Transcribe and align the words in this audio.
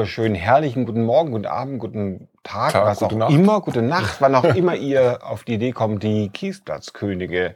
Wunderschönen, 0.00 0.34
herrlichen 0.34 0.86
guten 0.86 1.04
Morgen, 1.04 1.30
guten 1.30 1.44
Abend, 1.44 1.78
guten 1.78 2.28
Tag, 2.42 2.72
Tag, 2.72 2.86
was 2.86 3.02
auch 3.02 3.12
Nacht. 3.12 3.34
immer, 3.34 3.60
gute 3.60 3.82
Nacht, 3.82 4.22
wann 4.22 4.34
auch 4.34 4.44
immer 4.56 4.74
ihr 4.74 5.18
auf 5.22 5.44
die 5.44 5.52
Idee 5.52 5.72
kommt, 5.72 6.02
die 6.02 6.30
Kiesplatzkönige 6.30 7.54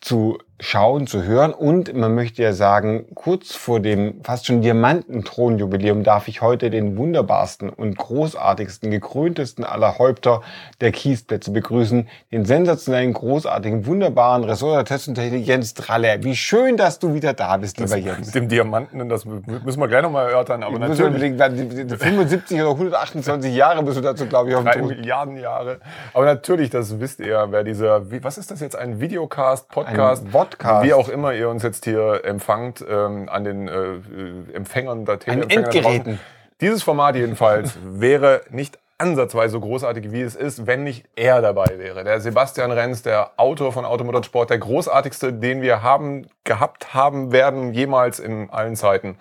zu 0.00 0.38
schauen, 0.62 1.06
zu 1.08 1.24
hören. 1.24 1.52
Und 1.52 1.92
man 1.94 2.14
möchte 2.14 2.42
ja 2.42 2.52
sagen, 2.52 3.04
kurz 3.14 3.54
vor 3.54 3.80
dem 3.80 4.22
fast 4.22 4.46
schon 4.46 4.62
Diamantenthronjubiläum 4.62 6.04
darf 6.04 6.28
ich 6.28 6.40
heute 6.40 6.70
den 6.70 6.96
wunderbarsten 6.96 7.68
und 7.68 7.96
großartigsten, 7.98 8.90
gekröntesten 8.90 9.64
aller 9.64 9.98
Häupter 9.98 10.42
der 10.80 10.92
Kiesplätze 10.92 11.50
begrüßen, 11.50 12.08
den 12.30 12.44
sensationellen, 12.44 13.12
großartigen, 13.12 13.86
wunderbaren 13.86 14.44
Ressortattestentechnik 14.44 15.46
Jens 15.46 15.74
Dralle. 15.74 16.18
Wie 16.22 16.36
schön, 16.36 16.76
dass 16.76 16.98
du 16.98 17.12
wieder 17.14 17.32
da 17.32 17.56
bist, 17.56 17.80
Das 17.80 17.94
lieber 17.94 18.12
Jens. 18.12 18.26
mit 18.26 18.34
dem 18.34 18.48
Diamanten, 18.48 19.08
das 19.08 19.24
müssen 19.24 19.80
wir 19.80 19.88
gleich 19.88 20.02
nochmal 20.02 20.28
erörtern, 20.28 20.62
aber 20.62 20.78
natürlich 20.78 21.00
überlegen, 21.08 21.38
wann 21.38 21.56
die- 21.56 21.86
die 21.86 21.96
75 21.96 22.60
oder 22.60 22.70
128 22.78 23.54
Jahre 23.54 23.82
bist 23.82 23.96
du 23.96 24.00
dazu, 24.00 24.26
glaube 24.26 24.50
ich, 24.50 24.56
auf 24.56 24.64
dem 24.64 24.72
Tod. 24.72 24.88
Milliarden 24.96 25.36
Jahre. 25.36 25.78
Aber 26.14 26.24
natürlich, 26.24 26.70
das 26.70 27.00
wisst 27.00 27.20
ihr, 27.20 27.46
wer 27.50 27.64
dieser, 27.64 28.02
was 28.22 28.38
ist 28.38 28.50
das 28.50 28.60
jetzt, 28.60 28.76
ein 28.76 29.00
Videocast, 29.00 29.68
Podcast, 29.68 30.26
Ein 30.26 30.32
Podcast. 30.58 30.84
wie 30.84 30.92
auch 30.92 31.08
immer 31.08 31.32
ihr 31.34 31.48
uns 31.48 31.62
jetzt 31.62 31.84
hier 31.84 32.24
empfangt, 32.24 32.84
ähm, 32.88 33.28
an 33.28 33.44
den 33.44 33.68
äh, 33.68 33.72
äh, 33.72 34.54
Empfängern, 34.54 35.04
der 35.04 35.18
Teleempfänger 35.18 35.66
Endgeräten. 35.66 36.20
Dieses 36.60 36.82
Format 36.82 37.16
jedenfalls 37.16 37.76
wäre 37.84 38.42
nicht 38.50 38.78
ansatzweise 38.98 39.52
so 39.52 39.60
großartig, 39.60 40.12
wie 40.12 40.22
es 40.22 40.36
ist, 40.36 40.66
wenn 40.66 40.84
nicht 40.84 41.06
er 41.16 41.42
dabei 41.42 41.78
wäre. 41.78 42.04
Der 42.04 42.20
Sebastian 42.20 42.70
Renz, 42.70 43.02
der 43.02 43.32
Autor 43.36 43.72
von 43.72 43.84
Automotorsport, 43.84 44.48
der 44.48 44.58
großartigste, 44.58 45.32
den 45.32 45.60
wir 45.60 45.82
haben, 45.82 46.28
gehabt 46.44 46.94
haben 46.94 47.32
werden, 47.32 47.74
jemals 47.74 48.20
in 48.20 48.48
allen 48.50 48.76
Zeiten. 48.76 49.18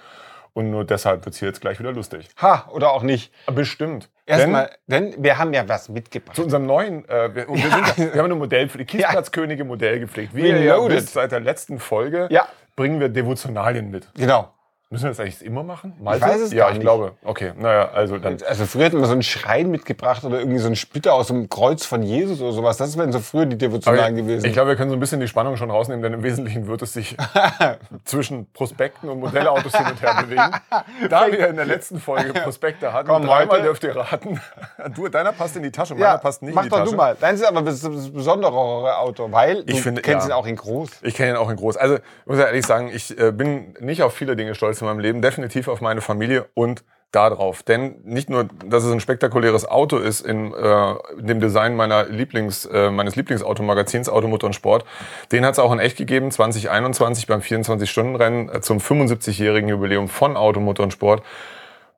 Und 0.53 0.69
nur 0.69 0.85
deshalb 0.85 1.25
wird 1.25 1.33
es 1.33 1.39
hier 1.39 1.47
jetzt 1.47 1.61
gleich 1.61 1.79
wieder 1.79 1.93
lustig. 1.93 2.29
Ha, 2.41 2.69
oder 2.71 2.91
auch 2.91 3.03
nicht. 3.03 3.33
Bestimmt. 3.47 4.09
Erstmal, 4.25 4.69
denn 4.87 5.15
wir 5.17 5.37
haben 5.37 5.53
ja 5.53 5.67
was 5.67 5.89
mitgebracht. 5.89 6.35
Zu 6.35 6.43
unserem 6.43 6.65
neuen, 6.65 7.07
äh, 7.09 7.35
wir, 7.35 7.49
und 7.49 7.61
wir, 7.63 7.69
sind, 7.95 7.97
ja- 7.97 8.13
wir 8.13 8.19
haben 8.19 8.25
eine 8.25 8.35
Modellpflege, 8.35 8.85
Kiesplatzkönige 8.85 9.63
Modell 9.65 9.99
gepflegt. 9.99 10.35
Wie 10.35 10.41
ihr 10.47 10.61
ja 10.61 10.77
wisst, 10.87 11.13
seit 11.13 11.31
der 11.31 11.39
letzten 11.39 11.79
Folge 11.79 12.27
Ja. 12.29 12.47
bringen 12.75 12.99
wir 12.99 13.09
Devotionalien 13.09 13.89
mit. 13.89 14.07
Genau. 14.15 14.53
Müssen 14.91 15.03
wir 15.05 15.09
das 15.11 15.19
eigentlich 15.21 15.43
immer 15.45 15.63
machen? 15.63 15.93
weiß 15.99 16.41
es 16.41 16.51
Ja, 16.51 16.67
ich 16.67 16.73
nicht. 16.73 16.81
glaube. 16.81 17.13
Okay, 17.23 17.53
naja, 17.57 17.89
also 17.93 18.17
dann. 18.17 18.37
Also 18.47 18.65
früher 18.65 18.85
hatten 18.87 18.99
wir 18.99 19.05
so 19.05 19.13
einen 19.13 19.23
Schrein 19.23 19.71
mitgebracht 19.71 20.23
oder 20.25 20.39
irgendwie 20.39 20.57
so 20.59 20.65
einen 20.67 20.75
Splitter 20.75 21.13
aus 21.13 21.27
dem 21.27 21.47
Kreuz 21.49 21.85
von 21.85 22.03
Jesus 22.03 22.41
oder 22.41 22.51
sowas. 22.51 22.75
Das 22.75 22.97
wären 22.97 23.13
so 23.13 23.19
früher 23.19 23.45
die 23.45 23.57
Devotionalen 23.57 24.15
gewesen. 24.17 24.45
Ich 24.45 24.51
glaube, 24.53 24.69
wir 24.71 24.75
können 24.75 24.89
so 24.89 24.97
ein 24.97 24.99
bisschen 24.99 25.21
die 25.21 25.29
Spannung 25.29 25.55
schon 25.55 25.71
rausnehmen, 25.71 26.03
denn 26.03 26.11
im 26.11 26.23
Wesentlichen 26.23 26.67
wird 26.67 26.81
es 26.81 26.91
sich 26.91 27.15
zwischen 28.05 28.51
Prospekten 28.51 29.09
und 29.09 29.19
Modellautos 29.21 29.75
hin 29.75 29.85
und 29.87 30.01
her 30.01 30.23
bewegen. 30.23 31.09
Da 31.09 31.31
wir 31.31 31.47
in 31.47 31.55
der 31.55 31.65
letzten 31.65 31.99
Folge 31.99 32.33
Prospekte 32.41 32.91
hatten, 32.91 33.07
Komm, 33.07 33.23
dreimal 33.25 33.47
heute- 33.57 33.63
dürft 33.63 33.83
ihr 33.85 33.95
raten. 33.95 34.39
Du, 34.95 35.07
deiner 35.07 35.31
passt 35.31 35.55
in 35.55 35.63
die 35.63 35.71
Tasche, 35.71 35.93
meiner 35.95 36.17
passt 36.17 36.41
nicht 36.41 36.53
mach 36.55 36.63
in 36.63 36.69
die 36.69 36.71
doch 36.71 36.79
Tasche. 36.79 36.91
du 36.91 36.97
mal. 36.97 37.15
Deins 37.19 37.39
ist 37.39 37.45
aber 37.47 37.61
das, 37.61 37.81
besonderere 38.11 38.97
Auto, 38.97 39.31
weil 39.31 39.63
du 39.63 39.71
Ich 39.71 39.81
finde, 39.81 40.01
kennst 40.01 40.27
ja. 40.27 40.33
ihn 40.35 40.37
auch 40.39 40.47
in 40.47 40.55
groß. 40.55 40.89
Ich 41.03 41.13
kenne 41.15 41.31
ihn 41.31 41.35
auch 41.37 41.49
in 41.49 41.55
groß. 41.55 41.77
Also, 41.77 41.95
ich 41.95 42.01
muss 42.25 42.39
ja 42.39 42.45
ehrlich 42.45 42.65
sagen, 42.65 42.89
ich 42.93 43.17
äh, 43.17 43.31
bin 43.31 43.73
nicht 43.79 44.01
auf 44.03 44.13
viele 44.13 44.35
Dinge 44.35 44.55
stolz 44.55 44.80
in 44.81 44.87
meinem 44.87 44.99
Leben, 44.99 45.21
definitiv 45.21 45.67
auf 45.67 45.81
meine 45.81 46.01
Familie 46.01 46.47
und 46.53 46.83
darauf. 47.11 47.63
Denn 47.63 47.95
nicht 48.03 48.29
nur, 48.29 48.47
dass 48.65 48.83
es 48.83 48.91
ein 48.91 48.99
spektakuläres 48.99 49.67
Auto 49.67 49.97
ist 49.97 50.21
in, 50.21 50.53
äh, 50.53 50.93
in 51.17 51.27
dem 51.27 51.39
Design 51.41 51.75
meiner 51.75 52.05
Lieblings, 52.05 52.65
äh, 52.65 52.89
meines 52.89 53.15
Lieblingsautomagazins 53.15 54.07
Automotor 54.07 54.47
und 54.47 54.53
Sport, 54.53 54.85
den 55.31 55.45
hat 55.45 55.53
es 55.53 55.59
auch 55.59 55.73
in 55.73 55.79
echt 55.79 55.97
gegeben, 55.97 56.31
2021 56.31 57.27
beim 57.27 57.41
24-Stunden-Rennen 57.41 58.49
äh, 58.49 58.61
zum 58.61 58.77
75-jährigen 58.77 59.69
Jubiläum 59.69 60.07
von 60.07 60.37
Automotor 60.37 60.85
und 60.85 60.91
Sport. 60.91 61.23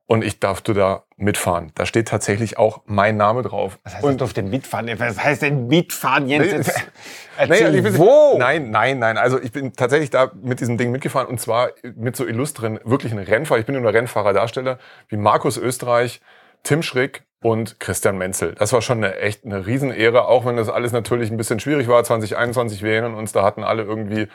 Und 0.06 0.22
ich 0.22 0.38
durfte 0.38 0.74
da 0.74 1.04
mitfahren. 1.16 1.72
Da 1.74 1.86
steht 1.86 2.08
tatsächlich 2.08 2.58
auch 2.58 2.82
mein 2.84 3.16
Name 3.16 3.42
drauf. 3.42 3.78
Was 3.84 3.94
heißt, 3.94 4.04
du 4.04 4.12
durfte 4.16 4.42
mitfahren? 4.42 4.90
Was 4.98 5.22
heißt 5.22 5.40
denn 5.42 5.66
mitfahren, 5.66 6.28
Jens? 6.28 6.46
Erzähl, 7.38 7.80
Nee, 7.80 7.98
wo? 7.98 8.36
Nein, 8.38 8.70
nein, 8.70 8.98
nein. 8.98 9.16
Also 9.16 9.40
ich 9.40 9.50
bin 9.52 9.72
tatsächlich 9.72 10.10
da 10.10 10.30
mit 10.42 10.60
diesem 10.60 10.76
Ding 10.76 10.90
mitgefahren 10.90 11.26
und 11.26 11.40
zwar 11.40 11.70
mit 11.96 12.16
so 12.16 12.26
illustren, 12.26 12.78
wirklichen 12.84 13.18
Rennfahrer. 13.18 13.60
Ich 13.60 13.66
bin 13.66 13.80
nur 13.80 13.92
Rennfahrer-Darsteller 13.92 14.78
wie 15.08 15.16
Markus 15.16 15.56
Österreich, 15.56 16.20
Tim 16.64 16.82
Schrick 16.82 17.22
und 17.40 17.80
Christian 17.80 18.18
Menzel. 18.18 18.54
Das 18.58 18.72
war 18.72 18.82
schon 18.82 19.04
eine 19.04 19.16
echt 19.16 19.44
eine 19.44 19.66
Riesenehre, 19.66 20.26
auch 20.28 20.44
wenn 20.44 20.56
das 20.56 20.68
alles 20.68 20.92
natürlich 20.92 21.30
ein 21.30 21.36
bisschen 21.38 21.60
schwierig 21.60 21.88
war. 21.88 22.04
2021, 22.04 22.82
wir 22.82 22.92
erinnern 22.92 23.14
uns, 23.14 23.32
da 23.32 23.42
hatten 23.42 23.64
alle 23.64 23.82
irgendwie 23.84 24.28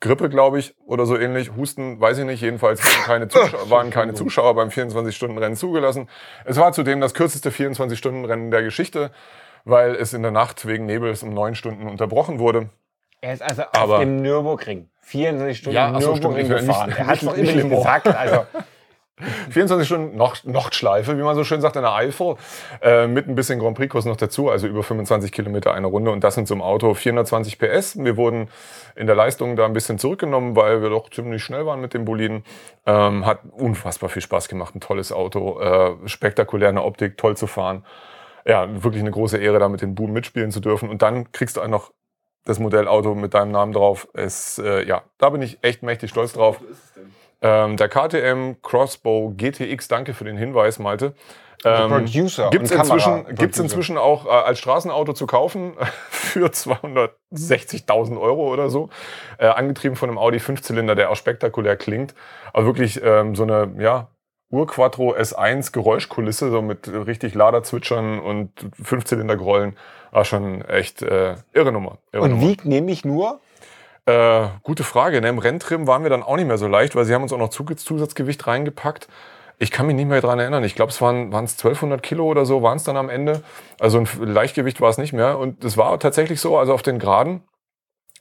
Grippe, 0.00 0.28
glaube 0.28 0.58
ich, 0.60 0.74
oder 0.86 1.06
so 1.06 1.16
ähnlich. 1.18 1.50
Husten, 1.56 2.00
weiß 2.00 2.18
ich 2.18 2.24
nicht. 2.24 2.40
Jedenfalls 2.40 2.80
waren 2.84 3.04
keine 3.04 3.28
Zuschauer, 3.28 3.70
waren 3.70 3.90
keine 3.90 4.14
Zuschauer 4.14 4.54
beim 4.54 4.68
24-Stunden-Rennen 4.68 5.56
zugelassen. 5.56 6.08
Es 6.44 6.56
war 6.56 6.72
zudem 6.72 7.00
das 7.00 7.14
kürzeste 7.14 7.50
24-Stunden-Rennen 7.50 8.50
der 8.50 8.62
Geschichte, 8.62 9.10
weil 9.64 9.94
es 9.96 10.12
in 10.14 10.22
der 10.22 10.30
Nacht 10.30 10.66
wegen 10.66 10.86
Nebels 10.86 11.22
um 11.22 11.30
neun 11.34 11.54
Stunden 11.56 11.88
unterbrochen 11.88 12.38
wurde. 12.38 12.68
Er 13.20 13.32
ist 13.32 13.42
also 13.42 13.62
Aber- 13.72 13.94
auf 13.96 14.00
dem 14.00 14.22
Nürburgring. 14.22 14.88
24 15.02 15.58
Stunden 15.58 15.74
Ja, 15.76 15.92
so, 15.94 16.14
stimmt. 16.14 16.22
Nürburgring 16.34 16.48
nicht- 16.48 16.66
gefahren. 16.66 16.90
er 16.96 16.98
hat 17.06 17.14
nicht- 17.14 17.22
noch 17.24 17.34
immer 17.36 17.52
nicht 17.52 17.70
gesagt. 17.70 18.06
Also, 18.08 18.46
24 19.50 19.86
Stunden 19.86 20.16
Nord 20.16 20.42
Nordschleife, 20.44 21.18
wie 21.18 21.22
man 21.22 21.34
so 21.34 21.44
schön 21.44 21.60
sagt, 21.60 21.76
in 21.76 21.82
der 21.82 21.94
Eifel, 21.94 22.36
äh, 22.82 23.06
mit 23.06 23.28
ein 23.28 23.34
bisschen 23.34 23.58
Grand 23.58 23.76
Prix-Kurs 23.76 24.04
noch 24.04 24.16
dazu, 24.16 24.48
also 24.48 24.66
über 24.66 24.82
25 24.82 25.32
Kilometer 25.32 25.74
eine 25.74 25.86
Runde 25.86 26.10
und 26.10 26.22
das 26.22 26.36
in 26.36 26.46
so 26.46 26.54
einem 26.54 26.62
Auto 26.62 26.94
420 26.94 27.58
PS. 27.58 27.98
Wir 28.02 28.16
wurden 28.16 28.48
in 28.94 29.06
der 29.06 29.16
Leistung 29.16 29.56
da 29.56 29.64
ein 29.64 29.72
bisschen 29.72 29.98
zurückgenommen, 29.98 30.56
weil 30.56 30.82
wir 30.82 30.90
doch 30.90 31.10
ziemlich 31.10 31.42
schnell 31.42 31.66
waren 31.66 31.80
mit 31.80 31.94
dem 31.94 32.04
Boliden. 32.04 32.44
Ähm, 32.86 33.26
hat 33.26 33.40
unfassbar 33.52 34.08
viel 34.08 34.22
Spaß 34.22 34.48
gemacht, 34.48 34.74
ein 34.74 34.80
tolles 34.80 35.12
Auto, 35.12 35.60
äh, 35.60 36.08
spektakulär 36.08 36.68
eine 36.68 36.84
Optik, 36.84 37.16
toll 37.16 37.36
zu 37.36 37.46
fahren. 37.46 37.84
Ja, 38.46 38.82
wirklich 38.82 39.02
eine 39.02 39.10
große 39.10 39.38
Ehre, 39.38 39.58
da 39.58 39.68
mit 39.68 39.82
den 39.82 39.94
Boom 39.94 40.12
mitspielen 40.12 40.50
zu 40.50 40.60
dürfen 40.60 40.88
und 40.88 41.02
dann 41.02 41.32
kriegst 41.32 41.56
du 41.56 41.60
auch 41.60 41.68
noch 41.68 41.92
das 42.44 42.58
Modellauto 42.58 43.14
mit 43.14 43.34
deinem 43.34 43.52
Namen 43.52 43.72
drauf. 43.72 44.08
Es, 44.14 44.58
äh, 44.58 44.86
ja, 44.86 45.02
da 45.18 45.28
bin 45.30 45.42
ich 45.42 45.58
echt 45.62 45.82
mächtig 45.82 46.10
stolz 46.10 46.32
drauf. 46.32 46.60
Ähm, 47.40 47.76
der 47.76 47.88
KTM 47.88 48.56
Crossbow 48.62 49.32
GTX, 49.36 49.88
danke 49.88 50.14
für 50.14 50.24
den 50.24 50.36
Hinweis, 50.36 50.78
Malte. 50.78 51.14
Ähm, 51.64 51.90
Producer 51.90 52.50
Gibt 52.50 52.66
es 52.66 52.72
und 52.72 52.78
inzwischen, 52.78 53.34
gibt's 53.34 53.58
inzwischen 53.58 53.98
auch 53.98 54.26
äh, 54.26 54.30
als 54.30 54.60
Straßenauto 54.60 55.12
zu 55.12 55.26
kaufen 55.26 55.74
für 56.10 56.48
260.000 56.48 58.20
Euro 58.20 58.52
oder 58.52 58.70
so. 58.70 58.90
Äh, 59.38 59.46
angetrieben 59.46 59.96
von 59.96 60.08
einem 60.08 60.18
Audi 60.18 60.38
5-Zylinder, 60.38 60.94
der 60.94 61.10
auch 61.10 61.16
spektakulär 61.16 61.76
klingt. 61.76 62.14
Aber 62.52 62.66
wirklich 62.66 63.00
ähm, 63.02 63.34
so 63.34 63.42
eine, 63.42 63.74
ja, 63.78 64.08
Urquattro 64.50 65.14
S1 65.14 65.72
Geräuschkulisse, 65.72 66.50
so 66.50 66.62
mit 66.62 66.88
richtig 66.88 67.34
Laderzwitschern 67.34 68.18
und 68.18 68.50
Fünfzylindergrollen. 68.82 69.76
War 70.10 70.24
schon 70.24 70.62
echt 70.62 71.02
äh, 71.02 71.34
irre 71.52 71.72
Nummer. 71.72 71.98
Irre 72.12 72.22
und 72.22 72.30
Nummer. 72.30 72.42
wiegt 72.42 72.64
nämlich 72.64 73.04
nur 73.04 73.40
Äh, 74.08 74.48
gute 74.62 74.84
Frage. 74.84 75.20
Ne? 75.20 75.28
Im 75.28 75.38
Renntrim 75.38 75.86
waren 75.86 76.02
wir 76.02 76.08
dann 76.08 76.22
auch 76.22 76.36
nicht 76.36 76.46
mehr 76.46 76.56
so 76.56 76.66
leicht, 76.66 76.96
weil 76.96 77.04
sie 77.04 77.12
haben 77.14 77.22
uns 77.22 77.32
auch 77.32 77.38
noch 77.38 77.50
Zu- 77.50 77.64
Zusatzgewicht 77.64 78.46
reingepackt. 78.46 79.06
Ich 79.58 79.70
kann 79.70 79.86
mich 79.86 79.96
nicht 79.96 80.08
mehr 80.08 80.22
dran 80.22 80.38
erinnern. 80.38 80.64
Ich 80.64 80.74
glaube, 80.74 80.90
es 80.90 81.02
waren 81.02 81.30
es 81.44 81.58
1200 81.58 82.02
Kilo 82.02 82.24
oder 82.24 82.46
so, 82.46 82.62
waren 82.62 82.78
es 82.78 82.84
dann 82.84 82.96
am 82.96 83.10
Ende. 83.10 83.42
Also 83.78 83.98
ein 83.98 84.08
Leichtgewicht 84.22 84.80
war 84.80 84.88
es 84.88 84.96
nicht 84.96 85.12
mehr. 85.12 85.38
Und 85.38 85.62
es 85.62 85.76
war 85.76 85.98
tatsächlich 86.00 86.40
so, 86.40 86.56
also 86.56 86.72
auf 86.72 86.82
den 86.82 86.98
Geraden, 86.98 87.42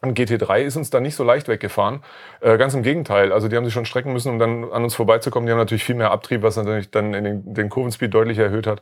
ein 0.02 0.14
GT3 0.14 0.62
ist 0.64 0.76
uns 0.76 0.90
da 0.90 1.00
nicht 1.00 1.16
so 1.16 1.24
leicht 1.24 1.48
weggefahren. 1.48 2.04
Äh, 2.42 2.58
ganz 2.58 2.74
im 2.74 2.84
Gegenteil. 2.84 3.32
Also 3.32 3.48
die 3.48 3.56
haben 3.56 3.64
sich 3.66 3.74
schon 3.74 3.86
strecken 3.86 4.12
müssen, 4.12 4.32
um 4.34 4.40
dann 4.40 4.66
an 4.72 4.84
uns 4.84 4.96
vorbeizukommen. 4.96 5.48
Die 5.48 5.54
haben 5.54 5.60
natürlich 5.60 5.86
viel 5.86 5.96
mehr 5.96 6.12
Abtrieb, 6.12 6.44
was 6.44 6.58
natürlich 6.58 6.92
dann 6.92 7.14
den, 7.14 7.54
den 7.54 7.70
Kurvenspeed 7.70 8.14
deutlich 8.14 8.40
erhöht 8.40 8.68
hat. 8.68 8.82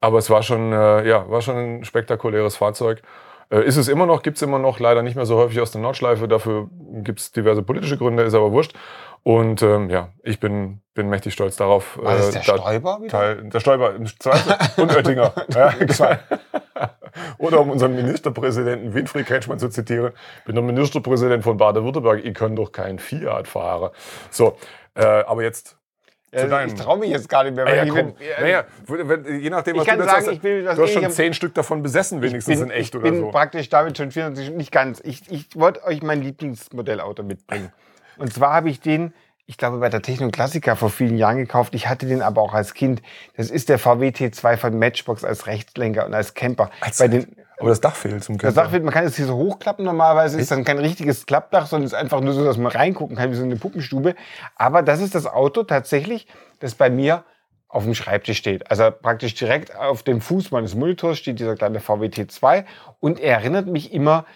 Aber 0.00 0.18
es 0.18 0.30
war 0.30 0.42
schon, 0.44 0.72
äh, 0.72 1.08
ja, 1.08 1.28
war 1.30 1.42
schon 1.42 1.56
ein 1.56 1.84
spektakuläres 1.84 2.56
Fahrzeug. 2.56 3.02
Äh, 3.50 3.64
ist 3.64 3.76
es 3.76 3.88
immer 3.88 4.06
noch, 4.06 4.22
gibt 4.22 4.36
es 4.36 4.42
immer 4.42 4.58
noch, 4.58 4.80
leider 4.80 5.02
nicht 5.02 5.16
mehr 5.16 5.26
so 5.26 5.36
häufig 5.36 5.60
aus 5.60 5.72
der 5.72 5.80
Nordschleife. 5.80 6.28
Dafür 6.28 6.68
gibt 7.02 7.20
es 7.20 7.32
diverse 7.32 7.62
politische 7.62 7.96
Gründe, 7.96 8.22
ist 8.22 8.34
aber 8.34 8.52
wurscht. 8.52 8.74
Und 9.22 9.62
ähm, 9.62 9.88
ja, 9.88 10.10
ich 10.22 10.38
bin, 10.38 10.82
bin 10.92 11.08
mächtig 11.08 11.32
stolz 11.32 11.56
darauf. 11.56 11.98
Was 12.00 12.26
ist 12.26 12.34
der 12.34 12.42
Stoiber 12.42 12.98
wieder? 13.00 13.08
Teil, 13.08 13.48
der 13.48 13.60
Stoiber 13.60 13.94
im 13.94 14.06
Zweifel 14.06 14.82
und 14.82 14.94
Oettinger. 14.94 15.32
ja. 15.54 15.72
Oder 17.38 17.60
um 17.60 17.70
unseren 17.70 17.94
Ministerpräsidenten 17.94 18.92
Winfried 18.92 19.26
Kretschmann 19.26 19.58
zu 19.58 19.68
zitieren, 19.68 20.12
ich 20.40 20.44
bin 20.44 20.54
der 20.56 20.64
Ministerpräsident 20.64 21.42
von 21.42 21.56
Baden-Württemberg, 21.56 22.24
ich 22.24 22.34
kann 22.34 22.54
doch 22.54 22.72
kein 22.72 22.98
Fiat 22.98 23.48
fahren. 23.48 23.90
So, 24.30 24.56
äh, 24.94 25.04
aber 25.04 25.42
jetzt 25.42 25.78
zu 26.40 26.48
deinem. 26.48 26.68
ich 26.68 26.74
traue 26.74 26.98
mich 26.98 27.10
jetzt 27.10 27.28
gar 27.28 27.44
nicht 27.44 27.56
mehr. 27.56 27.64
weil 27.66 27.76
Ja, 27.76 27.84
ich 27.84 27.92
bin- 27.94 28.14
naja, 28.40 28.64
wenn, 28.86 29.40
je 29.40 29.50
nachdem, 29.50 29.74
Ich 29.76 29.80
was 29.80 29.86
kann 29.86 29.98
du 29.98 30.04
jetzt 30.04 30.12
sagen, 30.12 30.26
hast, 30.26 30.32
ich 30.32 30.42
will 30.42 30.64
was 30.64 30.76
du 30.76 30.82
hast 30.82 30.90
schon 30.92 31.02
ähnliches- 31.02 31.14
zehn 31.16 31.34
Stück 31.34 31.54
davon 31.54 31.82
besessen, 31.82 32.22
wenigstens 32.22 32.60
in 32.60 32.70
echt 32.70 32.94
ich 32.94 33.00
oder 33.00 33.10
bin 33.10 33.20
so. 33.20 33.30
praktisch 33.30 33.68
damit 33.68 33.96
schon 33.98 34.10
24 34.10 34.44
Stunden, 34.46 34.58
nicht 34.58 34.72
ganz. 34.72 35.00
Ich, 35.04 35.22
ich 35.30 35.48
wollte 35.54 35.84
euch 35.84 36.02
mein 36.02 36.22
Lieblingsmodellauto 36.22 37.22
mitbringen. 37.22 37.72
Und 38.16 38.32
zwar 38.32 38.52
habe 38.52 38.70
ich 38.70 38.80
den, 38.80 39.12
ich 39.46 39.58
glaube, 39.58 39.78
bei 39.78 39.88
der 39.88 40.00
Techno 40.02 40.30
Klassiker 40.30 40.76
vor 40.76 40.88
vielen 40.90 41.16
Jahren 41.18 41.36
gekauft. 41.36 41.74
Ich 41.74 41.88
hatte 41.88 42.06
den 42.06 42.22
aber 42.22 42.40
auch 42.40 42.54
als 42.54 42.74
Kind. 42.74 43.02
Das 43.36 43.50
ist 43.50 43.68
der 43.68 43.78
VW 43.78 44.08
T2 44.10 44.56
von 44.56 44.78
Matchbox 44.78 45.24
als 45.24 45.46
Rechtslenker 45.46 46.06
und 46.06 46.14
als 46.14 46.34
Camper. 46.34 46.70
bei 46.98 47.08
den, 47.08 47.36
aber 47.64 47.70
das 47.70 47.80
Dach 47.80 47.96
fehlt 47.96 48.22
zum 48.22 48.36
das 48.36 48.54
Dach 48.54 48.72
wird, 48.72 48.84
man 48.84 48.92
kann 48.92 49.04
es 49.04 49.16
hier 49.16 49.26
so 49.26 49.36
hochklappen 49.36 49.84
normalerweise, 49.84 50.38
ist 50.38 50.50
dann 50.50 50.64
kein 50.64 50.78
richtiges 50.78 51.24
Klappdach, 51.24 51.66
sondern 51.66 51.86
ist 51.86 51.94
einfach 51.94 52.20
nur 52.20 52.34
so, 52.34 52.44
dass 52.44 52.58
man 52.58 52.70
reingucken 52.70 53.16
kann, 53.16 53.30
wie 53.30 53.36
so 53.36 53.42
eine 53.42 53.56
Puppenstube. 53.56 54.14
Aber 54.54 54.82
das 54.82 55.00
ist 55.00 55.14
das 55.14 55.26
Auto 55.26 55.62
tatsächlich, 55.62 56.26
das 56.60 56.74
bei 56.74 56.90
mir 56.90 57.24
auf 57.68 57.84
dem 57.84 57.94
Schreibtisch 57.94 58.38
steht. 58.38 58.70
Also 58.70 58.90
praktisch 58.90 59.34
direkt 59.34 59.74
auf 59.74 60.02
dem 60.02 60.20
Fuß 60.20 60.50
meines 60.50 60.74
Monitors 60.74 61.18
steht 61.18 61.40
dieser 61.40 61.56
kleine 61.56 61.80
VWT 61.80 62.30
2 62.30 62.66
und 63.00 63.18
er 63.18 63.38
erinnert 63.38 63.66
mich 63.66 63.92
immer, 63.92 64.26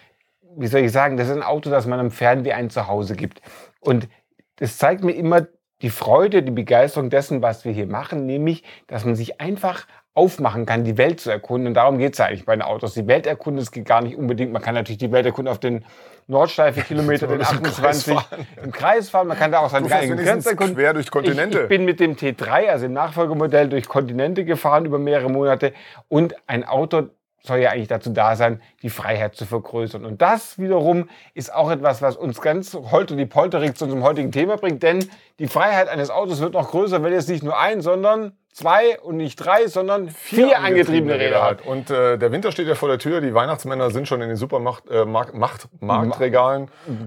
wie 0.57 0.67
soll 0.67 0.81
ich 0.81 0.91
sagen, 0.91 1.15
das 1.15 1.27
ist 1.27 1.35
ein 1.35 1.43
Auto, 1.43 1.69
das 1.69 1.85
man 1.85 1.99
im 1.99 2.11
Fernweh 2.11 2.53
ein 2.53 2.69
Zuhause 2.69 3.15
gibt. 3.15 3.41
Und 3.79 4.09
das 4.57 4.77
zeigt 4.77 5.03
mir 5.03 5.13
immer 5.13 5.47
die 5.81 5.89
Freude, 5.89 6.43
die 6.43 6.51
Begeisterung 6.51 7.09
dessen, 7.09 7.41
was 7.41 7.63
wir 7.63 7.71
hier 7.71 7.87
machen, 7.87 8.25
nämlich, 8.25 8.63
dass 8.87 9.05
man 9.05 9.15
sich 9.15 9.39
einfach 9.39 9.87
aufmachen 10.13 10.65
kann, 10.65 10.83
die 10.83 10.97
Welt 10.97 11.19
zu 11.19 11.29
erkunden. 11.29 11.67
Und 11.67 11.73
darum 11.75 11.97
geht 11.97 12.13
es 12.13 12.19
ja 12.19 12.25
eigentlich 12.25 12.45
bei 12.45 12.55
den 12.55 12.61
Autos. 12.61 12.93
Die 12.93 13.07
Welt 13.07 13.25
erkunden, 13.25 13.61
es 13.61 13.71
geht 13.71 13.85
gar 13.85 14.01
nicht 14.01 14.17
unbedingt. 14.17 14.51
Man 14.51 14.61
kann 14.61 14.75
natürlich 14.75 14.97
die 14.97 15.11
Welt 15.11 15.25
erkunden 15.25 15.51
auf 15.51 15.59
den 15.59 15.85
Nordschleife-Kilometer, 16.27 17.27
den 17.27 17.41
28 17.41 18.17
im 18.63 18.71
Kreis 18.71 19.09
fahren. 19.09 19.27
Man 19.27 19.37
kann 19.37 19.51
da 19.51 19.59
auch 19.59 19.69
seine 19.69 19.91
eigenen 19.91 20.23
Grenzen 20.23 20.49
erkunden. 20.49 20.75
quer 20.75 20.93
durch 20.93 21.09
Kontinente. 21.09 21.57
Ich, 21.57 21.63
ich 21.63 21.69
bin 21.69 21.85
mit 21.85 21.99
dem 21.99 22.15
T3, 22.15 22.67
also 22.67 22.85
im 22.85 22.93
Nachfolgemodell, 22.93 23.69
durch 23.69 23.87
Kontinente 23.87 24.45
gefahren 24.45 24.85
über 24.85 24.99
mehrere 24.99 25.29
Monate. 25.29 25.73
Und 26.07 26.35
ein 26.47 26.63
Auto, 26.63 27.09
soll 27.43 27.59
ja 27.59 27.71
eigentlich 27.71 27.87
dazu 27.87 28.11
da 28.11 28.35
sein, 28.35 28.61
die 28.81 28.89
Freiheit 28.89 29.35
zu 29.35 29.45
vergrößern. 29.45 30.05
Und 30.05 30.21
das 30.21 30.59
wiederum 30.59 31.09
ist 31.33 31.53
auch 31.53 31.71
etwas, 31.71 32.01
was 32.01 32.15
uns 32.15 32.41
ganz 32.41 32.73
holter 32.73 33.15
die 33.15 33.25
polterig 33.25 33.77
zu 33.77 33.85
unserem 33.85 34.03
heutigen 34.03 34.31
Thema 34.31 34.57
bringt, 34.57 34.83
denn 34.83 35.09
die 35.39 35.47
Freiheit 35.47 35.87
eines 35.87 36.09
Autos 36.09 36.41
wird 36.41 36.53
noch 36.53 36.69
größer, 36.71 37.01
wenn 37.03 37.13
es 37.13 37.27
nicht 37.27 37.43
nur 37.43 37.57
ein, 37.57 37.81
sondern 37.81 38.33
zwei 38.51 38.99
und 38.99 39.17
nicht 39.17 39.37
drei, 39.37 39.67
sondern 39.67 40.09
vier, 40.09 40.47
vier 40.47 40.59
angetriebene 40.59 41.17
Räder 41.17 41.43
hat. 41.43 41.65
Und 41.65 41.89
äh, 41.89 42.17
der 42.17 42.31
Winter 42.31 42.51
steht 42.51 42.67
ja 42.67 42.75
vor 42.75 42.89
der 42.89 42.99
Tür, 42.99 43.21
die 43.21 43.33
Weihnachtsmänner 43.33 43.89
sind 43.91 44.07
schon 44.07 44.21
in 44.21 44.27
den 44.27 44.37
Supermarkt, 44.37 44.89
äh. 44.89 45.05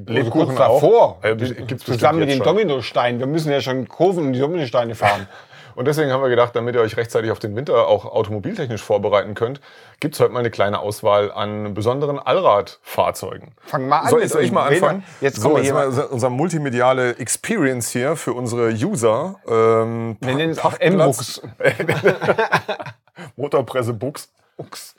Lebkuchen 0.06 0.56
davor. 0.56 1.18
Äh, 1.22 1.36
gibt's 1.36 1.84
Zusammen 1.84 2.20
mit 2.20 2.30
den 2.30 2.40
Dominosteinen. 2.40 3.20
Wir 3.20 3.26
müssen 3.26 3.52
ja 3.52 3.60
schon 3.60 3.86
Kurven 3.86 4.26
um 4.26 4.32
die 4.32 4.40
Dominosteine 4.40 4.94
fahren. 4.94 5.26
Und 5.74 5.86
deswegen 5.86 6.12
haben 6.12 6.22
wir 6.22 6.28
gedacht, 6.28 6.54
damit 6.54 6.74
ihr 6.74 6.80
euch 6.80 6.96
rechtzeitig 6.96 7.30
auf 7.30 7.38
den 7.38 7.56
Winter 7.56 7.88
auch 7.88 8.04
automobiltechnisch 8.04 8.82
vorbereiten 8.82 9.34
könnt, 9.34 9.60
gibt 10.00 10.14
es 10.14 10.20
heute 10.20 10.32
mal 10.32 10.40
eine 10.40 10.50
kleine 10.50 10.80
Auswahl 10.80 11.32
an 11.32 11.74
besonderen 11.74 12.18
Allradfahrzeugen. 12.18 13.52
Fang 13.64 13.88
mal 13.88 14.00
an. 14.00 14.08
Soll, 14.08 14.26
soll 14.28 14.42
ich 14.42 14.52
mal 14.52 14.68
anfangen? 14.68 15.04
Jetzt 15.20 15.40
kommen 15.40 15.54
so, 15.54 15.56
wir 15.58 15.64
hier 15.64 15.74
mal. 15.74 15.88
unser 16.10 16.30
multimediale 16.30 17.16
Experience 17.16 17.90
hier 17.90 18.16
für 18.16 18.32
unsere 18.32 18.70
User. 18.70 19.36
Ähm, 19.46 20.16
wir 20.20 20.34
nennen 20.34 20.52
es 20.52 20.58
auch 20.58 20.78
M-Books. 20.78 21.42
Motorpresse 23.36 23.92
Books. 23.92 24.32
Books. 24.56 24.94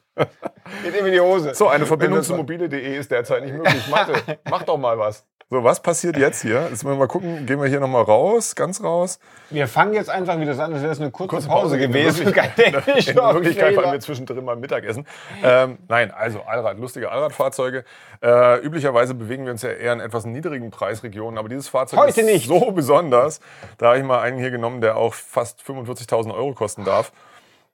Geht 0.84 0.96
ihm 0.96 1.06
in 1.06 1.12
die 1.14 1.20
Hose. 1.20 1.56
So, 1.56 1.68
eine 1.68 1.86
Verbindung 1.86 2.22
zu 2.22 2.36
mobile.de 2.36 2.98
ist 2.98 3.10
derzeit 3.12 3.44
nicht 3.44 3.54
möglich. 3.54 3.88
Mathe, 3.90 4.14
mach 4.50 4.64
doch 4.64 4.78
mal 4.78 4.98
was. 4.98 5.26
So, 5.54 5.64
was 5.64 5.80
passiert 5.82 6.18
jetzt 6.18 6.42
hier? 6.42 6.62
Jetzt 6.64 6.84
müssen 6.84 6.88
wir 6.88 6.96
mal 6.96 7.08
gucken, 7.08 7.46
gehen 7.46 7.62
wir 7.62 7.70
hier 7.70 7.80
nochmal 7.80 8.02
raus, 8.02 8.56
ganz 8.56 8.84
raus. 8.84 9.20
Wir 9.52 9.68
fangen 9.68 9.94
jetzt 9.94 10.10
einfach 10.10 10.40
wieder 10.40 10.54
an, 10.54 10.74
als 10.74 10.82
wäre 10.82 10.96
eine 10.96 11.12
kurze, 11.12 11.30
kurze 11.30 11.48
Pause, 11.48 11.76
Pause 11.76 11.78
gewesen. 11.78 12.22
In 12.28 12.34
Wirklichkeit, 12.34 12.58
in 12.58 13.24
Wirklichkeit 13.36 13.78
waren 13.78 13.92
wir 13.92 14.00
zwischendrin 14.00 14.44
mal 14.44 14.56
Mittagessen. 14.56 15.06
Ähm, 15.44 15.78
nein, 15.88 16.10
also 16.10 16.42
Allrad, 16.42 16.80
lustige 16.80 17.12
Allradfahrzeuge. 17.12 17.84
Äh, 18.24 18.66
üblicherweise 18.66 19.14
bewegen 19.14 19.46
wir 19.46 19.52
uns 19.52 19.62
ja 19.62 19.70
eher 19.70 19.94
in 19.94 20.00
etwas 20.00 20.26
niedrigen 20.26 20.72
Preisregionen, 20.72 21.38
aber 21.38 21.50
dieses 21.50 21.68
Fahrzeug 21.68 22.00
Heute 22.00 22.22
ist 22.22 22.26
nicht. 22.26 22.48
so 22.48 22.72
besonders. 22.72 23.40
Da 23.78 23.90
habe 23.90 24.00
ich 24.00 24.04
mal 24.04 24.22
einen 24.22 24.40
hier 24.40 24.50
genommen, 24.50 24.82
der 24.82 24.98
auch 24.98 25.14
fast 25.14 25.62
45.000 25.62 26.34
Euro 26.34 26.54
kosten 26.54 26.84
darf. 26.84 27.12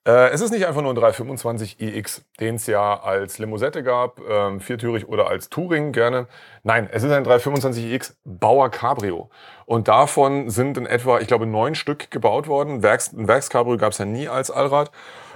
Äh, 0.07 0.29
es 0.29 0.41
ist 0.41 0.51
nicht 0.51 0.65
einfach 0.65 0.81
nur 0.81 0.91
ein 0.91 0.95
325 0.95 1.81
iX, 1.81 2.25
den 2.39 2.55
es 2.55 2.67
ja 2.67 2.99
als 3.01 3.37
Limousette 3.37 3.83
gab, 3.83 4.21
ähm, 4.27 4.61
viertürig 4.61 5.07
oder 5.07 5.27
als 5.27 5.49
Touring 5.49 5.91
gerne. 5.91 6.27
Nein, 6.63 6.87
es 6.91 7.03
ist 7.03 7.11
ein 7.11 7.23
325 7.23 7.91
iX 7.91 8.17
Bauer 8.23 8.69
Cabrio. 8.69 9.29
Und 9.65 9.87
davon 9.87 10.49
sind 10.49 10.77
in 10.77 10.85
etwa, 10.85 11.19
ich 11.19 11.27
glaube, 11.27 11.45
neun 11.45 11.75
Stück 11.75 12.11
gebaut 12.11 12.47
worden. 12.47 12.81
Werks, 12.81 13.11
ein 13.13 13.27
Werkscabrio 13.27 13.77
gab 13.77 13.91
es 13.91 13.97
ja 13.97 14.05
nie 14.05 14.29
als 14.29 14.51
Allrad. 14.51 14.91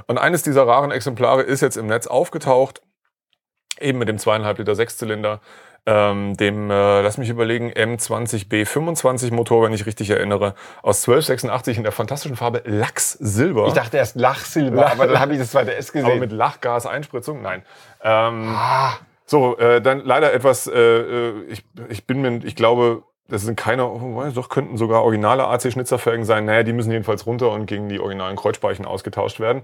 Und 0.07 0.18
eines 0.18 0.44
dieser 0.44 0.65
raren 0.65 0.92
Exemplare 0.92 1.44
ist 1.44 1.62
jetzt 1.62 1.77
im 1.77 1.88
Netz 1.88 2.07
aufgetaucht. 2.07 2.81
Eben 3.80 4.00
mit 4.00 4.07
dem 4.07 4.18
zweieinhalb 4.18 4.60
Liter 4.60 4.75
Sechszylinder 4.75 5.42
ähm, 5.85 6.38
dem, 6.38 6.71
äh, 6.71 7.01
lass 7.01 7.18
mich 7.18 7.30
überlegen, 7.30 7.71
M20B25 7.71 9.33
Motor, 9.33 9.63
wenn 9.63 9.74
ich 9.74 9.85
richtig 9.85 10.09
erinnere, 10.09 10.56
aus 10.81 11.01
1286 11.01 11.77
in 11.77 11.83
der 11.83 11.91
fantastischen 11.91 12.38
Farbe 12.38 12.62
Lachssilber. 12.65 13.68
Ich 13.68 13.74
dachte 13.74 13.97
erst 13.97 14.15
Lachsilber, 14.15 14.91
aber 14.91 15.07
dann 15.07 15.19
habe 15.19 15.33
ich 15.33 15.39
das 15.39 15.51
zweite 15.51 15.75
S 15.75 15.91
gesehen. 15.91 16.09
Aber 16.09 16.19
mit 16.19 16.31
Lachgaseinspritzung? 16.31 17.41
Nein. 17.41 17.63
Ähm, 18.01 18.53
ah. 18.56 18.94
So, 19.25 19.57
äh, 19.57 19.81
dann 19.81 20.01
leider 20.06 20.33
etwas, 20.33 20.68
äh, 20.68 20.74
äh 20.74 21.44
ich, 21.50 21.65
ich 21.89 22.06
bin 22.07 22.21
mir, 22.21 22.45
ich 22.45 22.56
glaube, 22.56 23.03
das 23.29 23.41
sind 23.41 23.56
keine, 23.56 23.88
oh, 23.88 24.24
doch 24.33 24.50
könnten 24.50 24.77
sogar 24.77 25.03
originale 25.03 25.47
AC-Schnitzerfelgen 25.47 26.25
sein. 26.25 26.45
Naja, 26.45 26.63
die 26.63 26.74
müssen 26.74 26.91
jedenfalls 26.91 27.25
runter 27.25 27.51
und 27.51 27.65
gegen 27.65 27.89
die 27.89 28.00
originalen 28.00 28.36
Kreuzspeichen 28.36 28.86
ausgetauscht 28.86 29.39
werden. 29.39 29.63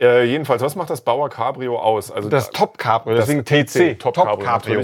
Äh, 0.00 0.24
jedenfalls, 0.24 0.62
was 0.62 0.76
macht 0.76 0.90
das 0.90 1.00
Bauer 1.00 1.28
Cabrio 1.28 1.78
aus? 1.78 2.10
Also 2.10 2.28
das 2.28 2.50
Top 2.50 2.78
Cabrio, 2.78 3.16
deswegen 3.16 3.44
TC. 3.44 3.98
Top, 3.98 4.14
Top 4.14 4.26
Cabrio, 4.26 4.44
Cabrio. 4.44 4.82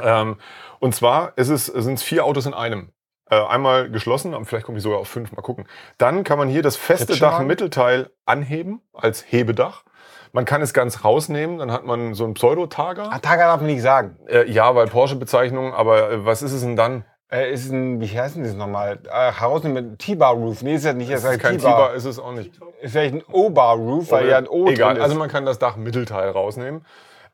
Ähm, 0.00 0.36
und 0.80 0.94
zwar 0.94 1.32
ist 1.36 1.48
es, 1.48 1.66
sind 1.66 1.94
es 1.94 2.02
vier 2.02 2.24
Autos 2.24 2.46
in 2.46 2.54
einem. 2.54 2.90
Äh, 3.30 3.36
einmal 3.36 3.90
geschlossen, 3.90 4.34
aber 4.34 4.44
vielleicht 4.44 4.66
komme 4.66 4.76
ich 4.76 4.84
sogar 4.84 4.98
auf 4.98 5.08
fünf, 5.08 5.32
mal 5.32 5.40
gucken. 5.40 5.66
Dann 5.96 6.24
kann 6.24 6.38
man 6.38 6.48
hier 6.48 6.62
das 6.62 6.76
feste 6.76 7.18
Dach-Mittelteil 7.18 8.10
anheben 8.26 8.82
als 8.92 9.24
Hebedach. 9.26 9.84
Man 10.32 10.44
kann 10.44 10.60
es 10.60 10.74
ganz 10.74 11.04
rausnehmen, 11.04 11.58
dann 11.58 11.72
hat 11.72 11.84
man 11.84 12.12
so 12.14 12.24
einen 12.24 12.34
Pseudo-Targa. 12.34 13.08
Ah, 13.10 13.18
Targa 13.20 13.46
darf 13.46 13.60
man 13.60 13.68
nicht 13.70 13.82
sagen. 13.82 14.18
Äh, 14.26 14.50
ja, 14.50 14.74
weil 14.74 14.88
Porsche-Bezeichnung, 14.88 15.72
aber 15.72 16.10
äh, 16.10 16.24
was 16.26 16.42
ist 16.42 16.52
es 16.52 16.60
denn 16.60 16.76
dann? 16.76 17.04
Äh, 17.32 17.50
ist 17.52 17.70
ein, 17.72 18.00
wie 18.00 18.08
heißt 18.08 18.36
denn 18.36 18.44
das 18.44 18.54
nochmal? 18.54 19.00
Äh, 19.04 19.32
herausnehmen 19.32 19.90
mit 19.90 19.98
T-Bar-Roof. 20.00 20.62
Nee, 20.62 20.74
ist 20.74 20.84
ja 20.84 20.92
nicht. 20.92 21.08
Ist, 21.08 21.24
ist 21.24 21.40
kein 21.40 21.58
T-Bar, 21.58 21.94
ist 21.94 22.04
es 22.04 22.18
auch 22.18 22.32
nicht. 22.32 22.60
Ist 22.82 22.92
vielleicht 22.92 23.14
ein 23.14 23.22
O-Bar-Roof, 23.32 24.10
weil 24.10 24.28
ja 24.28 24.36
ein 24.36 24.48
O 24.48 24.66
Egal, 24.66 25.00
also 25.00 25.16
man 25.16 25.30
kann 25.30 25.46
das 25.46 25.58
Dach-Mittelteil 25.58 26.28
rausnehmen. 26.28 26.84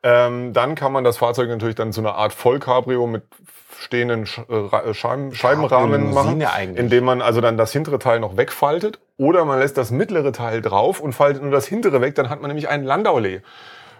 Ähm, 0.03 0.53
dann 0.53 0.75
kann 0.75 0.91
man 0.91 1.03
das 1.03 1.17
Fahrzeug 1.17 1.49
natürlich 1.49 1.75
dann 1.75 1.93
zu 1.93 2.01
einer 2.01 2.15
Art 2.15 2.33
Vollcabrio 2.33 3.05
mit 3.05 3.23
stehenden 3.77 4.25
Sch 4.25 4.41
äh, 4.49 4.89
äh 4.89 4.93
Scheiben 4.93 5.33
Scheibenrahmen 5.33 6.13
machen, 6.13 6.43
indem 6.75 7.05
man 7.05 7.21
also 7.21 7.41
dann 7.41 7.57
das 7.57 7.71
hintere 7.71 7.99
Teil 7.99 8.19
noch 8.19 8.37
wegfaltet 8.37 8.99
oder 9.17 9.45
man 9.45 9.59
lässt 9.59 9.77
das 9.77 9.91
mittlere 9.91 10.31
Teil 10.31 10.61
drauf 10.61 10.99
und 10.99 11.13
faltet 11.13 11.43
nur 11.43 11.51
das 11.51 11.67
hintere 11.67 12.01
weg, 12.01 12.15
dann 12.15 12.29
hat 12.29 12.41
man 12.41 12.49
nämlich 12.49 12.69
ein 12.69 12.83
Landaulet. 12.83 13.43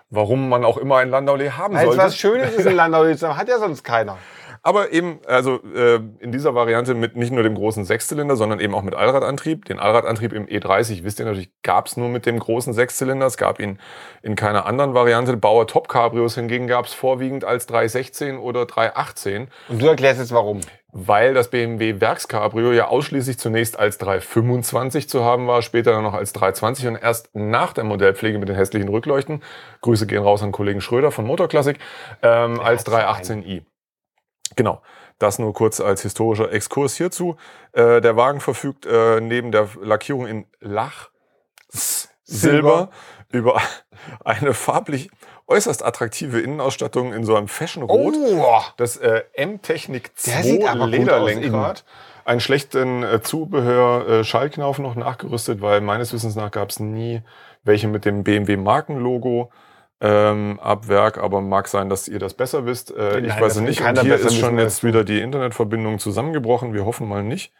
Warum 0.10 0.50
man 0.50 0.66
auch 0.66 0.78
immer 0.78 0.98
ein 0.98 1.10
Landaulet 1.10 1.58
haben 1.58 1.76
Weil 1.76 1.86
sollte. 1.86 2.04
was 2.04 2.18
Schönes 2.18 2.54
ist 2.54 2.68
ein 2.68 2.76
Landaulet, 2.76 3.22
hat 3.22 3.48
ja 3.48 3.60
sonst 3.60 3.84
keiner. 3.84 4.18
Aber 4.64 4.92
eben, 4.92 5.20
also 5.26 5.60
äh, 5.74 6.00
in 6.20 6.32
dieser 6.32 6.54
Variante 6.54 6.94
mit 6.94 7.16
nicht 7.16 7.32
nur 7.32 7.42
dem 7.42 7.56
großen 7.56 7.84
Sechszylinder, 7.84 8.36
sondern 8.36 8.60
eben 8.60 8.76
auch 8.76 8.84
mit 8.84 8.94
Allradantrieb. 8.94 9.66
Den 9.66 9.80
Allradantrieb 9.80 10.34
im 10.34 10.46
E30, 10.46 11.04
wisst 11.04 11.20
ihr 11.20 11.26
natürlich, 11.26 11.50
gab 11.64 11.88
es 11.88 11.98
nur 11.98 12.10
mit 12.10 12.28
dem 12.28 12.38
großen 12.38 12.72
Sechszylinder. 12.74 13.26
Es 13.26 13.38
gab 13.38 13.60
ihn 13.60 13.80
in 14.22 14.36
keiner 14.36 14.68
anderen 14.68 14.94
Variante. 14.94 15.36
Bauer 15.36 15.66
Top 15.66 15.88
Cabrios 15.88 16.36
hingegen 16.36 16.68
gab 16.68 16.86
es 16.86 16.94
vorwiegend 16.94 17.44
als 17.44 17.66
316 17.66 18.38
oder 18.38 18.68
318. 18.68 19.48
Und 19.68 19.82
du 19.82 19.88
erklärst 19.88 20.20
jetzt 20.20 20.32
warum? 20.32 20.62
Weil 20.94 21.34
das 21.34 21.50
BMW 21.50 22.00
Werkscabrio 22.00 22.72
ja 22.72 22.90
ausschließlich 22.90 23.40
zunächst 23.40 23.80
als 23.80 23.98
325 23.98 25.10
zu 25.10 25.24
haben 25.24 25.48
war, 25.48 25.64
später 25.64 25.92
dann 25.92 26.04
noch 26.04 26.14
als 26.14 26.34
320 26.34 26.88
und 26.88 26.96
erst 26.98 27.34
nach 27.34 27.74
der 27.74 27.86
Modellpflege 27.86 28.38
mit 28.38 28.50
den 28.50 28.58
hässlichen 28.58 28.90
Rückleuchten, 28.90 29.42
Grüße 29.82 30.06
gehen 30.06 30.22
raus 30.22 30.44
an 30.44 30.52
Kollegen 30.52 30.82
Schröder 30.82 31.12
von 31.12 31.26
Motorklassik, 31.26 31.80
ähm, 32.22 32.60
als 32.60 32.86
318i. 32.86 33.64
Genau. 34.56 34.82
Das 35.20 35.40
nur 35.40 35.54
kurz 35.54 35.80
als 35.80 36.02
historischer 36.02 36.52
Exkurs 36.52 36.96
hierzu. 36.96 37.36
Äh, 37.74 38.02
der 38.02 38.16
Wagen 38.16 38.40
verfügt 38.40 38.86
äh, 38.86 39.22
neben 39.22 39.52
der 39.52 39.70
Lackierung 39.82 40.26
in 40.26 40.46
Lach 40.60 41.10
Silber 42.24 42.90
über 43.32 43.62
eine 44.26 44.54
farblich 44.54 45.10
äußerst 45.48 45.84
attraktive 45.84 46.40
Innenausstattung 46.40 47.14
in 47.14 47.24
so 47.24 47.36
einem 47.36 47.48
Fashion-Rot. 47.48 48.16
Oh. 48.16 48.62
Das 48.78 48.98
äh, 48.98 49.24
M-Technik 49.34 50.12
2 50.16 50.86
Lederlenkrad. 50.86 51.84
Einen 52.24 52.40
schlechten 52.40 53.04
äh, 53.04 53.22
Zubehör 53.22 54.08
äh, 54.08 54.24
Schallknauf 54.24 54.80
noch 54.80 54.96
nachgerüstet, 54.96 55.62
weil 55.62 55.82
meines 55.82 56.14
Wissens 56.14 56.36
nach 56.36 56.52
gab 56.52 56.70
es 56.70 56.80
nie 56.80 57.22
welche 57.64 57.88
mit 57.88 58.06
dem 58.06 58.24
BMW 58.24 58.58
Markenlogo 58.58 59.52
ähm, 60.02 60.60
ab 60.60 60.88
Werk, 60.88 61.20
aber 61.20 61.42
mag 61.42 61.68
sein, 61.68 61.88
dass 61.88 62.08
ihr 62.08 62.18
das 62.18 62.34
besser 62.34 62.66
wisst. 62.66 62.92
Äh, 62.92 63.14
Nein, 63.14 63.26
ich 63.26 63.40
weiß 63.40 63.58
es 63.58 63.62
nicht. 63.62 63.82
Und 63.82 64.02
hier 64.02 64.16
ist 64.16 64.36
schon 64.36 64.58
jetzt 64.58 64.84
wieder 64.84 65.04
die 65.04 65.22
Internetverbindung 65.22 66.00
zusammengebrochen. 66.00 66.74
Wir 66.74 66.86
hoffen 66.86 67.08
mal 67.08 67.24
nicht. 67.24 67.54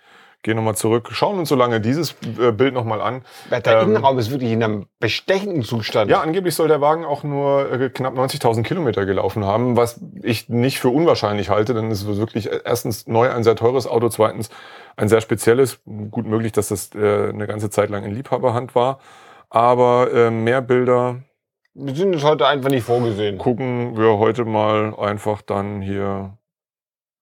Gehen 0.44 0.56
nochmal 0.56 0.76
zurück, 0.76 1.10
schauen 1.12 1.38
uns 1.38 1.50
so 1.50 1.56
lange 1.56 1.80
dieses 1.82 2.16
äh, 2.40 2.52
Bild 2.52 2.74
nochmal 2.74 3.00
an. 3.00 3.22
Der 3.52 3.64
ähm, 3.64 3.90
Innenraum 3.90 4.18
ist 4.18 4.32
wirklich 4.32 4.52
in 4.52 4.64
einem 4.64 4.88
bestechenden 5.00 5.62
Zustand. 5.62 6.10
Ja, 6.10 6.22
angeblich 6.22 6.56
soll 6.56 6.68
der 6.68 6.82
Wagen 6.82 7.06
auch 7.06 7.22
nur 7.22 7.72
äh, 7.72 7.90
knapp 7.90 8.16
90.000 8.16 8.64
Kilometer 8.64 9.06
gelaufen 9.06 9.46
haben, 9.46 9.78
was 9.78 10.00
ich 10.24 10.50
nicht 10.50 10.80
für 10.80 10.90
unwahrscheinlich 10.90 11.52
halte, 11.52 11.76
denn 11.76 11.92
es 11.92 12.02
ist 12.02 12.18
wirklich 12.18 12.50
erstens 12.66 13.06
neu 13.06 13.30
ein 13.30 13.44
sehr 13.44 13.56
teures 13.56 13.86
Auto, 13.86 14.10
zweitens 14.10 14.50
ein 14.96 15.10
sehr 15.10 15.22
spezielles. 15.22 15.80
Gut 16.10 16.26
möglich, 16.26 16.54
dass 16.54 16.70
das 16.70 16.90
äh, 16.96 17.30
eine 17.30 17.46
ganze 17.46 17.70
Zeit 17.70 17.92
lang 17.92 18.04
in 18.04 18.16
Liebhaberhand 18.16 18.74
war. 18.74 18.98
Aber 19.52 20.12
äh, 20.12 20.32
mehr 20.32 20.64
Bilder 20.64 21.18
wir 21.74 21.96
sind 21.96 22.16
es 22.16 22.24
heute 22.24 22.48
einfach 22.48 22.70
nicht 22.70 22.84
vorgesehen. 22.84 23.38
Gucken 23.38 23.98
wir 23.98 24.18
heute 24.18 24.46
mal 24.46 24.94
einfach 24.96 25.42
dann 25.42 25.82
hier 25.82 26.38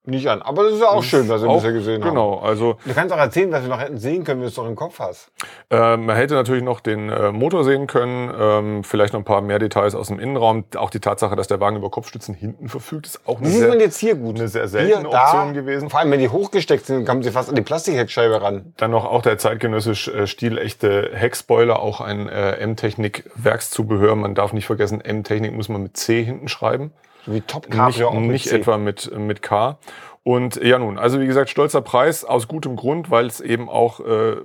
nicht 0.10 0.28
an. 0.30 0.42
Aber 0.42 0.63
das 0.63 0.74
ist 0.74 0.82
ja 0.82 0.89
auch 0.89 1.04
schön, 1.04 1.28
was 1.30 1.42
wir 1.42 1.50
Auch- 1.50 1.56
bisher 1.56 1.72
gesehen 1.74 2.04
haben. 2.04 2.10
Genau, 2.12 2.39
also 2.39 2.78
Du 2.86 2.94
kannst 2.94 3.13
auch 3.13 3.18
erzählen, 3.20 3.51
was 3.51 3.62
wir 3.63 3.70
noch 3.70 3.80
hätten 3.80 3.98
sehen 3.98 4.24
können, 4.24 4.39
wenn 4.39 4.46
du 4.46 4.50
es 4.50 4.56
doch 4.56 4.68
im 4.68 4.75
Kopf 4.75 5.00
hast. 5.00 5.32
Äh, 5.70 5.98
man 5.98 6.16
hätte 6.16 6.34
natürlich 6.34 6.63
noch 6.63 6.80
den 6.80 7.10
äh, 7.10 7.32
Motor 7.32 7.63
sehen 7.63 7.88
können, 7.88 8.32
ähm, 8.39 8.84
vielleicht 8.84 9.13
noch 9.13 9.22
ein 9.22 9.25
paar 9.25 9.42
mehr 9.42 9.60
Details 9.60 9.96
aus 9.96 10.08
dem 10.08 10.20
Innenraum. 10.20 10.66
Auch 10.75 10.89
die 10.89 11.00
Tatsache, 11.00 11.36
dass 11.36 11.48
der 11.48 11.60
Wagen 11.60 11.75
über 11.78 11.89
Kopfstützen 11.89 12.34
hinten 12.36 12.70
verfügt, 12.70 13.06
ist 13.08 13.22
auch 13.28 13.39
Die 13.39 13.46
eine 13.48 13.60
man 13.60 13.72
sehr, 13.72 13.80
jetzt 13.82 13.98
hier 14.00 14.16
gut. 14.16 14.38
eine 14.39 14.48
sehr 14.48 14.68
seltene 14.68 15.01
Hier, 15.01 15.10
da, 15.10 15.24
Option 15.24 15.54
gewesen. 15.54 15.89
Vor 15.89 16.00
allem, 16.00 16.12
wenn 16.12 16.20
die 16.20 16.30
hochgesteckt 16.30 16.86
sind, 16.86 17.06
kommen 17.06 17.24
sie 17.24 17.32
fast 17.32 17.50
an 17.50 17.56
die 17.56 17.62
Plastikheckscheibe 17.62 18.42
ran. 18.42 18.74
Dann 18.78 18.92
noch 18.92 19.06
auch 19.06 19.22
der 19.22 19.38
zeitgenössisch 19.38 20.08
äh, 20.08 20.28
stilechte 20.28 21.12
Heckspoiler, 21.13 21.80
auch 21.80 22.01
ein 22.01 22.28
äh, 22.30 22.51
M-Technik 22.58 23.30
Werkszubehör. 23.36 24.16
Man 24.16 24.36
darf 24.36 24.54
nicht 24.54 24.66
vergessen, 24.66 25.01
M-Technik 25.01 25.54
muss 25.54 25.70
man 25.70 25.84
mit 25.84 25.98
C 25.98 26.24
hinten 26.24 26.48
schreiben. 26.48 26.92
Wie 27.31 27.41
Top 27.41 27.67
nicht, 27.69 27.77
Cabrio 27.77 28.13
nicht 28.19 28.48
C. 28.50 28.57
etwa 28.57 28.77
mit, 28.77 29.15
mit 29.17 29.41
K. 29.41 29.77
Und 30.24 30.57
ja 30.62 30.77
nun, 30.77 31.00
also 31.00 31.19
wie 31.19 31.25
gesagt, 31.25 31.50
stolzer 31.50 31.81
Preis 31.81 32.25
aus 32.25 32.48
gutem 32.48 32.75
Grund, 32.75 33.09
weil 33.09 33.25
es 33.25 33.39
eben 33.39 33.69
auch 33.69 34.00
äh, 34.01 34.36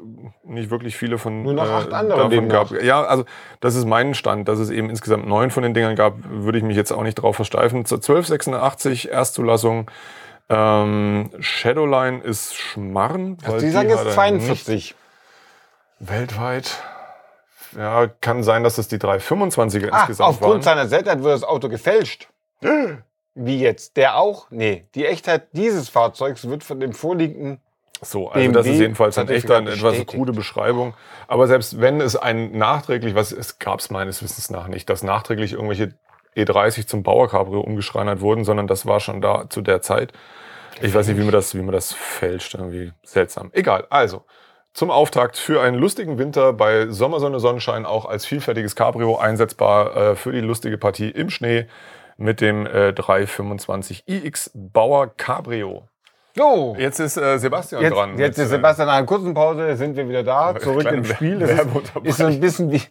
nicht 0.45 0.71
wirklich 0.71 0.97
viele 0.97 1.19
von 1.19 1.43
Nur 1.43 1.53
noch 1.53 1.67
äh, 1.69 1.73
acht 1.73 1.93
andere 1.93 2.29
davon 2.31 2.49
gab. 2.49 2.71
Ja, 2.83 3.03
also 3.03 3.25
das 3.61 3.75
ist 3.75 3.85
mein 3.85 4.15
Stand, 4.15 4.49
dass 4.49 4.61
es 4.61 4.71
eben 4.71 4.89
insgesamt 4.89 5.27
neun 5.27 5.51
von 5.51 5.63
den 5.63 5.75
Dingern 5.75 5.97
gab, 5.97 6.15
würde 6.29 6.59
ich 6.59 6.65
mich 6.65 6.77
jetzt 6.77 6.93
auch 6.93 7.03
nicht 7.03 7.17
drauf 7.17 7.37
versteifen. 7.37 7.85
Zur 7.85 7.99
1286 7.99 9.11
Erstzulassung. 9.11 9.91
Ähm, 10.49 11.31
Shadowline 11.41 12.21
ist 12.21 12.55
Schmarren. 12.55 13.37
weil 13.45 13.61
Die 13.61 13.71
sagen 13.71 13.91
hat 13.91 13.97
jetzt 13.97 14.07
er 14.07 14.13
42. 14.13 14.69
nicht 14.75 14.95
Weltweit. 15.99 16.83
Ja, 17.77 18.07
kann 18.21 18.43
sein, 18.43 18.63
dass 18.63 18.79
es 18.79 18.89
die 18.89 18.99
325er 18.99 19.89
Ah, 19.91 19.99
insgesamt 20.01 20.29
aufgrund 20.31 20.53
waren. 20.55 20.63
seiner 20.63 20.87
Seltenheit 20.87 21.19
wurde 21.21 21.33
das 21.33 21.45
Auto 21.45 21.69
gefälscht. 21.69 22.29
Wie 23.35 23.59
jetzt? 23.59 23.97
Der 23.97 24.17
auch? 24.17 24.47
Nee. 24.51 24.87
Die 24.95 25.07
Echtheit 25.07 25.49
dieses 25.53 25.89
Fahrzeugs 25.89 26.49
wird 26.49 26.63
von 26.63 26.81
dem 26.81 26.93
vorliegenden 26.93 27.61
So, 28.01 28.29
also 28.29 28.53
das 28.53 28.67
ist 28.67 28.73
BMW 28.73 28.83
jedenfalls 28.83 29.19
ein 29.19 29.29
echter, 29.29 29.57
eine 29.57 29.73
etwas 29.73 30.07
krude 30.07 30.33
Beschreibung. 30.33 30.95
Aber 31.27 31.47
selbst 31.47 31.81
wenn 31.81 32.01
es 32.01 32.17
ein 32.17 32.57
nachträglich, 32.57 33.15
was 33.15 33.33
es 33.33 33.59
gab 33.59 33.81
es 33.81 33.91
meines 33.91 34.23
Wissens 34.23 34.51
nach 34.51 34.69
nicht, 34.69 34.89
dass 34.89 35.03
nachträglich 35.03 35.53
irgendwelche 35.53 35.95
E30 36.37 36.87
zum 36.87 37.03
Bauer 37.03 37.29
Cabrio 37.29 37.61
umgeschreinert 37.61 38.21
wurden, 38.21 38.45
sondern 38.45 38.67
das 38.67 38.87
war 38.87 39.01
schon 39.01 39.21
da 39.21 39.49
zu 39.49 39.61
der 39.63 39.83
Zeit. 39.83 40.13
Ich 40.81 40.95
weiß 40.95 41.07
nicht, 41.07 41.19
wie 41.19 41.23
man 41.23 41.33
das, 41.33 41.55
wie 41.55 41.63
man 41.63 41.73
das 41.73 41.93
fälscht, 41.93 42.55
irgendwie 42.55 42.93
seltsam. 43.05 43.51
Egal. 43.53 43.87
Also 43.91 44.25
zum 44.73 44.91
Auftakt 44.91 45.37
für 45.37 45.63
einen 45.63 45.79
lustigen 45.79 46.19
Winter 46.19 46.53
bei 46.53 46.89
Sommersonne 46.89 47.39
Sonnenschein 47.39 47.87
auch 47.87 48.07
als 48.07 48.27
vielfältiges 48.27 48.75
Cabrio 48.75 49.17
einsetzbar 49.17 49.97
äh, 49.97 50.17
für 50.17 50.33
die 50.33 50.41
lustige 50.41 50.79
Partie 50.79 51.11
im 51.11 51.31
Schnee 51.31 51.67
mit 52.17 52.41
dem 52.41 52.67
äh, 52.67 52.93
325 52.93 54.05
iX 54.07 54.51
Bauer 54.55 55.15
Cabrio. 55.17 55.89
Jo! 56.37 56.75
Jetzt 56.79 56.99
ist 56.99 57.17
äh, 57.17 57.39
Sebastian 57.39 57.83
Jetzt, 57.83 57.95
dran. 57.95 58.19
jetzt 58.19 58.39
ist 58.39 58.47
äh, 58.47 58.49
Sebastian 58.49 58.89
nach 58.89 58.95
einer 58.97 59.07
kurzen 59.07 59.35
Pause, 59.35 59.77
sind 59.77 59.97
wir 59.97 60.09
wieder 60.09 60.23
da, 60.25 60.55
zurück 60.61 60.85
im 60.91 61.05
Spiel. 61.05 61.39
Das 61.39 61.51
ist, 61.51 61.61
ist 62.03 62.17
so 62.19 62.27
ein 62.27 62.41
bisschen 62.41 62.73
wie 62.73 62.83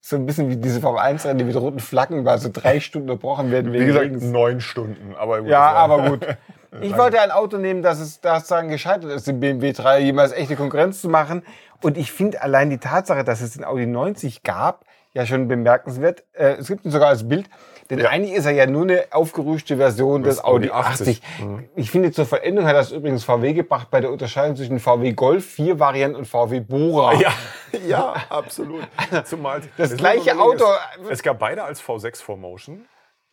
so 0.00 0.16
ein 0.16 0.24
bisschen 0.24 0.48
wie 0.48 0.56
diese 0.56 0.80
Formel 0.80 1.00
1 1.00 1.26
Rennen, 1.26 1.38
die 1.38 1.44
mit 1.44 1.54
roten 1.56 1.80
Flaggen 1.80 2.24
bei 2.24 2.38
so 2.38 2.48
drei 2.50 2.80
Stunden 2.80 3.10
unterbrochen 3.10 3.50
werden 3.50 3.74
Wie 3.74 3.84
gesagt, 3.84 4.06
Regens. 4.06 4.22
neun 4.24 4.60
Stunden. 4.62 5.14
Aber 5.18 5.40
gut, 5.40 5.48
Ja, 5.50 5.60
war- 5.60 5.74
aber 5.76 6.10
gut. 6.10 6.26
Ich 6.82 6.96
wollte 6.98 7.18
ein 7.22 7.30
Auto 7.30 7.56
nehmen, 7.56 7.82
das 7.82 7.98
es 7.98 8.20
das 8.20 8.46
gescheitert 8.48 9.10
ist, 9.10 9.26
dem 9.26 9.40
BMW 9.40 9.72
3 9.72 10.00
jemals 10.00 10.32
echte 10.32 10.54
Konkurrenz 10.54 11.00
zu 11.00 11.08
machen. 11.08 11.42
Und 11.82 11.96
ich 11.96 12.12
finde 12.12 12.42
allein 12.42 12.68
die 12.68 12.76
Tatsache, 12.76 13.24
dass 13.24 13.40
es 13.40 13.54
den 13.54 13.64
Audi 13.64 13.86
90 13.86 14.42
gab, 14.42 14.84
ja 15.14 15.24
schon 15.24 15.48
bemerkenswert. 15.48 16.24
Äh, 16.34 16.56
es 16.58 16.68
gibt 16.68 16.84
ihn 16.84 16.90
sogar 16.90 17.08
als 17.08 17.26
Bild. 17.26 17.48
Denn 17.90 18.00
Ja. 18.00 18.10
eigentlich 18.10 18.34
ist 18.34 18.44
er 18.44 18.52
ja 18.52 18.66
nur 18.66 18.82
eine 18.82 19.06
aufgerüschte 19.12 19.78
Version 19.78 20.22
des 20.22 20.44
Audi 20.44 20.68
Audi 20.70 20.70
80. 20.88 21.22
80. 21.22 21.22
Mhm. 21.46 21.68
Ich 21.74 21.90
finde, 21.90 22.12
zur 22.12 22.26
Veränderung 22.26 22.68
hat 22.68 22.76
das 22.76 22.92
übrigens 22.92 23.24
VW 23.24 23.54
gebracht 23.54 23.88
bei 23.90 24.00
der 24.00 24.10
Unterscheidung 24.12 24.56
zwischen 24.56 24.78
VW 24.78 25.12
Golf 25.12 25.46
4 25.46 25.78
Varianten 25.80 26.16
und 26.16 26.26
VW 26.26 26.60
Bora. 26.60 27.14
Ja, 27.14 27.32
ja, 27.86 28.14
absolut. 28.28 28.82
Zumal 29.24 29.62
Das 29.78 29.96
gleiche 29.96 30.38
Auto- 30.38 30.64
Es, 31.04 31.10
es 31.18 31.22
gab 31.22 31.38
beide 31.38 31.64
als 31.64 31.82
V6 31.82 32.22
4Motion. 32.22 32.80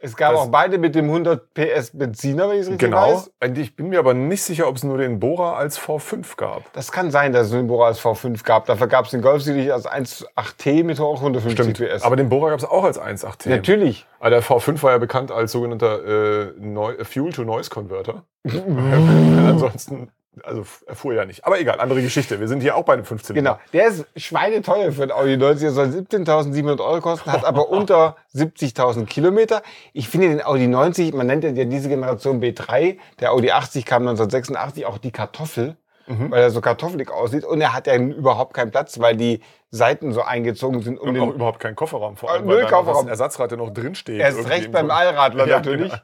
Es 0.05 0.15
gab 0.15 0.31
Das- 0.31 0.41
auch 0.41 0.47
beide 0.50 0.77
mit 0.77 0.95
dem 0.95 1.09
100 1.09 1.53
PS 1.53 1.91
Benziner, 1.97 2.47
wenn 2.50 2.55
ich 2.55 2.62
es 2.62 2.67
richtig 2.69 2.89
Genau. 2.89 3.13
weiß. 3.13 3.31
Und 3.43 3.57
Ich 3.57 3.75
bin 3.75 3.89
mir 3.89 4.00
aber 4.00 4.13
nicht 4.13 4.43
sicher, 4.43 4.67
ob 4.67 4.75
es 4.75 4.83
nur 4.83 4.97
den 4.97 5.19
Bora 5.19 5.55
als 5.55 5.77
V5 5.79 6.35
gab. 6.38 6.71
Das 6.74 6.91
kann 6.91 7.12
sein, 7.12 7.33
dass 7.33 7.47
es 7.47 7.51
den 7.51 7.67
Bora 7.67 7.88
als 7.88 8.00
V5 8.00 8.43
gab. 8.43 8.65
Dafür 8.65 8.88
gab 8.88 9.05
es 9.05 9.12
den 9.12 9.21
Golf 9.21 9.41
sicherlich 9.41 9.74
als 9.74 9.85
1.8T 9.88 10.83
mit 10.83 11.00
auch 11.00 11.19
150 11.21 11.74
PS. 11.77 12.03
Aber 12.03 12.15
den 12.15 12.29
Bora 12.29 12.50
gab 12.50 12.59
es 12.59 12.65
auch 12.65 12.83
als 12.83 13.00
1.8T. 13.00 13.50
Natürlich. 13.50 14.05
Aber 14.19 14.29
der 14.29 14.41
V5 14.43 14.81
war 14.83 14.91
ja 14.91 14.97
bekannt 14.97 15.31
als 15.31 15.51
sogenannter 15.51 16.45
äh, 16.45 17.03
Fuel-to-Noise-Converter. 17.03 18.24
Ansonsten, 18.45 20.09
also 20.44 20.62
f- 20.62 20.84
er 20.88 20.96
fuhr 20.96 21.13
ja 21.13 21.25
nicht. 21.25 21.46
Aber 21.46 21.60
egal, 21.60 21.80
andere 21.80 22.01
Geschichte. 22.01 22.39
Wir 22.39 22.48
sind 22.48 22.62
hier 22.62 22.75
auch 22.75 22.84
bei 22.84 22.94
einem 22.94 23.06
15 23.06 23.36
Genau. 23.36 23.58
Der 23.74 23.88
ist 23.88 24.06
schweineteuer 24.15 24.92
für 24.92 25.01
den 25.08 25.12
Audi 25.12 25.38
90. 25.38 25.62
Der 25.62 25.72
soll 25.72 25.86
17.700 25.88 26.80
Euro 26.84 27.01
kosten, 27.01 27.32
hat 27.32 27.46
aber 27.46 27.70
unter 27.70 28.15
70.000 28.36 29.06
Kilometer. 29.06 29.62
Ich 29.94 30.10
finde 30.10 30.30
den 30.30 30.44
Audi 30.44 30.68
90, 30.68 31.13
man 31.13 31.27
nennt 31.27 31.44
ja 31.44 31.51
diese 31.51 31.89
Generation 31.89 32.42
B3, 32.42 32.98
der 33.20 33.32
Audi 33.32 33.51
80 33.51 33.86
kam 33.86 34.04
1986, 34.08 34.86
auch 34.86 34.98
die 34.98 35.12
Kartoffel. 35.12 35.77
Mhm. 36.08 36.30
Weil 36.30 36.44
er 36.44 36.51
so 36.51 36.62
kartoffelig 36.62 37.10
aussieht 37.10 37.44
und 37.46 37.60
er 37.62 37.74
hat 37.74 37.88
ja 37.88 37.96
überhaupt 37.96 38.54
keinen 38.54 38.70
Platz, 38.70 39.00
weil 39.00 39.18
die 39.18 39.42
Seiten 39.72 40.13
so 40.13 40.22
eingezogen 40.22 40.84
sind 40.84 41.00
um 41.00 41.10
Und 41.10 41.20
auch 41.20 41.34
überhaupt 41.34 41.60
keinen 41.60 41.75
Kofferraum, 41.75 42.15
vor 42.15 42.30
Äh, 42.30 42.34
allem, 42.34 42.46
null 42.46 42.58
weil 42.58 42.65
Kofferraum. 42.68 43.06
das 43.08 43.13
Ersatzrad 43.20 43.50
ja 43.50 43.58
noch 43.58 43.72
drinsteht. 43.74 44.20
Erst 44.20 44.38
irgendwie 44.38 44.54
recht 44.54 44.72
beim 44.72 44.92
Allradler 44.92 45.48
Ja, 45.48 45.58
natürlich. 45.58 45.89
genau. 45.92 46.04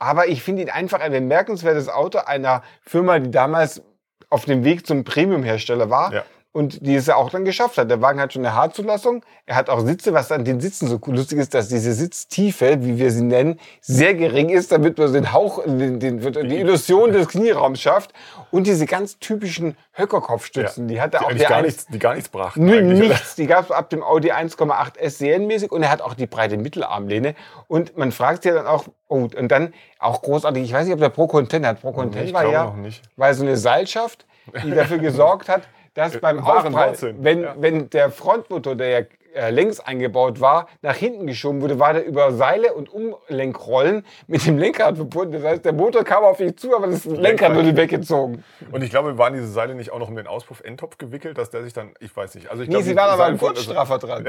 Aber 0.00 0.26
ich 0.28 0.42
finde 0.42 0.62
ihn 0.62 0.70
einfach 0.70 1.00
ein 1.00 1.12
bemerkenswertes 1.12 1.88
Auto 1.88 2.18
einer 2.18 2.62
Firma, 2.82 3.18
die 3.18 3.30
damals 3.30 3.82
auf 4.30 4.46
dem 4.46 4.64
Weg 4.64 4.86
zum 4.86 5.04
Premium-Hersteller 5.04 5.90
war. 5.90 6.12
Ja. 6.12 6.24
Und 6.52 6.84
die 6.84 6.96
es 6.96 7.06
ja 7.06 7.14
auch 7.14 7.30
dann 7.30 7.44
geschafft 7.44 7.78
hat. 7.78 7.88
Der 7.90 8.02
Wagen 8.02 8.20
hat 8.20 8.32
schon 8.32 8.44
eine 8.44 8.56
H-Zulassung. 8.56 9.24
Er 9.46 9.54
hat 9.54 9.70
auch 9.70 9.80
Sitze, 9.80 10.12
was 10.12 10.32
an 10.32 10.44
den 10.44 10.58
Sitzen 10.60 10.88
so 10.88 10.98
lustig 11.06 11.38
ist, 11.38 11.54
dass 11.54 11.68
diese 11.68 11.92
Sitztiefe, 11.92 12.82
wie 12.82 12.98
wir 12.98 13.12
sie 13.12 13.22
nennen, 13.22 13.60
sehr 13.80 14.14
gering 14.14 14.48
ist, 14.48 14.72
damit 14.72 14.98
man 14.98 15.12
den 15.12 15.32
Hauch, 15.32 15.62
den, 15.64 16.00
den, 16.00 16.18
die 16.20 16.58
Illusion 16.58 17.12
des 17.12 17.28
Knieraums 17.28 17.80
schafft. 17.80 18.12
Und 18.50 18.66
diese 18.66 18.86
ganz 18.86 19.20
typischen 19.20 19.76
Höckerkopfstützen, 19.92 20.88
die 20.88 21.00
hat 21.00 21.14
er 21.14 21.20
die, 21.20 21.26
auch 21.26 21.32
der 21.32 21.48
gar 21.48 21.58
1 21.58 21.66
nichts, 21.66 21.86
die 21.86 21.98
gar 22.00 22.14
nichts 22.14 22.28
brachten. 22.28 22.64
Nichts. 22.64 23.36
Die 23.36 23.46
gab 23.46 23.66
es 23.66 23.70
ab 23.70 23.88
dem 23.90 24.02
Audi 24.02 24.32
1,8 24.32 24.98
S 24.98 25.18
serienmäßig 25.18 25.70
und 25.70 25.84
er 25.84 25.90
hat 25.92 26.02
auch 26.02 26.14
die 26.14 26.26
breite 26.26 26.56
Mittelarmlehne. 26.56 27.36
Und 27.68 27.96
man 27.96 28.10
fragt 28.10 28.42
sich 28.42 28.50
ja 28.50 28.56
dann 28.56 28.66
auch, 28.66 28.86
oh, 29.06 29.28
und 29.36 29.48
dann 29.52 29.72
auch 30.00 30.20
großartig, 30.22 30.64
ich 30.64 30.72
weiß 30.72 30.86
nicht, 30.86 30.94
ob 30.94 31.00
der 31.00 31.10
Pro 31.10 31.28
Content 31.28 31.64
hat. 31.64 31.80
Pro 31.80 31.92
Content 31.92 32.26
Ich 32.26 32.34
war 32.34 32.46
ja, 32.50 32.74
war 33.16 33.34
so 33.34 33.44
eine 33.44 33.56
Seilschaft, 33.56 34.26
die 34.64 34.72
dafür 34.72 34.98
gesorgt 34.98 35.48
hat, 35.48 35.62
dass 36.00 36.20
beim 36.20 36.44
Wahren 36.44 36.74
Aufprall, 36.74 37.14
wenn, 37.20 37.42
ja. 37.42 37.54
wenn 37.58 37.90
der 37.90 38.10
Frontmotor, 38.10 38.74
der 38.74 38.88
ja 38.88 39.06
äh, 39.34 39.50
längs 39.50 39.78
eingebaut 39.78 40.40
war, 40.40 40.66
nach 40.82 40.96
hinten 40.96 41.26
geschoben 41.26 41.60
wurde, 41.62 41.78
war 41.78 41.92
der 41.92 42.04
über 42.04 42.32
Seile 42.32 42.74
und 42.74 42.88
Umlenkrollen 42.92 44.04
mit 44.26 44.44
dem 44.44 44.58
Lenkrad 44.58 44.96
verbunden. 44.96 45.34
Das 45.34 45.44
heißt, 45.44 45.64
der 45.64 45.72
Motor 45.72 46.02
kam 46.04 46.24
auf 46.24 46.38
dich 46.38 46.56
zu, 46.56 46.74
aber 46.74 46.88
das 46.88 47.04
Lenkrad 47.04 47.54
wurde 47.54 47.76
weggezogen. 47.76 48.42
Und 48.72 48.82
ich 48.82 48.90
glaube, 48.90 49.18
waren 49.18 49.34
diese 49.34 49.46
Seile 49.46 49.74
nicht 49.76 49.92
auch 49.92 49.98
noch 50.00 50.08
um 50.08 50.16
den 50.16 50.26
Auspuff-Endtopf 50.26 50.98
gewickelt, 50.98 51.38
dass 51.38 51.50
der 51.50 51.62
sich 51.62 51.72
dann, 51.72 51.92
ich 52.00 52.14
weiß 52.16 52.34
nicht. 52.34 52.50
Also 52.50 52.62
ich 52.64 52.68
Nee, 52.68 52.74
glaube, 52.74 52.84
sie 52.86 52.96
waren 52.96 53.10
aber 53.10 53.24
ein 53.26 53.40
wurden- 53.40 53.76
also- 53.76 53.98
dran. 53.98 54.26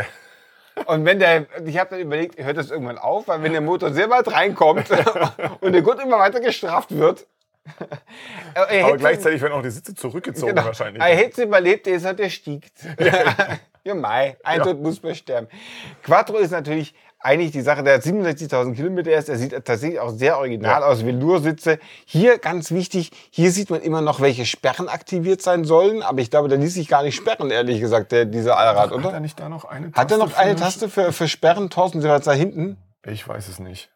Und 0.85 1.05
wenn 1.05 1.19
der, 1.19 1.47
ich 1.65 1.77
habe 1.77 1.89
dann 1.89 1.99
überlegt, 1.99 2.41
hört 2.41 2.55
das 2.57 2.71
irgendwann 2.71 2.97
auf, 2.97 3.27
weil 3.27 3.43
wenn 3.43 3.51
der 3.51 3.61
Motor 3.61 3.91
sehr 3.91 4.09
weit 4.09 4.31
reinkommt 4.31 4.85
und 5.61 5.73
der 5.73 5.81
Gurt 5.81 6.01
immer 6.01 6.19
weiter 6.19 6.39
gestraft 6.39 6.95
wird. 6.97 7.25
Er 8.55 8.85
Aber 8.85 8.97
gleichzeitig 8.97 9.41
werden 9.41 9.53
auch 9.53 9.61
die 9.61 9.69
Sitze 9.69 9.93
zurückgezogen 9.95 10.53
genau, 10.55 10.65
wahrscheinlich. 10.67 11.01
Er 11.01 11.15
hätte 11.15 11.41
es 11.41 11.47
überlebt, 11.47 11.87
jetzt 11.87 12.05
hat 12.05 12.19
er 12.19 12.29
stiegt. 12.29 12.71
ja, 13.83 13.95
Mai, 13.95 14.37
ein 14.43 14.59
Ja. 14.59 14.65
Tod 14.65 14.81
muss 14.81 15.01
man 15.03 15.15
sterben. 15.15 15.47
Quattro 16.03 16.37
ist 16.37 16.51
natürlich 16.51 16.93
eigentlich 17.23 17.51
die 17.51 17.61
Sache, 17.61 17.83
der 17.83 17.95
hat 17.95 18.01
67.000 18.01 18.73
Kilometer 18.75 19.11
erst, 19.11 19.29
er 19.29 19.37
sieht 19.37 19.51
tatsächlich 19.51 19.99
auch 19.99 20.09
sehr 20.09 20.39
original 20.39 20.81
Ja. 20.81 20.87
aus, 20.87 21.01
Veloursitze. 21.03 21.77
Hier 22.05 22.39
ganz 22.39 22.71
wichtig, 22.71 23.11
hier 23.29 23.51
sieht 23.51 23.69
man 23.69 23.81
immer 23.81 24.01
noch, 24.01 24.21
welche 24.21 24.43
Sperren 24.47 24.89
aktiviert 24.89 25.41
sein 25.43 25.63
sollen, 25.63 26.01
aber 26.01 26.19
ich 26.21 26.31
glaube, 26.31 26.47
der 26.49 26.57
ließ 26.57 26.73
sich 26.73 26.87
gar 26.87 27.03
nicht 27.03 27.15
sperren, 27.15 27.51
ehrlich 27.51 27.79
gesagt, 27.79 28.11
der, 28.11 28.25
dieser 28.25 28.57
Allrad, 28.57 28.89
Hat 28.89 28.91
oder? 28.91 29.11
er 29.13 29.19
nicht 29.19 29.39
da 29.39 29.49
noch 29.49 29.65
eine 29.65 29.91
Hat 29.93 30.09
er 30.11 30.17
noch 30.17 30.33
eine 30.35 30.55
Taste 30.55 30.89
für, 30.89 31.13
für 31.13 31.27
Sperren? 31.27 31.69
Thorsten, 31.69 32.01
Sie 32.01 32.07
waren 32.07 32.17
jetzt 32.17 32.25
da 32.27 32.33
hinten? 32.33 32.77
Ich 33.05 33.27
weiß 33.27 33.47
es 33.49 33.59
nicht. 33.59 33.91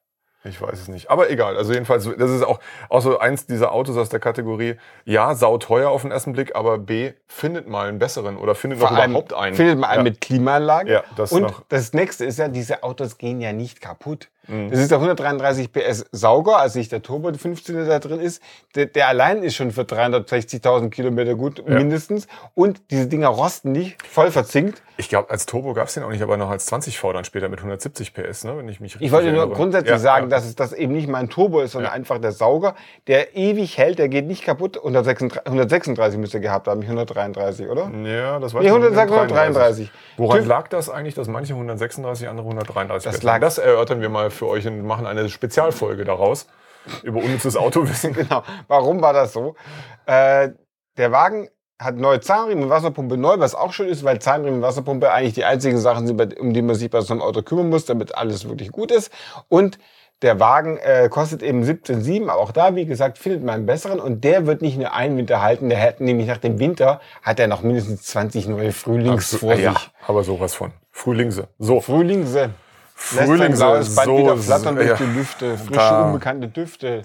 Ich 0.45 0.61
weiß 0.61 0.79
es 0.79 0.87
nicht. 0.87 1.09
Aber 1.09 1.29
egal. 1.29 1.57
Also 1.57 1.73
jedenfalls, 1.73 2.07
das 2.17 2.31
ist 2.31 2.43
auch, 2.43 2.59
auch 2.89 3.01
so 3.01 3.19
eins 3.19 3.45
dieser 3.45 3.71
Autos 3.71 3.97
aus 3.97 4.09
der 4.09 4.19
Kategorie, 4.19 4.75
ja, 5.03 5.35
sauteuer 5.35 5.89
auf 5.89 6.03
den 6.03 6.11
ersten 6.11 6.33
Blick, 6.33 6.55
aber 6.55 6.77
B, 6.77 7.13
findet 7.27 7.67
mal 7.67 7.87
einen 7.87 7.99
besseren 7.99 8.37
oder 8.37 8.55
findet 8.55 8.79
noch 8.79 8.91
überhaupt 8.91 9.33
einen. 9.33 9.55
Findet 9.55 9.79
man 9.79 9.89
einen 9.89 10.05
ja. 10.05 10.11
mit 10.11 10.21
Klimaanlage. 10.21 10.91
Ja, 10.91 11.03
das 11.15 11.31
Und 11.31 11.43
noch. 11.43 11.63
das 11.69 11.93
nächste 11.93 12.25
ist 12.25 12.39
ja, 12.39 12.47
diese 12.47 12.83
Autos 12.83 13.17
gehen 13.17 13.41
ja 13.41 13.53
nicht 13.53 13.81
kaputt. 13.81 14.29
Mhm. 14.47 14.69
Das 14.71 14.79
ist 14.79 14.91
der 14.91 14.97
133 14.99 15.71
PS 15.71 16.05
Sauger, 16.11 16.57
also 16.57 16.77
nicht 16.79 16.91
der 16.91 17.01
Turbo 17.01 17.31
15 17.33 17.75
der 17.75 17.85
da 17.85 17.99
drin 17.99 18.19
ist. 18.19 18.41
Der, 18.75 18.85
der 18.85 19.07
allein 19.07 19.43
ist 19.43 19.55
schon 19.55 19.71
für 19.71 19.81
360.000 19.83 20.89
Kilometer 20.89 21.35
gut, 21.35 21.59
Ja. 21.67 21.75
mindestens. 21.75 22.27
Und 22.53 22.81
diese 22.91 23.07
Dinger 23.07 23.27
rosten 23.29 23.71
nicht, 23.71 24.01
voll 24.07 24.31
verzinkt. 24.31 24.81
Ich 24.97 25.09
glaube, 25.09 25.29
als 25.29 25.45
Turbo 25.45 25.73
gab 25.73 25.87
es 25.89 25.93
den 25.95 26.03
auch 26.03 26.09
nicht, 26.09 26.21
aber 26.21 26.37
noch 26.37 26.49
als 26.49 26.71
20V 26.71 27.11
dann 27.11 27.25
später 27.25 27.49
mit 27.49 27.59
170 27.59 28.13
PS, 28.13 28.45
ne? 28.45 28.57
wenn 28.57 28.69
ich 28.69 28.79
mich 28.79 28.93
richtig 28.93 29.07
Ich 29.07 29.11
wollte 29.11 29.27
nur 29.29 29.39
erinnere. 29.39 29.57
grundsätzlich 29.57 29.89
Ja, 29.91 29.97
sagen, 29.99 30.29
ja. 30.29 30.37
dass 30.37 30.45
es 30.45 30.55
das 30.55 30.71
eben 30.71 30.93
nicht 30.93 31.09
mein 31.09 31.29
Turbo 31.29 31.59
ist, 31.59 31.73
sondern 31.73 31.91
einfach 31.91 32.17
der 32.19 32.31
Sauger, 32.31 32.75
der 33.07 33.35
ewig 33.35 33.77
hält, 33.77 33.99
der 33.99 34.07
geht 34.07 34.25
nicht 34.25 34.45
kaputt. 34.45 34.77
136, 34.77 35.45
136 35.45 36.17
müsste 36.17 36.37
er 36.37 36.41
gehabt 36.41 36.67
haben, 36.69 36.79
nicht 36.79 36.87
133, 36.87 37.67
oder? 37.67 37.91
Ja, 38.05 38.39
das 38.39 38.53
war 38.53 38.61
Nee, 38.61 38.69
133. 38.69 39.91
Woran 40.15 40.39
TÜV 40.39 40.47
lag 40.47 40.67
das 40.69 40.89
eigentlich, 40.89 41.13
dass 41.15 41.27
manche 41.27 41.53
136, 41.53 42.29
andere 42.29 42.45
133 42.47 43.03
Das 43.11 43.19
PS 43.19 43.23
lag-? 43.23 43.41
Das 43.41 43.57
erörtern 43.57 43.99
wir 43.99 44.07
mal 44.09 44.29
für 44.35 44.47
euch 44.47 44.67
und 44.67 44.85
machen 44.85 45.05
eine 45.05 45.29
Spezialfolge 45.29 46.05
daraus 46.05 46.47
über 47.03 47.19
unnützes 47.19 47.57
Autowissen. 47.57 48.13
Genau. 48.15 48.43
Warum 48.67 49.01
war 49.01 49.13
das 49.13 49.33
so? 49.33 49.55
Äh, 50.05 50.49
der 50.97 51.11
Wagen 51.11 51.49
hat 51.77 51.97
neue 51.97 52.21
Zahnriemen 52.21 52.65
und 52.65 52.69
Wasserpumpe 52.69 53.17
neu, 53.17 53.39
was 53.39 53.53
auch 53.53 53.73
schön 53.73 53.89
ist, 53.89 54.03
weil 54.03 54.19
Zahnriemen 54.19 54.57
und 54.57 54.61
Wasserpumpe 54.61 55.11
eigentlich 55.11 55.33
die 55.33 55.43
einzigen 55.43 55.77
Sachen 55.77 56.07
sind, 56.07 56.39
um 56.39 56.53
die 56.53 56.61
man 56.61 56.75
sich 56.75 56.89
bei 56.89 57.01
so 57.01 57.13
einem 57.13 57.21
Auto 57.21 57.41
kümmern 57.41 57.69
muss, 57.69 57.85
damit 57.85 58.15
alles 58.15 58.47
wirklich 58.47 58.71
gut 58.71 58.91
ist. 58.91 59.11
Und 59.49 59.77
der 60.21 60.39
Wagen 60.39 60.77
äh, 60.77 61.09
kostet 61.09 61.43
eben 61.43 61.63
17,7, 61.63 62.29
aber 62.29 62.39
auch 62.39 62.53
da, 62.53 62.75
wie 62.75 62.85
gesagt, 62.85 63.17
findet 63.17 63.43
man 63.43 63.55
einen 63.55 63.65
besseren 63.65 63.99
und 63.99 64.23
der 64.23 64.45
wird 64.45 64.61
nicht 64.61 64.77
nur 64.77 64.93
einen 64.93 65.17
Winter 65.17 65.41
halten, 65.41 65.67
der 65.67 65.81
hat 65.81 65.99
nämlich 65.99 66.27
nach 66.27 66.37
dem 66.37 66.57
Winter, 66.59 67.01
hat 67.21 67.39
er 67.39 67.47
noch 67.47 67.63
mindestens 67.63 68.03
20 68.03 68.47
neue 68.47 68.71
Frühlings 68.71 69.29
so, 69.29 69.39
vor 69.39 69.55
sich. 69.55 69.65
ja, 69.65 69.75
aber 70.07 70.23
sowas 70.23 70.53
von. 70.55 70.71
Frühlingse. 70.91 71.49
So, 71.59 71.81
Frühlingse. 71.81 72.51
Frühlingse. 72.97 73.57
blaues 73.63 73.93
Band 73.95 74.05
So, 74.07 74.17
wieder 74.17 74.37
flattern 74.37 74.75
durch 74.75 74.87
ja. 74.87 74.95
die 74.95 75.03
Lüfte, 75.03 75.57
frische, 75.57 75.71
Da. 75.73 76.01
unbekannte 76.07 76.47
Düfte, 76.47 77.03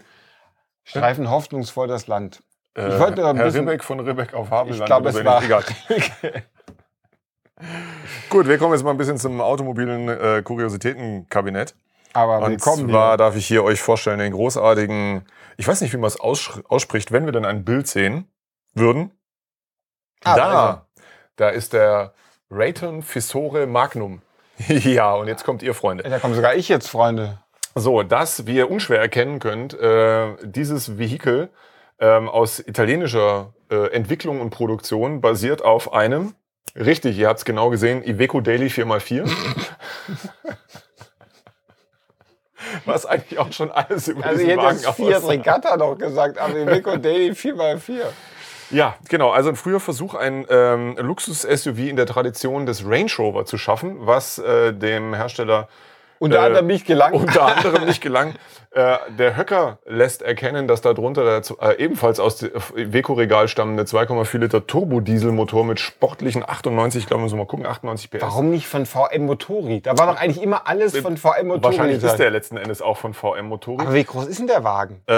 streifen 0.84 1.28
hoffnungsvoll 1.30 1.88
das 1.88 2.06
Land. 2.06 2.42
Äh, 2.76 2.88
Ich 2.94 2.98
wollte 3.00 3.20
noch 3.22 3.28
ein 3.30 3.36
Herr 3.36 3.46
bisschen- 3.46 3.68
Ribbeck 3.68 3.84
von 3.84 4.00
Ribbeck 4.00 4.32
auf 4.34 4.50
Havelland. 4.50 4.80
Ich 4.80 4.86
glaube, 4.86 5.08
es 5.10 5.24
war. 5.24 5.42
Gut, 8.30 8.46
wir 8.48 8.56
kommen 8.58 8.72
jetzt 8.72 8.84
mal 8.84 8.92
ein 8.92 8.96
bisschen 8.96 9.18
zum 9.18 9.40
automobilen 9.40 10.08
äh, 10.08 10.42
Kuriositätenkabinett. 10.42 11.74
Aber 12.12 12.38
Und 12.38 12.50
willkommen 12.52 12.88
zwar 12.88 13.10
hier. 13.10 13.16
darf 13.18 13.36
ich 13.36 13.46
hier 13.46 13.62
euch 13.64 13.80
vorstellen, 13.82 14.18
den 14.18 14.32
großartigen, 14.32 15.24
ich 15.58 15.68
weiß 15.68 15.80
nicht, 15.82 15.92
wie 15.92 15.96
man 15.98 16.08
es 16.08 16.18
ausspricht, 16.18 17.12
wenn 17.12 17.24
wir 17.26 17.32
dann 17.32 17.44
ein 17.44 17.64
Bild 17.64 17.86
sehen 17.86 18.26
würden. 18.74 19.12
Ah, 20.24 20.34
da, 20.36 20.86
da 21.36 21.48
ist 21.50 21.72
der 21.72 22.14
Rayton 22.50 23.02
Fissore 23.02 23.66
Magnum. 23.66 24.22
ja, 24.68 25.14
und 25.14 25.28
jetzt 25.28 25.44
kommt 25.44 25.62
ihr, 25.62 25.74
Freunde. 25.74 26.04
Da 26.04 26.18
kommen 26.18 26.34
sogar 26.34 26.54
ich 26.54 26.68
jetzt, 26.68 26.88
Freunde. 26.88 27.38
So, 27.74 28.02
das, 28.02 28.46
wie 28.46 28.56
ihr 28.56 28.70
unschwer 28.70 28.98
erkennen 28.98 29.38
könnt, 29.38 29.74
äh, 29.74 30.34
dieses 30.42 30.98
Vehikel 30.98 31.50
ähm, 31.98 32.28
aus 32.28 32.58
italienischer 32.58 33.54
äh, 33.70 33.92
Entwicklung 33.92 34.40
und 34.40 34.50
Produktion 34.50 35.20
basiert 35.20 35.62
auf 35.62 35.92
einem, 35.92 36.34
richtig, 36.74 37.16
ihr 37.16 37.28
habt 37.28 37.38
es 37.38 37.44
genau 37.44 37.70
gesehen, 37.70 38.02
Iveco 38.02 38.40
Daily 38.40 38.66
4x4. 38.66 39.30
Was 42.84 43.06
eigentlich 43.06 43.38
auch 43.38 43.52
schon 43.52 43.70
alles 43.70 44.08
über 44.08 44.24
Also 44.24 44.44
diesen 44.44 44.56
Wagen 44.56 44.78
jetzt 44.78 44.94
Fiat 44.96 45.16
aussagt. 45.16 45.28
Regatta 45.28 45.76
noch 45.76 45.96
gesagt, 45.96 46.38
aber 46.38 46.56
Iveco 46.56 46.96
Daily 46.96 47.30
4x4. 47.30 48.02
Ja, 48.70 48.94
genau. 49.08 49.30
Also 49.30 49.48
ein 49.50 49.56
früher 49.56 49.80
Versuch, 49.80 50.14
ein 50.14 50.46
ähm, 50.48 50.96
Luxus-SUV 50.98 51.78
in 51.88 51.96
der 51.96 52.06
Tradition 52.06 52.66
des 52.66 52.84
Range 52.86 53.10
Rover 53.18 53.44
zu 53.44 53.58
schaffen, 53.58 53.96
was 54.00 54.38
äh, 54.38 54.72
dem 54.72 55.14
Hersteller 55.14 55.68
Unter 56.18 56.36
Äh, 56.38 56.46
anderem 56.46 56.66
nicht 56.66 56.86
gelangt. 56.86 57.14
unter 57.16 57.42
anderem 57.56 57.86
nicht 57.86 58.00
gelang. 58.00 58.34
Äh, 58.72 58.98
der 59.18 59.36
Höcker 59.36 59.78
lässt 59.86 60.22
erkennen, 60.22 60.68
dass 60.68 60.80
darunter 60.82 61.24
der 61.24 61.42
äh, 61.60 61.82
ebenfalls 61.82 62.20
aus 62.20 62.36
dem 62.36 62.50
Iveco-Regal 62.76 63.48
stammende 63.48 63.82
2,4 63.82 64.38
Liter 64.38 64.64
Turbodieselmotor 64.64 65.64
mit 65.64 65.80
sportlichen 65.80 66.48
98, 66.48 67.02
ich 67.02 67.08
glaube, 67.08 67.24
müssen 67.24 67.34
wir 67.34 67.42
mal 67.44 67.48
gucken, 67.48 67.66
98 67.66 68.10
PS. 68.12 68.22
Warum 68.22 68.50
nicht 68.50 68.68
von 68.68 68.86
VM 68.86 69.26
Motori? 69.26 69.80
Da 69.80 69.98
war 69.98 70.06
doch 70.06 70.20
eigentlich 70.20 70.40
immer 70.42 70.68
alles 70.68 70.96
von 70.96 71.16
VM 71.16 71.48
Motori. 71.48 71.64
Wahrscheinlich 71.64 72.00
ist 72.04 72.16
der 72.18 72.30
letzten 72.30 72.56
Endes 72.58 72.80
auch 72.80 72.98
von 72.98 73.12
VM 73.14 73.46
Motori. 73.46 73.80
Aber 73.84 73.94
wie 73.94 74.04
groß 74.04 74.26
ist 74.28 74.38
denn 74.38 74.46
der 74.46 74.62
Wagen? 74.62 75.02
Äh, 75.08 75.12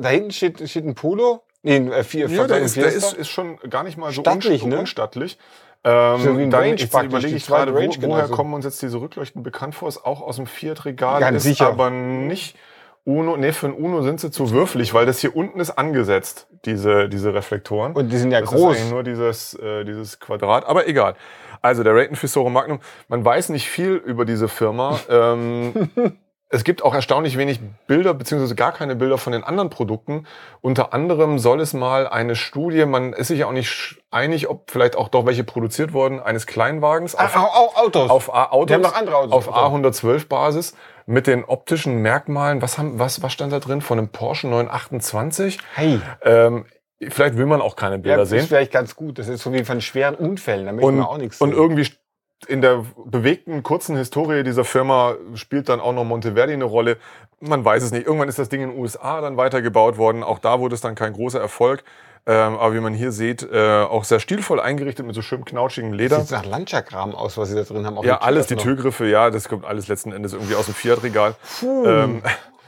da 0.00 0.08
hinten 0.10 0.30
steht, 0.30 0.68
steht 0.70 0.84
ein 0.84 0.94
Polo. 0.94 1.42
Nee, 1.62 1.76
äh, 1.76 2.04
vier, 2.04 2.28
ja, 2.28 2.46
der 2.46 2.58
ist, 2.58 2.76
der 2.76 2.86
ist, 2.86 3.12
ist 3.12 3.28
schon 3.28 3.58
gar 3.68 3.82
nicht 3.82 3.98
mal 3.98 4.12
so 4.12 4.22
Stattlich, 4.22 4.62
unst- 4.62 4.68
ne? 4.68 4.78
unstattlich. 4.78 5.38
Ähm, 5.82 6.20
So 6.20 6.34
dann 6.34 6.54
Range 6.54 6.74
jetzt 6.76 6.94
überlege 7.02 7.36
ich 7.36 7.46
gerade, 7.46 7.72
wo, 7.72 7.76
woher 7.78 7.88
genauso. 7.98 8.34
kommen 8.34 8.52
uns 8.54 8.64
jetzt 8.64 8.82
diese 8.82 9.00
Rückleuchten 9.00 9.42
bekannt 9.42 9.74
vor? 9.74 9.88
Ist 9.88 10.04
auch 10.04 10.20
aus 10.20 10.36
dem 10.36 10.46
Fiat-Regal, 10.46 11.34
ist 11.34 11.42
sicher. 11.44 11.68
aber 11.68 11.90
nicht 11.90 12.56
Uno. 13.04 13.36
Nee, 13.38 13.52
für 13.52 13.66
ein 13.68 13.72
Uno 13.72 14.02
sind 14.02 14.20
sie 14.20 14.30
zu 14.30 14.50
würfelig, 14.50 14.92
weil 14.92 15.06
das 15.06 15.20
hier 15.20 15.34
unten 15.34 15.58
ist 15.58 15.70
angesetzt, 15.70 16.48
diese, 16.66 17.08
diese 17.08 17.32
Reflektoren. 17.32 17.94
Und 17.94 18.10
die 18.10 18.18
sind 18.18 18.30
ja 18.30 18.40
das 18.42 18.52
ist 18.52 18.56
groß. 18.58 18.76
eigentlich 18.76 18.90
nur 18.90 19.02
dieses, 19.02 19.54
äh, 19.54 19.84
dieses 19.84 20.20
Quadrat, 20.20 20.66
aber 20.66 20.86
egal. 20.86 21.14
Also 21.62 21.82
der 21.82 21.94
Rayton 21.94 22.16
Fissore 22.16 22.50
Magnum, 22.50 22.80
man 23.08 23.24
weiß 23.24 23.48
nicht 23.50 23.68
viel 23.70 23.94
über 23.94 24.24
diese 24.26 24.48
Firma. 24.48 25.00
ähm, 25.08 25.90
es 26.52 26.64
gibt 26.64 26.82
auch 26.82 26.94
erstaunlich 26.94 27.38
wenig 27.38 27.60
Bilder, 27.86 28.12
beziehungsweise 28.12 28.56
gar 28.56 28.72
keine 28.72 28.96
Bilder 28.96 29.18
von 29.18 29.32
den 29.32 29.44
anderen 29.44 29.70
Produkten. 29.70 30.26
Unter 30.60 30.92
anderem 30.92 31.38
soll 31.38 31.60
es 31.60 31.72
mal 31.74 32.08
eine 32.08 32.34
Studie, 32.34 32.86
man 32.86 33.12
ist 33.12 33.28
sich 33.28 33.38
ja 33.38 33.46
auch 33.46 33.52
nicht 33.52 34.02
einig, 34.10 34.48
ob 34.50 34.70
vielleicht 34.70 34.96
auch 34.96 35.08
doch 35.08 35.26
welche 35.26 35.44
produziert 35.44 35.92
wurden, 35.92 36.18
eines 36.20 36.46
Kleinwagens 36.46 37.14
auf, 37.14 37.36
Ah, 37.36 37.40
au- 37.44 37.46
au- 37.46 37.86
Autos. 37.86 38.10
auf 38.10 38.34
A 38.34 38.50
Autos, 38.50 38.84
Autos. 38.84 39.32
auf 39.32 39.48
A112 39.54 40.26
Basis 40.28 40.74
mit 41.06 41.26
den 41.28 41.44
optischen 41.44 41.98
Merkmalen. 42.02 42.60
Was, 42.62 42.78
haben, 42.78 42.98
was, 42.98 43.22
was 43.22 43.32
stand 43.32 43.52
da 43.52 43.60
drin? 43.60 43.80
Von 43.80 43.98
einem 43.98 44.08
Porsche 44.08 44.48
928? 44.48 45.58
Hey, 45.74 46.00
Ähm, 46.22 46.66
vielleicht 47.08 47.36
will 47.36 47.46
man 47.46 47.60
auch 47.62 47.76
keine 47.76 47.94
ja, 47.96 48.00
Bilder 48.02 48.16
das 48.18 48.28
sehen. 48.30 48.40
ist 48.40 48.48
vielleicht 48.48 48.72
ganz 48.72 48.96
gut. 48.96 49.18
Das 49.18 49.28
ist 49.28 49.42
so 49.42 49.52
wie 49.52 49.64
von 49.64 49.80
schweren 49.80 50.14
Unfällen. 50.16 50.66
Da 50.66 50.72
möchte 50.72 50.86
Und, 50.88 50.96
man 50.98 51.06
auch 51.06 51.16
nichts 51.18 51.40
und 51.40 51.50
sehen. 51.50 51.58
irgendwie 51.58 51.82
st- 51.82 51.96
in 52.46 52.62
der 52.62 52.84
bewegten, 53.04 53.62
kurzen 53.62 53.96
Historie 53.96 54.42
dieser 54.42 54.64
Firma 54.64 55.14
spielt 55.34 55.68
dann 55.68 55.80
auch 55.80 55.92
noch 55.92 56.04
Monteverdi 56.04 56.52
eine 56.52 56.64
Rolle. 56.64 56.96
Man 57.40 57.64
weiß 57.64 57.82
es 57.82 57.92
nicht. 57.92 58.06
Irgendwann 58.06 58.28
ist 58.28 58.38
das 58.38 58.48
Ding 58.48 58.62
in 58.62 58.70
den 58.70 58.78
USA 58.78 59.20
dann 59.20 59.36
weitergebaut 59.36 59.98
worden. 59.98 60.22
Auch 60.22 60.38
da 60.38 60.60
wurde 60.60 60.74
es 60.74 60.80
dann 60.80 60.94
kein 60.94 61.12
großer 61.12 61.40
Erfolg. 61.40 61.84
Ähm, 62.26 62.58
aber 62.58 62.74
wie 62.74 62.80
man 62.80 62.92
hier 62.92 63.12
sieht, 63.12 63.42
äh, 63.50 63.82
auch 63.82 64.04
sehr 64.04 64.20
stilvoll 64.20 64.60
eingerichtet 64.60 65.06
mit 65.06 65.14
so 65.14 65.22
schön 65.22 65.44
knautschigem 65.44 65.94
Leder. 65.94 66.20
Sieht 66.20 66.32
nach 66.32 66.44
Lancia-Kram 66.44 67.14
aus, 67.14 67.38
was 67.38 67.48
sie 67.48 67.54
da 67.54 67.62
drin 67.62 67.86
haben. 67.86 67.96
Auch 67.96 68.04
Ja, 68.04 68.16
die 68.16 68.22
alles, 68.22 68.46
die 68.46 68.56
Türgriffe, 68.56 69.06
ja, 69.06 69.30
das 69.30 69.48
kommt 69.48 69.64
alles 69.64 69.88
letzten 69.88 70.12
Endes 70.12 70.34
irgendwie 70.34 70.54
aus 70.54 70.66
dem 70.66 70.74
Fiat-Regal. 70.74 71.34
Ähm. 71.62 72.22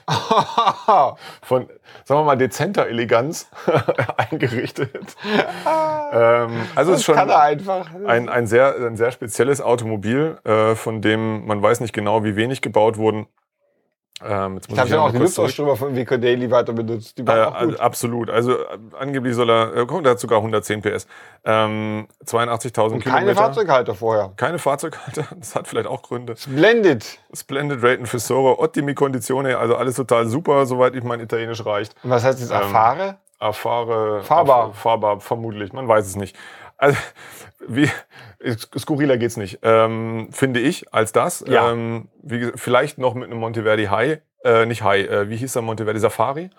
von, 1.43 1.69
sagen 2.05 2.21
wir 2.21 2.25
mal, 2.25 2.37
dezenter 2.37 2.87
Eleganz 2.87 3.49
eingerichtet. 4.17 5.17
ähm, 6.13 6.51
also 6.75 6.93
es 6.93 6.99
ist 6.99 7.05
schon 7.05 7.19
ein, 7.19 8.29
ein, 8.29 8.47
sehr, 8.47 8.77
ein 8.77 8.97
sehr 8.97 9.13
spezielles 9.13 9.61
Automobil, 9.61 10.39
äh, 10.45 10.75
von 10.75 11.01
dem 11.03 11.47
man 11.47 11.63
weiß 11.63 11.81
nicht 11.81 11.93
genau, 11.93 12.25
wie 12.25 12.37
wenig 12.37 12.61
gebaut 12.63 12.97
wurden. 12.97 13.27
Ähm, 14.25 14.55
jetzt 14.55 14.71
ich 14.71 14.79
habe 14.79 14.89
ja 14.91 15.01
auch 15.01 15.11
die. 15.11 15.19
Luftausströmer 15.19 15.77
von 15.77 15.95
Vico 15.97 16.17
Daily 16.17 16.51
weiter 16.51 16.73
benutzt. 16.73 17.19
Die 17.19 17.23
Äh, 17.23 17.27
waren 17.27 17.55
auch 17.55 17.61
gut. 17.61 17.81
absolut. 17.81 18.31
Also 18.31 18.53
äh, 18.59 18.65
angeblich 18.99 19.35
soll 19.35 19.51
er, 19.51 19.77
äh, 19.77 19.87
guck, 19.87 20.03
der 20.03 20.13
hat 20.13 20.21
sogar 20.21 20.39
110 20.39 20.83
PS. 20.83 21.07
Ähm, 21.45 22.07
82.000 22.25 22.95
Und 22.95 23.01
Kilometer. 23.01 23.11
keine 23.11 23.35
Fahrzeughalter 23.35 23.95
vorher. 23.95 24.33
Keine 24.37 24.59
Fahrzeughalter. 24.59 25.25
Das 25.39 25.55
hat 25.57 25.67
vielleicht 25.67 25.87
auch 25.89 26.03
Gründe. 26.03 26.37
Splendid. 26.37 27.19
Splendid 27.35 27.83
Raten 27.83 28.07
Fissore, 28.07 28.59
ottimi 28.61 28.95
Condizione, 28.95 29.59
also 29.59 29.77
alles 29.77 29.97
total 29.97 30.27
super, 30.27 30.67
soweit 30.67 30.95
ich 30.95 31.03
mein 31.03 31.21
Italienisch 31.21 31.65
reicht. 31.67 31.95
Und 32.05 32.11
was 32.11 32.23
heißt 32.25 32.39
jetzt 32.41 32.51
Ähm, 32.53 32.59
erfahre? 32.59 33.17
Erfahre, 33.41 34.23
Fahrbar. 34.23 34.69
erf- 34.69 34.73
fahrbar, 34.75 35.21
vermutlich. 35.21 35.73
Man 35.73 35.89
weiß 35.89 36.07
es 36.07 36.15
nicht. 36.17 36.37
Also, 36.83 36.99
wie, 37.69 37.89
skurriler 38.77 39.17
geht's 39.17 39.37
nicht, 39.37 39.61
ähm, 39.63 40.31
finde 40.33 40.59
ich, 40.59 40.93
als 40.93 41.13
das. 41.13 41.45
Ja. 41.47 41.71
Ähm, 41.71 42.09
wie, 42.23 42.51
vielleicht 42.57 42.99
noch 42.99 43.15
mit 43.15 43.31
einem 43.31 43.39
Monteverdi 43.39 43.85
High, 43.85 44.19
äh, 44.45 44.67
nicht 44.67 44.83
High, 44.83 45.09
äh, 45.09 45.31
wie 45.31 45.37
hieß 45.37 45.53
der 45.53 45.63
Monteverdi 45.63 46.01
Safari? 46.01 46.51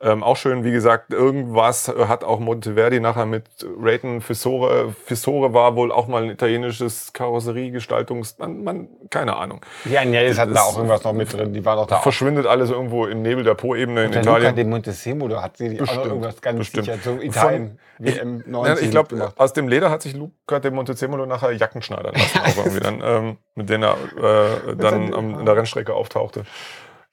Ähm, 0.00 0.22
auch 0.22 0.36
schön, 0.36 0.62
wie 0.62 0.70
gesagt, 0.70 1.12
irgendwas 1.12 1.88
äh, 1.88 2.06
hat 2.06 2.22
auch 2.22 2.38
Monteverdi 2.38 3.00
nachher 3.00 3.26
mit 3.26 3.44
Raten 3.80 4.20
Fissore. 4.20 4.94
Fissore 5.04 5.52
war 5.54 5.74
wohl 5.74 5.90
auch 5.90 6.06
mal 6.06 6.22
ein 6.22 6.30
italienisches 6.30 7.12
Karosseriegestaltungs... 7.12 8.38
Man, 8.38 8.62
man, 8.62 8.88
keine 9.10 9.36
Ahnung. 9.36 9.60
Ja, 9.86 10.02
Agnellis 10.02 10.38
hatten 10.38 10.54
da 10.54 10.60
auch 10.62 10.76
irgendwas 10.76 11.02
noch 11.02 11.12
mit 11.12 11.32
drin. 11.32 11.52
Die 11.52 11.64
waren 11.64 11.78
doch 11.78 11.86
da 11.86 11.96
auch. 11.96 12.02
Verschwindet 12.02 12.46
alles 12.46 12.70
irgendwo 12.70 13.06
im 13.06 13.22
Nebel 13.22 13.42
der 13.42 13.54
Po-Ebene 13.54 14.04
in 14.04 14.12
Der 14.12 14.22
Luca 14.22 14.38
Italien. 14.38 14.56
de 14.56 14.64
Montesimo, 14.66 15.26
da 15.26 15.42
hat 15.42 15.56
sie 15.56 15.74
auch 15.74 15.78
Bestimmt, 15.80 16.06
irgendwas 16.06 16.40
ganz 16.40 16.58
bestimmt. 16.58 16.84
sicher. 16.86 16.98
So 17.02 17.20
Italien, 17.20 17.78
WM 17.98 18.44
90 18.46 18.76
Ja, 18.76 18.84
ich 18.84 18.90
glaube, 18.92 19.32
aus 19.36 19.52
dem 19.52 19.66
Leder 19.66 19.90
hat 19.90 20.02
sich 20.02 20.14
Luca 20.14 20.60
de 20.60 20.70
Montezemolo 20.70 21.26
nachher 21.26 21.50
Jacken 21.50 21.82
schneidern 21.82 22.14
lassen, 22.14 22.38
auch 22.38 22.56
irgendwie 22.64 22.80
dann, 22.80 23.02
ähm, 23.04 23.36
mit 23.56 23.68
denen 23.68 23.82
er 23.82 23.96
äh, 24.16 24.76
dann 24.76 25.12
am, 25.12 25.40
in 25.40 25.44
der 25.44 25.56
Rennstrecke 25.56 25.92
auftauchte. 25.92 26.44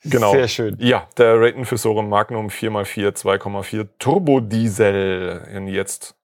Genau. 0.05 0.31
Sehr 0.31 0.47
schön. 0.47 0.75
Ja, 0.79 1.07
der 1.17 1.39
Raten 1.39 1.65
Fissore 1.65 2.03
Magnum 2.03 2.47
4x4 2.47 3.11
2,4 3.11 3.87
Turbodiesel. 3.99 5.47
Und 5.55 5.67
jetzt 5.67 6.15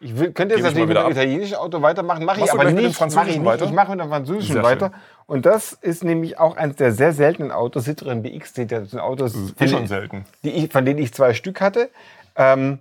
Ich 0.00 0.18
will, 0.18 0.32
könnte 0.32 0.54
jetzt 0.54 0.64
Gebe 0.64 0.80
ich 0.80 0.86
natürlich 0.86 0.88
mit 0.88 0.96
dem 0.96 1.10
italienischen 1.12 1.54
Auto 1.56 1.82
weitermachen, 1.82 2.24
mache 2.24 2.40
ich 2.44 2.52
aber 2.52 2.62
gleich 2.62 2.74
mit 2.74 2.84
dem 2.84 2.88
nicht. 2.88 3.00
Mach 3.00 3.06
ich, 3.06 3.14
französischen 3.14 3.42
nicht. 3.42 3.52
weiter? 3.52 3.64
ich 3.64 3.72
mache 3.72 3.90
mit 3.92 4.00
dem 4.00 4.08
französischen 4.08 4.52
Sehr 4.54 4.62
weiter. 4.62 4.92
Und 5.26 5.46
das 5.46 5.72
ist 5.72 6.04
nämlich 6.04 6.38
auch 6.38 6.56
eines 6.56 6.76
der 6.76 6.92
sehr 6.92 7.12
seltenen 7.12 7.50
Autos, 7.50 7.86
Citroën 7.88 8.20
BX, 8.20 8.52
das 8.68 8.90
sind 8.90 9.00
Autos, 9.00 9.34
Ist 9.34 9.70
schon 9.70 9.86
selten. 9.86 10.24
die 10.42 10.50
ich, 10.50 10.72
von 10.72 10.84
denen 10.84 11.00
ich 11.00 11.12
zwei 11.14 11.32
Stück 11.34 11.60
hatte. 11.60 11.90
Ähm, 12.36 12.80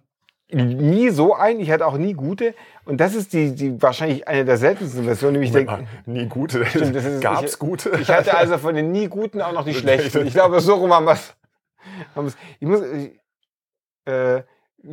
nie 0.53 1.09
so 1.09 1.33
ein, 1.35 1.59
ich 1.59 1.69
hatte 1.71 1.85
auch 1.85 1.97
nie 1.97 2.13
gute. 2.13 2.53
Und 2.85 2.97
das 2.99 3.15
ist 3.15 3.33
die, 3.33 3.53
die 3.55 3.81
wahrscheinlich 3.81 4.27
eine 4.27 4.45
der 4.45 4.57
seltensten 4.57 5.03
Versionen, 5.05 5.33
nämlich 5.33 5.49
ich 5.49 5.55
denke, 5.55 5.87
Nie 6.05 6.27
gute. 6.27 6.59
das 6.59 6.75
ist- 6.75 7.21
Gab's 7.21 7.53
ich- 7.53 7.59
gute? 7.59 7.91
ich 8.01 8.09
hatte 8.09 8.35
also 8.37 8.57
von 8.57 8.75
den 8.75 8.91
nie 8.91 9.07
guten 9.07 9.41
auch 9.41 9.51
noch 9.53 9.65
die 9.65 9.73
schlechten. 9.73 10.25
Ich 10.27 10.33
glaube, 10.33 10.59
so 10.61 10.75
rum 10.75 10.93
haben 10.93 11.05
wir's. 11.05 11.35
Ich 12.59 12.67
muss, 12.67 12.81
äh, 14.05 14.43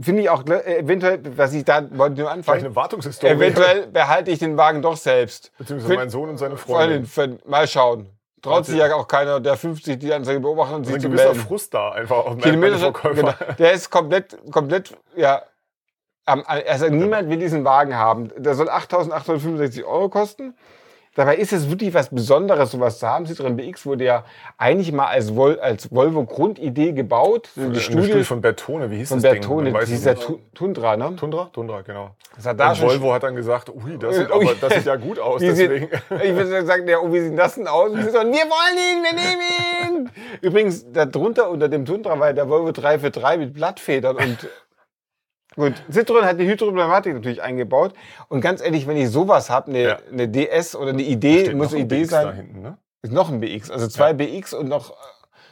finde 0.01 0.23
ich 0.23 0.31
auch, 0.31 0.47
äh, 0.47 0.79
eventuell, 0.79 1.21
was 1.37 1.53
ich 1.53 1.65
da 1.65 1.83
wollte 1.83 2.21
nur 2.21 2.29
Vielleicht 2.29 2.29
anfangen, 2.31 2.65
eine 2.67 2.77
Wartungshistorie. 2.77 3.33
eventuell 3.33 3.87
behalte 3.89 4.31
ich 4.31 4.39
den 4.39 4.57
Wagen 4.57 4.83
doch 4.83 4.97
selbst. 4.97 5.53
Beziehungsweise 5.59 5.95
mein 5.95 6.11
Sohn 6.11 6.29
und 6.29 6.39
seine 6.39 6.57
Freundin, 6.57 7.07
Freundin. 7.07 7.39
für, 7.41 7.49
mal 7.51 7.67
schauen. 7.67 8.09
Traut 8.43 8.67
sich 8.67 8.77
ja 8.77 8.95
auch 8.95 9.07
keiner 9.07 9.41
der 9.41 9.57
50 9.57 9.99
die 9.99 10.13
Anzeige 10.13 10.41
beobachtet 10.41 10.77
und 10.77 10.87
Also 10.87 10.93
sich 10.93 10.95
ein 10.97 11.01
zu 11.03 11.09
gewisser 11.11 11.25
melden. 11.35 11.41
Frust 11.41 11.75
da 11.75 11.91
einfach 11.93 12.17
auf 12.17 12.33
dem 12.33 12.41
Kilometer, 12.41 12.79
Verkäufer. 12.79 13.15
genau, 13.15 13.53
der 13.59 13.73
ist 13.73 13.91
komplett, 13.91 14.39
komplett, 14.51 14.97
ja, 15.17 15.43
also 16.25 16.87
niemand 16.89 17.29
will 17.29 17.39
diesen 17.39 17.65
Wagen 17.65 17.97
haben. 17.97 18.31
Der 18.37 18.55
soll 18.55 18.69
8.865 18.71 19.85
Euro 19.85 20.09
kosten. 20.09 20.55
Dabei 21.17 21.37
ist 21.37 21.53
es 21.53 21.69
wirklich 21.69 21.93
was 21.93 22.09
Besonderes, 22.11 22.71
sowas 22.71 23.01
zu 23.01 23.07
haben. 23.09 23.25
Citroën 23.27 23.55
BX 23.57 23.85
wurde 23.85 24.05
ja 24.05 24.25
eigentlich 24.59 24.93
mal 24.93 25.07
als, 25.07 25.35
Vol 25.35 25.59
als 25.59 25.91
Volvo 25.93 26.25
Grundidee 26.25 26.93
gebaut. 26.93 27.49
Die 27.57 27.63
Eine 27.63 27.81
Studie 27.81 28.05
Studie 28.07 28.25
von 28.25 28.41
Bertone, 28.41 28.91
wie 28.93 28.99
hieß 28.99 29.09
von 29.09 29.21
das 29.21 29.33
Bertone, 29.33 29.73
Ding? 29.73 29.81
Dieser 29.87 30.15
Tundra, 30.55 30.97
ne? 30.97 31.17
Tundra? 31.17 31.51
Tundra, 31.53 31.83
genau. 31.83 32.11
Das 32.37 32.47
hat 32.47 32.61
da 32.61 32.71
Und 32.71 32.81
Volvo 32.83 33.13
hat 33.13 33.25
dann 33.25 33.35
gesagt, 33.35 33.71
ui, 33.71 33.99
das 33.99 34.17
sieht, 34.17 34.31
Ui. 34.31 34.45
aber, 34.47 34.55
das 34.61 34.73
sieht 34.75 34.85
ja 34.87 34.95
gut 34.95 35.19
aus, 35.21 35.41
Wie 35.41 35.51
sieht- 35.51 35.69
deswegen. 35.71 35.89
Ich 36.23 36.35
würde 36.35 36.65
sagen, 36.65 36.87
ja, 36.87 36.99
oh, 37.01 37.13
wie 37.13 37.21
sieht 37.21 37.37
das 37.37 37.57
denn 37.57 37.67
aus? 37.67 37.91
Und 37.91 38.03
sie 38.05 38.11
so, 38.11 38.19
wir 38.19 38.23
wollen 38.25 38.79
ihn, 38.79 39.03
wir 39.03 39.13
nehmen 39.13 40.07
ihn. 40.07 40.11
Übrigens, 40.43 40.87
darunter 40.93 41.51
unter 41.51 41.69
dem 41.69 41.85
Tundra 41.87 42.21
war 42.21 42.29
ja 42.29 42.33
der 42.35 42.49
Volvo 42.49 42.71
343 42.71 43.39
mit 43.39 43.53
Blattfedern 43.55 44.17
und 44.17 44.49
gut. 45.57 45.75
Citroën 45.91 46.23
hat 46.23 46.39
die 46.41 46.47
Hydroblematik 46.47 47.15
natürlich 47.15 47.43
eingebaut. 47.43 47.93
Und 48.29 48.41
ganz 48.41 48.63
ehrlich, 48.63 48.87
wenn 48.87 48.97
ich 48.97 49.11
sowas 49.11 49.51
habe, 49.51 49.69
eine, 49.71 49.83
Ja. 49.83 49.99
eine 50.11 50.29
DS 50.29 50.75
oder 50.77 50.91
eine 50.91 51.03
Idee, 51.03 51.41
Steht 51.41 51.57
muss 51.57 51.69
noch 51.69 51.73
eine 51.73 51.81
ein 51.81 51.87
Idee 51.87 51.99
BX 52.01 52.11
Da 52.11 52.23
sein, 52.23 52.37
hinten, 52.37 52.63
ne? 52.63 52.79
ist 53.03 53.13
noch 53.13 53.31
ein 53.31 53.41
BX. 53.41 53.71
Also 53.71 53.89
zwei 53.89 54.09
Ja. 54.09 54.13
BX 54.15 54.55
und 54.55 54.69
noch, 54.69 54.95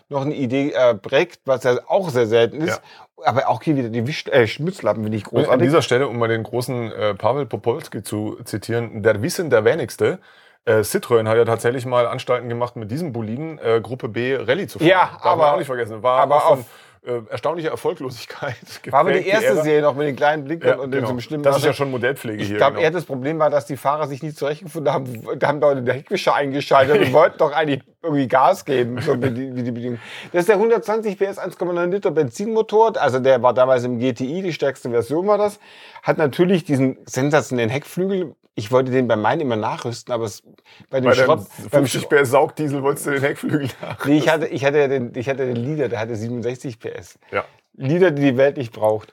noch 0.09 0.23
eine 0.23 0.35
Idee 0.35 0.73
äh, 0.75 0.95
Brecht, 0.95 1.41
was 1.45 1.65
ja 1.65 1.79
auch 1.87 2.11
sehr 2.11 2.27
selten 2.27 2.61
ist. 2.61 2.81
Aber 3.25 3.49
auch 3.49 3.61
hier 3.63 3.77
wieder 3.77 3.89
die 3.89 4.07
Wisch 4.07 4.27
äh, 4.29 4.47
Schmutzlappen, 4.47 5.03
finde 5.03 5.19
ich 5.19 5.27
Und 5.33 5.49
an 5.49 5.59
dieser 5.59 5.83
Stelle, 5.83 6.07
um 6.07 6.19
mal 6.19 6.29
den 6.29 6.45
großen 6.45 6.93
äh, 6.93 7.15
Pavel 7.15 7.47
Popolski 7.47 8.03
zu 8.05 8.39
zitieren, 8.45 9.03
der 9.03 9.21
Wissen 9.23 9.51
der 9.51 9.65
wenigste. 9.65 10.21
Äh, 10.65 10.81
Citroën 10.83 11.27
hat 11.27 11.37
ja 11.37 11.45
tatsächlich 11.45 11.85
mal 11.87 12.07
Anstalten 12.07 12.49
gemacht, 12.49 12.77
mit 12.77 12.91
diesem 12.91 13.13
Boliden 13.13 13.59
äh, 13.59 13.81
Gruppe 13.83 14.09
B 14.09 14.37
Rallye 14.37 14.67
zu 14.69 14.79
fahren. 14.79 14.89
Ja, 14.89 15.11
Darf 15.15 15.25
aber- 15.25 15.53
auch 15.55 15.59
nicht 15.59 15.67
vergessen. 15.67 16.03
War 16.03 16.21
aber 16.21 16.41
von 16.43 16.65
äh, 17.05 17.21
erstaunlicher 17.31 17.71
Erfolglosigkeit. 17.71 18.57
war 18.91 19.01
aber 19.01 19.13
die 19.13 19.27
erste 19.27 19.47
Ära. 19.47 19.63
Serie 19.63 19.83
noch 19.83 19.95
mit 19.95 20.07
den 20.07 20.17
kleinen 20.17 20.45
Blinkern 20.45 20.79
Ja, 20.79 20.85
und 20.85 20.91
dem 20.93 21.01
genau. 21.03 21.15
so 21.15 21.21
schlimmen 21.21 21.43
Das 21.43 21.57
ist 21.59 21.65
ja 21.65 21.73
schon 21.73 21.91
Modellpflege 21.91 22.43
Ich 22.43 22.49
hier. 22.49 22.57
glaube, 22.57 22.73
genau. 22.75 22.85
eher 22.85 22.91
das 22.91 23.05
Problem 23.05 23.39
war, 23.39 23.51
dass 23.51 23.67
die 23.67 23.77
Fahrer 23.77 24.07
sich 24.07 24.23
nicht 24.23 24.37
zurechtgefunden 24.37 24.93
haben. 24.93 25.25
Da 25.39 25.49
haben 25.49 25.61
Leute 25.61 25.83
den 25.83 25.95
Heckwischer 25.95 26.35
eingeschaltet 26.35 27.01
und 27.01 27.13
wollten 27.13 27.39
doch 27.39 27.53
eigentlich 27.53 27.83
irgendwie 28.03 28.29
Gas 28.29 28.65
geben, 28.65 29.01
so 29.01 29.21
wie 29.23 29.31
die, 29.31 29.55
wie 29.57 29.63
die 29.63 29.71
Bedingungen. 29.73 30.01
Das 30.33 30.41
ist 30.41 30.49
der 30.49 30.57
120 30.57 31.19
PS 31.19 31.39
1,9 31.39 31.87
Liter 31.87 32.11
Benzinmotor. 32.11 32.97
Also 33.01 33.19
der 33.19 33.43
war 33.43 33.55
damals 33.55 33.85
im 33.85 33.99
GTI, 33.99 34.43
die 34.43 34.53
stärkste 34.53 34.91
Version 34.91 35.27
war 35.27 35.39
das. 35.39 35.59
Hat 36.03 36.19
natürlich 36.19 36.65
diesen 36.65 36.99
sensationellen 37.07 37.71
Heckflügel. 37.71 38.35
Ich 38.59 38.73
wollte 38.73 38.91
den 38.91 39.07
bei 39.07 39.15
meinen 39.15 39.41
immer 39.41 39.55
nachrüsten, 39.55 40.13
aber 40.13 40.25
es, 40.25 40.43
bei 40.91 41.01
dem 41.01 41.11
Bei 41.11 41.15
Schrott, 41.15 41.47
beim 41.71 41.87
50 41.87 42.09
PS 42.09 42.31
Saugdiesel 42.31 42.83
wolltest 42.83 43.07
du 43.07 43.13
den 43.13 43.23
Heckflügel 43.23 43.69
nach. 43.81 44.05
Nee, 44.05 44.19
ich 44.19 44.29
hatte, 44.29 44.49
ich 44.49 44.65
hatte 44.65 44.79
ja 44.79 44.89
den, 44.89 45.13
ich 45.15 45.29
hatte 45.29 45.47
den 45.47 45.55
Leader, 45.55 45.89
der 45.89 46.01
hatte 46.01 46.17
67 46.17 46.81
PS. 46.81 47.21
Ja. 47.31 47.45
Leader, 47.75 48.11
die 48.11 48.23
die 48.23 48.37
Welt 48.37 48.57
nicht 48.57 48.73
braucht. 48.73 49.13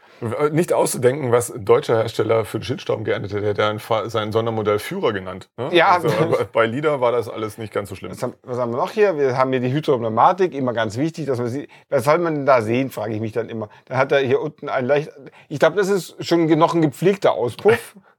Nicht 0.52 0.74
auszudenken, 0.74 1.32
was 1.32 1.52
ein 1.52 1.64
deutscher 1.64 1.98
Hersteller 1.98 2.44
für 2.44 2.58
den 2.58 2.64
Shitstorm 2.64 3.04
geerntet 3.04 3.34
hätte, 3.34 3.46
hätte 3.46 3.62
er 3.62 4.10
sein 4.10 4.32
Sondermodell 4.32 4.80
Führer 4.80 5.14
genannt. 5.14 5.50
Ne? 5.58 5.70
Ja. 5.74 5.92
Also, 5.92 6.10
aber 6.20 6.46
bei 6.46 6.66
Lieder 6.66 7.00
war 7.00 7.12
das 7.12 7.30
alles 7.30 7.60
nicht 7.60 7.72
ganz 7.72 7.90
so 7.90 7.96
schlimm. 7.96 8.12
Was 8.12 8.24
haben, 8.24 8.34
was 8.42 8.58
haben 8.58 8.72
wir 8.72 8.78
noch 8.78 8.92
hier? 8.92 9.16
Wir 9.16 9.38
haben 9.38 9.52
hier 9.52 9.60
die 9.60 9.72
Hydropneumatik, 9.72 10.56
immer 10.56 10.74
ganz 10.74 10.98
wichtig, 10.98 11.28
dass 11.28 11.38
man 11.38 11.50
sieht. 11.50 11.70
Was 11.90 12.06
soll 12.06 12.18
man 12.18 12.34
denn 12.34 12.46
da 12.48 12.64
sehen, 12.64 12.90
frage 12.90 13.14
ich 13.14 13.22
mich 13.22 13.34
dann 13.34 13.50
immer. 13.50 13.70
Dann 13.86 14.00
hat 14.00 14.12
er 14.12 14.20
hier 14.22 14.42
unten 14.42 14.70
ein 14.70 14.86
leicht, 14.86 15.12
ich 15.50 15.60
glaube, 15.60 15.76
das 15.76 15.90
ist 15.90 16.26
schon 16.26 16.48
noch 16.58 16.74
ein 16.74 16.82
gepflegter 16.82 17.34
Auspuff. 17.34 17.96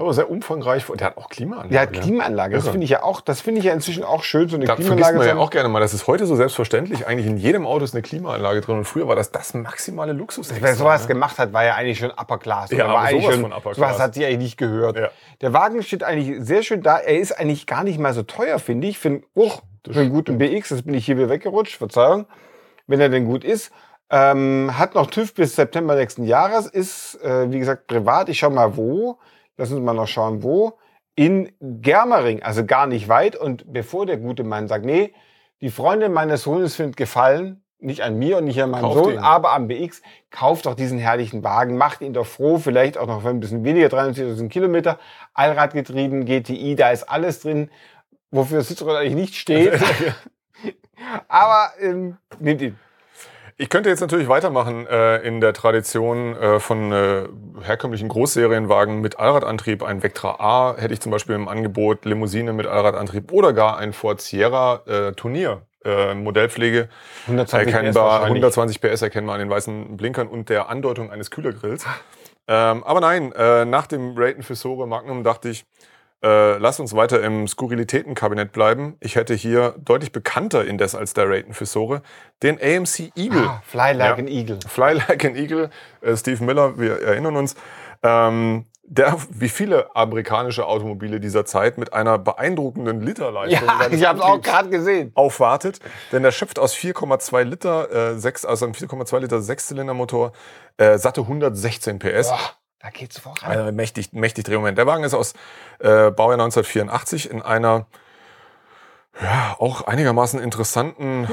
Aber 0.00 0.14
sehr 0.14 0.30
umfangreich. 0.30 0.84
Der 0.98 1.08
hat 1.08 1.16
auch 1.18 1.28
Klimaanlage. 1.28 1.68
Der 1.70 1.80
hat 1.82 1.92
Klimaanlage. 1.92 2.54
Das 2.56 2.68
finde 2.68 2.84
ich 2.84 2.90
ja 2.90 3.02
auch, 3.02 3.20
das 3.20 3.40
finde 3.42 3.58
ich 3.60 3.66
ja 3.66 3.72
inzwischen 3.74 4.02
auch 4.02 4.22
schön, 4.24 4.48
so 4.48 4.56
eine 4.56 4.64
Da 4.64 4.74
vergisst 4.76 4.90
Klimaanlage. 4.94 5.18
man 5.18 5.36
ja 5.36 5.36
auch 5.42 5.50
gerne 5.50 5.68
mal, 5.68 5.80
das 5.80 5.92
ist 5.94 6.06
heute 6.06 6.24
so 6.26 6.36
selbstverständlich. 6.36 7.06
Eigentlich 7.06 7.26
in 7.26 7.36
jedem 7.36 7.66
Auto 7.66 7.84
ist 7.84 7.92
eine 7.94 8.02
Klimaanlage 8.02 8.62
drin. 8.62 8.78
Und 8.78 8.84
früher 8.86 9.06
war 9.06 9.14
das 9.16 9.30
das 9.30 9.52
maximale 9.54 10.12
Luxus. 10.14 10.52
Wer 10.58 10.74
sowas 10.74 11.06
gemacht 11.06 11.38
hat, 11.38 11.52
war 11.52 11.64
ja 11.64 11.74
eigentlich 11.74 11.98
schon 11.98 12.10
Upper 12.10 12.38
Class. 12.38 12.70
Ja, 12.70 12.88
war 12.88 13.08
sowas 13.10 13.24
schon, 13.24 13.40
von 13.42 13.52
Upper 13.52 13.74
sowas 13.74 13.88
Class. 13.90 13.98
hat 14.00 14.14
sie 14.14 14.24
eigentlich 14.24 14.38
nicht 14.38 14.56
gehört. 14.56 14.96
Ja. 14.96 15.10
Der 15.42 15.52
Wagen 15.52 15.82
steht 15.82 16.02
eigentlich 16.02 16.36
sehr 16.46 16.62
schön 16.62 16.82
da. 16.82 16.96
Er 16.98 17.18
ist 17.18 17.32
eigentlich 17.32 17.66
gar 17.66 17.84
nicht 17.84 17.98
mal 17.98 18.14
so 18.14 18.22
teuer, 18.22 18.58
finde 18.58 18.86
ich. 18.88 18.98
Für, 18.98 19.08
einen- 19.08 19.24
oh, 19.34 19.50
für 19.90 20.00
einen 20.00 20.10
guten 20.10 20.38
BX, 20.38 20.70
das 20.70 20.82
bin 20.82 20.94
ich 20.94 21.04
hier 21.06 21.16
wieder 21.18 21.28
weggerutscht, 21.28 21.76
Verzeihung, 21.76 22.26
wenn 22.86 23.00
er 23.00 23.10
denn 23.10 23.26
gut 23.26 23.44
ist. 23.44 23.70
Ähm, 24.12 24.72
hat 24.76 24.96
noch 24.96 25.06
TÜV 25.08 25.34
bis 25.34 25.54
September 25.54 25.94
nächsten 25.94 26.24
Jahres, 26.24 26.66
ist, 26.66 27.14
äh, 27.22 27.50
wie 27.52 27.60
gesagt, 27.60 27.86
privat. 27.86 28.28
Ich 28.28 28.38
schau 28.40 28.50
mal 28.50 28.76
wo. 28.76 29.18
Lass 29.60 29.70
uns 29.72 29.84
mal 29.84 29.92
noch 29.92 30.08
schauen, 30.08 30.42
wo. 30.42 30.78
In 31.16 31.52
Germering, 31.60 32.42
also 32.42 32.64
gar 32.64 32.86
nicht 32.86 33.10
weit. 33.10 33.36
Und 33.36 33.70
bevor 33.70 34.06
der 34.06 34.16
gute 34.16 34.42
Mann 34.42 34.68
sagt, 34.68 34.86
nee, 34.86 35.12
die 35.60 35.68
Freundin 35.68 36.14
meines 36.14 36.44
Sohnes 36.44 36.76
findet 36.76 36.96
Gefallen, 36.96 37.62
nicht 37.78 38.00
an 38.02 38.18
mir 38.18 38.38
und 38.38 38.46
nicht 38.46 38.62
an 38.62 38.70
meinem 38.70 38.84
Kauft 38.84 39.04
Sohn, 39.04 39.12
ihn. 39.12 39.18
aber 39.18 39.52
am 39.52 39.68
BX, 39.68 40.00
kauft 40.30 40.64
doch 40.64 40.74
diesen 40.74 40.98
herrlichen 40.98 41.44
Wagen, 41.44 41.76
macht 41.76 42.00
ihn 42.00 42.14
doch 42.14 42.24
froh, 42.24 42.56
vielleicht 42.56 42.96
auch 42.96 43.06
noch 43.06 43.20
für 43.20 43.28
ein 43.28 43.38
bisschen 43.38 43.62
weniger, 43.62 43.88
300.000 43.88 44.48
Kilometer, 44.48 44.98
Allradgetrieben, 45.34 46.24
GTI, 46.24 46.74
da 46.74 46.90
ist 46.90 47.02
alles 47.02 47.40
drin, 47.40 47.70
wofür 48.30 48.60
Citroën 48.60 48.96
eigentlich 48.96 49.14
nicht 49.14 49.34
steht. 49.34 49.78
aber 51.28 51.72
ähm, 51.80 52.16
nehmt 52.38 52.62
ihn. 52.62 52.78
Ich 53.60 53.68
könnte 53.68 53.90
jetzt 53.90 54.00
natürlich 54.00 54.26
weitermachen 54.26 54.86
äh, 54.86 55.18
in 55.18 55.42
der 55.42 55.52
Tradition 55.52 56.34
äh, 56.34 56.60
von 56.60 56.92
äh, 56.92 57.28
herkömmlichen 57.60 58.08
Großserienwagen 58.08 59.02
mit 59.02 59.18
Allradantrieb. 59.18 59.82
Ein 59.82 60.02
Vectra 60.02 60.36
A 60.38 60.76
hätte 60.78 60.94
ich 60.94 61.00
zum 61.00 61.12
Beispiel 61.12 61.34
im 61.34 61.46
Angebot, 61.46 62.06
Limousine 62.06 62.54
mit 62.54 62.66
Allradantrieb 62.66 63.30
oder 63.32 63.52
gar 63.52 63.76
ein 63.76 63.92
Ford 63.92 64.22
Sierra 64.22 64.80
äh, 64.86 65.12
Turnier. 65.12 65.60
Äh, 65.84 66.14
Modellpflege 66.14 66.88
120 67.26 67.68
PS 67.68 67.74
erkennbar, 67.74 68.04
wahrscheinlich. 68.04 68.44
120 68.44 68.80
PS 68.80 69.02
erkennbar 69.02 69.34
an 69.34 69.40
den 69.40 69.50
weißen 69.50 69.96
Blinkern 69.98 70.28
und 70.28 70.48
der 70.48 70.70
Andeutung 70.70 71.10
eines 71.10 71.30
Kühlergrills. 71.30 71.84
Ähm, 72.48 72.82
aber 72.82 73.00
nein, 73.00 73.30
äh, 73.32 73.66
nach 73.66 73.86
dem 73.86 74.14
Raten 74.16 74.42
Fissore 74.42 74.88
Magnum 74.88 75.22
dachte 75.22 75.50
ich, 75.50 75.66
äh, 76.22 76.58
lass 76.58 76.78
uns 76.80 76.94
weiter 76.94 77.22
im 77.22 77.46
Skurrilitätenkabinett 77.48 78.52
bleiben. 78.52 78.96
Ich 79.00 79.16
hätte 79.16 79.34
hier 79.34 79.74
deutlich 79.78 80.12
bekannter 80.12 80.64
indes 80.64 80.94
als 80.94 81.14
der 81.14 81.28
Raten 81.28 81.54
Fissore 81.54 82.02
den 82.42 82.58
AMC 82.60 83.12
Eagle. 83.16 83.46
Ah, 83.48 83.62
Fly 83.64 83.92
like 83.94 84.08
Ja. 84.08 84.14
an 84.16 84.28
Eagle. 84.28 84.58
Fly 84.68 84.92
Like 84.94 85.24
an 85.24 85.36
Eagle, 85.36 85.70
äh, 86.02 86.16
Steve 86.16 86.44
Miller, 86.44 86.78
wir 86.78 87.00
erinnern 87.02 87.36
uns, 87.36 87.54
ähm, 88.02 88.66
der, 88.92 89.16
wie 89.30 89.48
viele 89.48 89.94
amerikanische 89.94 90.66
Automobile 90.66 91.20
dieser 91.20 91.44
Zeit, 91.44 91.78
mit 91.78 91.92
einer 91.92 92.18
beeindruckenden 92.18 93.00
Literleistung 93.00 93.68
Ja, 93.68 93.86
ich 93.88 94.04
habe 94.04 94.18
es 94.18 94.24
auch 94.24 94.40
gerade 94.40 94.68
gesehen. 94.68 95.12
aufwartet, 95.14 95.78
denn 96.10 96.24
der 96.24 96.32
schöpft 96.32 96.58
aus 96.58 96.74
4,2 96.74 97.44
Liter, 97.44 98.14
äh, 98.14 98.18
6, 98.18 98.44
also 98.44 98.66
ein 98.66 98.74
4,2 98.74 99.20
Liter 99.20 99.40
Sechszylindermotor, 99.42 100.32
äh, 100.76 100.98
satte 100.98 101.20
116 101.28 102.00
PS. 102.00 102.30
Boah, 102.30 102.38
da 102.82 102.90
geht's 102.90 103.18
voran. 103.18 103.38
Also 103.44 103.72
mächtig, 103.72 104.12
mächtig 104.12 104.44
Drehmoment. 104.44 104.78
Der 104.78 104.86
Wagen 104.86 105.04
ist 105.04 105.14
aus 105.14 105.32
äh, 105.80 106.10
Baujahr 106.10 106.40
1984 106.40 107.30
in 107.30 107.42
einer 107.42 107.86
ja, 109.20 109.56
auch 109.58 109.82
einigermaßen 109.82 110.40
interessanten 110.40 111.24
äh, 111.24 111.28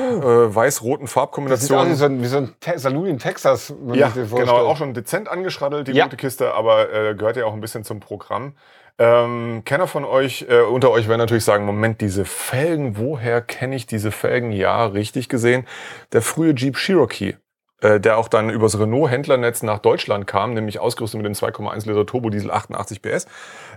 weiß-roten 0.56 1.06
Das 1.06 1.12
sieht 1.12 1.14
aus 1.14 1.14
Farbkombination. 1.14 1.90
wie 1.90 1.94
so 1.96 2.06
ein, 2.06 2.22
wie 2.22 2.28
so 2.28 2.38
ein 2.38 2.56
Saloon 2.78 3.06
in 3.06 3.20
Texas, 3.20 3.74
Ja, 3.94 4.10
genau, 4.10 4.66
auch 4.66 4.78
schon 4.78 4.94
dezent 4.94 5.30
angeschraddelt, 5.30 5.88
die 5.88 5.92
Ja. 5.94 6.06
gute 6.06 6.18
Kiste, 6.18 6.54
aber 6.54 6.92
äh, 6.92 7.16
gehört 7.16 7.38
ja 7.38 7.46
auch 7.46 7.54
ein 7.54 7.62
bisschen 7.62 7.84
zum 7.84 8.00
Programm. 8.00 8.56
Ähm, 9.00 9.62
Kenner 9.64 9.86
von 9.88 10.06
euch, 10.06 10.48
äh, 10.50 10.62
unter 10.62 10.90
euch 10.90 11.08
werden 11.08 11.20
natürlich 11.20 11.46
sagen, 11.46 11.66
Moment, 11.66 12.02
diese 12.02 12.26
Felgen, 12.26 12.98
woher 12.98 13.42
kenne 13.42 13.76
ich 13.76 13.86
diese 13.86 14.12
Felgen? 14.12 14.52
Ja, 14.52 14.88
richtig 14.88 15.30
gesehen. 15.30 15.68
Der 16.14 16.24
frühe 16.24 16.54
Jeep 16.56 16.78
Cherokee, 16.78 17.38
äh, 17.82 18.00
der 18.00 18.18
auch 18.18 18.28
dann 18.28 18.50
übers 18.50 18.80
Renault-Händlernetz 18.80 19.63
nach 19.63 19.80
Deutschland 19.80 20.28
kam, 20.28 20.54
nämlich 20.54 20.80
ausgerüstet 20.80 21.22
mit 21.22 21.26
dem 21.26 21.34
2,1 21.34 21.88
Liter 21.88 22.06
Turbodiesel 22.06 22.52
88 22.52 23.02
PS, 23.02 23.28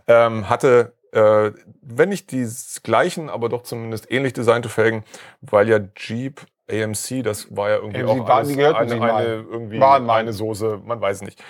ähm, 0.07 0.49
hatte, 0.49 0.93
äh, 1.13 1.51
wenn 1.83 2.09
nicht 2.09 2.31
die 2.31 2.47
gleichen, 2.83 3.29
aber 3.31 3.49
doch 3.49 3.63
zumindest 3.63 4.11
ähnlich 4.11 4.33
designte 4.33 4.69
Felgen, 4.69 5.05
weil 5.41 5.69
ja 5.69 5.79
Jeep 5.97 6.41
AMC, 6.71 7.23
das 7.25 7.55
war 7.55 7.69
ja 7.71 7.77
irgendwie 7.77 8.01
AMC 8.01 8.09
auch 8.11 8.29
waren- 8.29 8.37
alles 8.77 8.93
eine, 8.93 8.97
mal. 8.97 9.15
eine, 9.15 9.35
irgendwie 9.51 9.81
Waren 9.81 10.09
eine 10.09 10.33
Soße, 10.33 10.81
man 10.85 11.01
weiß 11.01 11.23
nicht. 11.23 11.43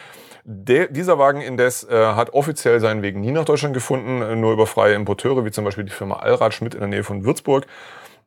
Der, 0.45 0.89
dieser 0.89 1.19
Wagen 1.19 1.43
indes 1.43 1.85
äh, 1.85 1.95
hat 1.95 2.33
offiziell 2.33 2.81
seinen 2.81 3.03
Weg 3.03 3.15
nie 3.15 3.31
nach 3.31 3.45
Deutschland 3.45 3.75
gefunden, 3.75 4.23
äh, 4.23 4.35
nur 4.35 4.53
über 4.55 4.67
freie 4.67 4.95
Importeure, 4.95 5.45
wie 5.45 5.51
zum 5.51 5.65
Beispiel 5.67 5.85
die 5.85 5.91
Firma 5.93 6.17
Allrad 6.17 6.55
Schmidt 6.55 6.73
in 6.75 6.81
der 6.81 6.89
Nähe 6.89 7.05
von 7.05 7.25
Würzburg, 7.27 7.67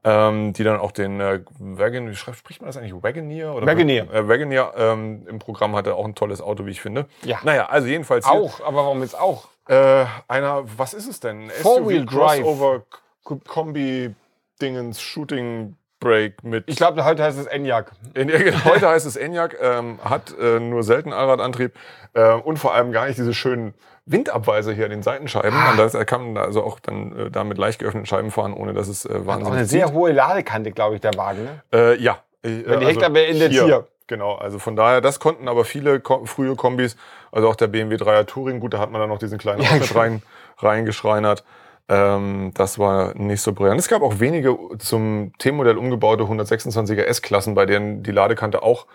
ähm, 0.04 0.54
die 0.54 0.64
dann 0.64 0.80
auch 0.80 0.92
den 0.92 1.20
äh, 1.20 1.40
Wagon, 1.60 2.10
wie 2.10 2.16
spricht 2.16 2.62
man 2.62 2.68
das 2.68 2.78
eigentlich? 2.78 2.94
Wagoneer? 3.02 3.56
Oder 3.56 3.66
Wagoneer. 3.66 4.12
Äh, 4.14 4.28
Wagoneer 4.28 4.74
ähm, 4.78 5.26
im 5.28 5.40
Programm 5.40 5.76
hatte 5.76 5.96
auch 5.96 6.06
ein 6.06 6.16
tolles 6.16 6.42
Auto, 6.42 6.66
wie 6.66 6.72
ich 6.72 6.82
finde. 6.82 7.06
Ja. 7.24 7.40
Naja, 7.44 7.68
also 7.68 7.88
jedenfalls 7.88 8.30
hier, 8.30 8.40
Auch, 8.40 8.60
aber 8.62 8.78
warum 8.78 9.02
jetzt 9.02 9.18
auch? 9.20 9.48
äh, 9.68 10.06
einer, 10.28 10.64
was 10.78 10.94
ist 10.94 11.08
es 11.08 11.20
denn? 11.20 11.50
Four-Wheel 11.50 12.06
drive. 12.06 12.42
Crossover 12.42 12.84
Kombi 13.24 14.14
Dingens 14.62 15.02
Shooting 15.02 15.78
Brake 16.00 16.36
mit 16.44 16.66
Ich 16.68 16.76
glaube, 16.76 17.06
heute 17.06 17.24
heißt 17.24 17.40
es 17.40 17.46
Enyaq. 17.46 17.92
in, 18.14 18.30
heute 18.66 18.90
heißt 18.90 19.06
es 19.06 19.16
Enyaq, 19.16 19.58
ähm, 19.62 20.00
hat 20.04 20.36
äh, 20.38 20.60
nur 20.60 20.84
selten 20.84 21.14
Allradantrieb 21.14 21.74
äh, 22.14 22.34
und 22.34 22.58
vor 22.60 22.74
allem 22.74 22.92
gar 22.92 23.08
nicht 23.08 23.18
diese 23.18 23.34
schönen 23.34 23.74
Windabweiser 24.06 24.74
hier 24.74 24.86
an 24.86 24.92
den 24.92 25.04
Seitenscheiben. 25.04 25.54
Ah. 25.58 25.72
Und 25.72 25.78
das, 25.78 25.94
er 25.94 26.06
kann 26.06 26.38
also 26.38 26.64
auch 26.64 26.80
dann 26.80 27.18
äh, 27.18 27.32
da 27.32 27.44
mit 27.44 27.58
leicht 27.58 27.80
geöffneten 27.80 28.06
Scheiben 28.06 28.32
fahren, 28.32 28.54
ohne 28.54 28.74
dass 28.74 28.88
es 28.88 29.06
äh, 29.06 29.10
Hat 29.10 29.22
auch 29.22 29.26
wahnsinnig 29.26 29.58
eine 29.60 29.66
sehr 29.66 29.94
hohe 29.94 30.12
Ladekante, 30.12 30.72
glaube 30.72 30.96
ich, 30.96 31.02
der 31.02 31.14
Wagen. 31.16 31.44
Ne? 31.44 31.64
äh, 31.74 32.02
ja. 32.02 32.20
Äh, 32.44 32.64
Wenn 32.66 32.80
die 32.82 32.86
Heckklappe 32.88 33.26
endet 33.26 33.52
hier. 33.52 33.88
Genau, 34.08 34.36
also 34.36 34.60
von 34.60 34.76
daher, 34.76 35.00
das 35.00 35.20
konnten 35.22 35.48
aber 35.48 35.64
viele 35.64 36.02
Ko 36.02 36.26
frühe 36.26 36.56
Kombis, 36.58 36.98
also 37.32 37.48
auch 37.48 37.56
der 37.56 37.68
BMW 37.68 37.96
3er 37.96 38.26
Touring, 38.26 38.60
gut, 38.60 38.74
da 38.74 38.80
hat 38.80 38.92
man 38.92 39.00
dann 39.00 39.10
noch 39.10 39.18
diesen 39.18 39.38
kleinen 39.38 39.62
Ja, 39.62 39.70
Ausschnitt 39.70 39.90
klar. 39.92 40.04
rein, 40.04 40.22
reingeschreinert. 40.58 41.46
Ähm, 41.88 42.52
das 42.54 42.78
war 42.78 43.18
nicht 43.18 43.42
so 43.42 43.54
brillant. 43.54 43.80
Es 43.80 43.88
gab 43.88 44.02
auch 44.02 44.20
wenige 44.20 44.58
zum 44.80 45.32
T-Modell 45.38 45.78
umgebaute 45.78 46.24
126er 46.24 47.04
S-Klassen, 47.04 47.56
bei 47.56 47.66
denen 47.66 48.04
die 48.04 48.12
Ladekante 48.12 48.62
auch 48.62 48.88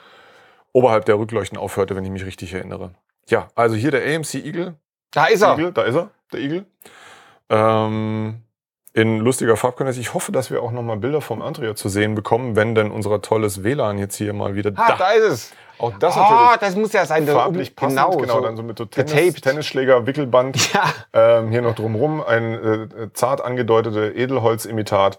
oberhalb 0.73 1.07
der 1.07 1.18
Rückleuchten 1.18 1.57
aufhörte, 1.59 1.97
wenn 1.97 2.05
ich 2.05 2.11
mich 2.11 2.27
richtig 2.27 2.53
erinnere. 2.53 2.90
Ja, 3.29 3.49
also 3.55 3.77
hier 3.77 3.90
der 3.90 4.03
AMC 4.14 4.35
Eagle. 4.35 4.75
Da 5.12 5.27
ist 5.27 5.42
er. 5.42 5.51
Eagle 5.53 5.73
da 5.73 5.83
ist 5.83 5.94
er, 5.94 6.11
der 6.33 6.40
Eagle. 6.40 6.66
Ähm, 7.51 8.42
in 8.92 9.18
lustiger 9.21 9.57
Farbkondense. 9.57 10.01
Ich 10.01 10.12
hoffe, 10.14 10.33
dass 10.33 10.51
wir 10.51 10.62
auch 10.62 10.73
nochmal 10.73 10.97
Bilder 10.97 11.21
vom 11.21 11.40
Andrea 11.40 11.75
zu 11.75 11.88
sehen 11.88 12.14
bekommen, 12.14 12.57
wenn 12.57 12.75
denn 12.75 12.90
unser 12.90 13.23
tolles 13.23 13.62
WLAN 13.62 13.99
jetzt 13.99 14.16
hier 14.16 14.33
mal 14.33 14.55
wieder 14.55 14.73
Ah, 14.77 14.97
da 14.99 15.11
ist 15.11 15.25
es. 15.33 15.53
Auch 15.79 15.92
das 15.99 16.16
oh, 16.16 16.21
natürlich 16.21 16.59
das 16.61 16.77
muss 16.77 16.92
ja 16.92 17.07
sein. 17.07 17.27
farblich 17.27 17.77
passend. 17.77 17.99
Genau, 18.01 18.16
Genau, 18.16 18.35
so. 18.38 18.40
dann 18.40 18.57
so 18.57 18.62
mit 18.64 18.79
so 18.79 18.85
Tennis, 18.87 19.12
getaped. 19.12 19.42
Tennisschläger, 19.44 20.07
Wickelband. 20.07 20.57
Ja, 20.75 20.92
Ähm, 21.12 21.51
hier 21.51 21.62
noch 21.62 21.77
drumrum 21.77 22.21
ein 22.21 22.55
äh, 22.55 22.88
zart 23.12 23.40
angedeutete 23.44 24.09
Edelholzimitat. 24.14 25.18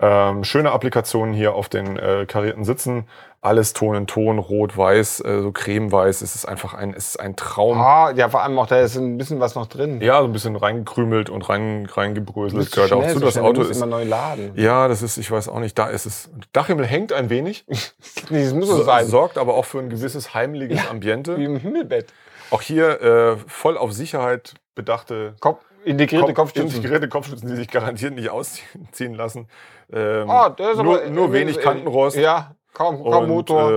Ähm, 0.00 0.44
schöne 0.44 0.70
Applikationen 0.70 1.34
hier 1.34 1.54
auf 1.54 1.68
den 1.68 1.96
äh, 1.98 2.24
karierten 2.26 2.64
Sitzen. 2.64 3.08
Alles 3.40 3.72
Ton 3.72 3.94
in 3.94 4.06
Ton, 4.08 4.38
rot, 4.38 4.76
weiß, 4.76 5.20
äh, 5.20 5.40
so 5.42 5.52
cremeweiß. 5.52 6.22
Es 6.22 6.34
ist 6.34 6.44
einfach 6.44 6.74
ein, 6.74 6.92
es 6.92 7.10
ist 7.10 7.20
ein 7.20 7.34
Traum. 7.36 7.78
Ah, 7.80 8.10
ja, 8.12 8.28
vor 8.28 8.42
allem 8.42 8.58
auch 8.58 8.66
da 8.66 8.80
ist 8.80 8.96
ein 8.96 9.16
bisschen 9.16 9.38
was 9.40 9.54
noch 9.54 9.66
drin. 9.66 10.00
Ja, 10.00 10.18
so 10.20 10.24
ein 10.26 10.32
bisschen 10.32 10.56
reingekrümelt 10.56 11.30
und 11.30 11.48
rein, 11.48 11.86
reingebröselt. 11.90 12.66
Du 12.66 12.70
Gehört 12.74 12.92
auch 12.92 13.02
schnell, 13.02 13.12
zu. 13.14 13.18
so 13.20 13.26
Das 13.26 13.38
Auto 13.38 13.62
ist. 13.62 13.76
immer 13.76 13.86
neu 13.86 14.04
laden. 14.04 14.52
Ja, 14.56 14.88
das 14.88 15.02
ist, 15.02 15.18
ich 15.18 15.30
weiß 15.30 15.48
auch 15.48 15.60
nicht, 15.60 15.78
da 15.78 15.86
ist 15.88 16.06
es. 16.06 16.30
Dachhimmel 16.52 16.86
hängt 16.86 17.12
ein 17.12 17.30
wenig, 17.30 17.64
Nee, 18.30 18.44
das 18.44 18.54
muss 18.54 18.68
so 18.68 18.82
sein. 18.82 19.06
sorgt 19.06 19.38
aber 19.38 19.54
auch 19.54 19.64
für 19.64 19.78
ein 19.78 19.88
gewisses 19.90 20.34
heimeliges 20.34 20.88
Ambiente. 20.88 21.36
Wie 21.38 21.44
im 21.44 21.56
Himmelbett. 21.56 22.12
Auch 22.50 22.62
hier 22.62 23.00
äh, 23.02 23.36
voll 23.46 23.76
auf 23.76 23.92
Sicherheit 23.92 24.54
bedachte 24.74 25.34
Kopf, 25.40 25.64
integrierte 25.88 26.34
Kopf- 26.34 26.52
Kopfstützen. 26.54 26.76
Integrierte 26.76 27.08
Kopfstützen, 27.08 27.48
die 27.48 27.56
sich 27.56 27.68
garantiert 27.68 28.14
nicht 28.14 28.30
ausziehen 28.30 29.14
lassen. 29.14 29.48
Ähm, 29.92 30.28
Ah, 30.30 30.50
der 30.50 30.72
ist 30.72 30.82
nur, 30.82 31.00
aber, 31.00 31.10
nur 31.10 31.32
wenig 31.32 31.58
Kantenrost. 31.60 32.16
Ja, 32.16 32.52
kaum, 32.74 33.02
kaum 33.02 33.24
und, 33.24 33.28
Motor. 33.28 33.70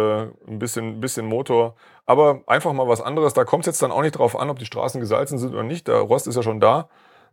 Äh, 0.48 0.52
ein, 0.52 0.60
bisschen, 0.60 1.00
bisschen 1.00 1.26
Motor. 1.26 1.76
Aber 2.06 2.42
einfach 2.48 2.74
mal 2.74 2.88
was 2.88 3.02
anderes. 3.02 3.34
Da 3.34 3.44
kommt 3.46 3.64
es 3.64 3.68
jetzt 3.68 3.82
dann 3.82 3.92
auch 3.92 4.02
nicht 4.02 4.18
drauf 4.18 4.38
an, 4.38 4.50
ob 4.50 4.60
die 4.60 4.66
Straßen 4.66 5.00
gesalzen 5.00 5.38
sind 5.38 5.54
oder 5.54 5.64
nicht. 5.64 5.88
Der 5.88 5.98
Rost 5.98 6.28
ist 6.28 6.36
ja 6.36 6.44
schon 6.44 6.60
da 6.60 6.90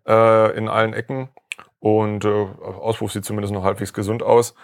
äh, 0.07 0.57
in 0.57 0.69
allen 0.69 0.93
Ecken. 0.95 1.29
Und 1.81 2.25
äh, 2.25 2.47
Auspuff 2.81 3.13
sieht 3.13 3.25
zumindest 3.25 3.53
noch 3.55 3.65
halbwegs 3.65 3.93
gesund 3.93 4.23
aus. 4.23 4.55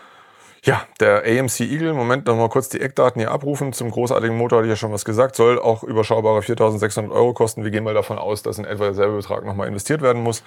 Ja, 0.65 0.81
der 0.99 1.25
AMC 1.27 1.61
Eagle, 1.61 1.93
Moment, 1.93 2.27
noch 2.27 2.37
mal 2.37 2.49
kurz 2.49 2.71
die 2.71 2.81
Eckdaten 2.81 3.21
hier 3.21 3.31
abrufen. 3.31 3.75
Zum 3.75 3.91
großartigen 3.91 4.35
Motor 4.35 4.59
hatte 4.59 4.67
ich 4.67 4.71
ja 4.73 4.77
schon 4.77 4.93
was 4.93 5.05
gesagt, 5.05 5.37
soll 5.37 5.59
auch 5.59 5.83
überschaubare 5.83 6.41
4.600 6.41 7.11
Euro 7.11 7.35
kosten. 7.35 7.65
Wir 7.65 7.71
gehen 7.71 7.85
mal 7.85 7.93
davon 7.93 8.19
aus, 8.19 8.43
dass 8.43 8.59
in 8.59 8.65
etwa 8.65 8.85
derselbe 8.85 9.17
Betrag 9.17 9.45
nochmal 9.45 9.69
investiert 9.69 10.01
werden 10.01 10.23
muss. 10.23 10.43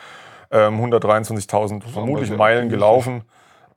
Ähm, 0.49 0.83
123.000 0.83 1.83
vermutlich 1.83 2.31
Meilen 2.31 2.69
gelaufen. 2.69 3.25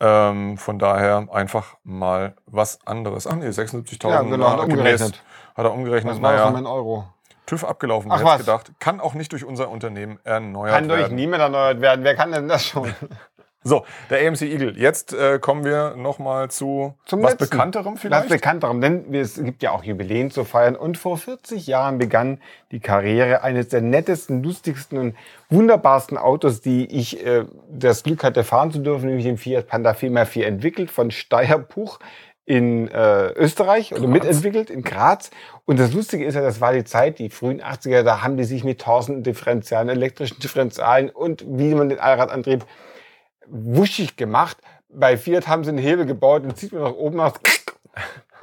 Ähm, 0.00 0.57
von 0.57 0.79
daher 0.79 1.29
einfach 1.31 1.76
mal 1.85 2.35
was 2.46 2.79
anderes. 2.87 3.26
Ach 3.26 3.35
nee, 3.35 3.48
76.000 3.48 4.09
Ja, 4.09 4.22
genau, 4.22 4.50
hat 4.50 4.59
er 4.61 4.64
umgerechnet. 4.64 5.22
Hat 5.55 5.64
er 5.66 5.74
umgerechnet. 5.74 6.22
War 6.22 6.33
das 6.33 6.40
naja, 6.40 6.50
mein 6.53 6.66
Euro? 6.66 7.05
TÜV 7.44 7.64
abgelaufen, 7.64 8.12
Ach, 8.12 8.18
hätte 8.18 8.26
was? 8.26 8.38
gedacht. 8.38 8.72
Kann 8.79 9.00
auch 9.00 9.14
nicht 9.14 9.33
durch 9.33 9.44
unser 9.44 9.68
Unternehmen 9.70 10.20
erneuert 10.22 10.72
Kann 10.72 10.88
durch 10.88 11.00
werden. 11.00 11.16
niemand 11.16 11.42
erneuert 11.42 11.81
werden. 11.81 12.05
Wer 12.05 12.14
kann 12.14 12.31
denn 12.31 12.46
das 12.48 12.64
schon? 12.64 12.94
So, 13.62 13.85
der 14.09 14.27
AMC 14.27 14.40
Eagle. 14.42 14.75
Jetzt 14.79 15.12
äh, 15.12 15.38
kommen 15.38 15.64
wir 15.64 15.94
nochmal 15.94 16.51
zu 16.51 16.94
Zum 17.05 17.23
was 17.23 17.33
letzten. 17.33 17.51
Bekannterem 17.51 17.94
Was 17.94 18.01
vielleicht. 18.01 18.29
bekannterem, 18.31 18.81
denn 18.81 19.14
es 19.14 19.35
gibt 19.35 19.62
ja 19.62 19.73
auch 19.73 19.85
Jubiläen 19.85 20.31
zu 20.31 20.44
feiern. 20.44 20.77
Und 20.77 20.96
vor 20.96 21.18
40 21.18 21.66
Jahren 21.66 21.99
begann 21.99 22.40
die 22.70 22.81
Karriere 22.81 23.42
eines 23.42 23.68
der 23.68 23.83
nettesten, 23.83 24.42
lustigsten 24.42 24.96
und 24.96 25.16
wunderbarsten 25.51 26.16
Autos, 26.16 26.62
die 26.62 26.87
ich 26.87 27.25
äh, 27.27 27.44
das 27.70 28.03
Glück 28.03 28.25
hatte 28.25 28.44
fahren 28.44 28.73
zu 28.73 28.79
dürfen, 28.79 29.07
nämlich 29.07 29.27
den 29.27 29.37
Fiat 29.37 29.66
Panda 29.66 29.90
4x4 29.90 30.44
entwickelt 30.44 30.90
von 30.90 31.11
Steierpuch 31.11 31.99
in 32.46 32.88
äh, 32.88 33.33
Österreich 33.33 33.92
oder 33.92 34.01
Graz. 34.01 34.11
mitentwickelt 34.11 34.70
in 34.70 34.83
Graz. 34.83 35.31
Und 35.66 35.79
das 35.79 35.92
Lustige 35.92 36.25
ist 36.25 36.35
ja, 36.35 36.40
das 36.40 36.62
war 36.62 36.73
die 36.73 36.85
Zeit, 36.85 37.18
die 37.18 37.29
frühen 37.29 37.61
80er, 37.61 38.03
da 38.05 38.23
haben 38.23 38.38
die 38.38 38.44
sich 38.44 38.64
mit 38.64 38.81
tausenden 38.81 39.23
Differentialen, 39.23 39.90
elektrischen 39.90 40.40
Differentialen 40.40 41.11
und 41.11 41.44
wie 41.46 41.75
man 41.75 41.90
den 41.90 42.01
Allradantrieb 42.01 42.64
wuschig 43.50 44.16
gemacht. 44.16 44.56
Bei 44.88 45.16
Fiat 45.16 45.48
haben 45.48 45.64
sie 45.64 45.70
einen 45.70 45.78
Hebel 45.78 46.06
gebaut 46.06 46.42
und 46.44 46.56
zieht 46.56 46.72
man 46.72 46.82
nach 46.82 46.92
oben 46.92 47.16
nach 47.16 47.34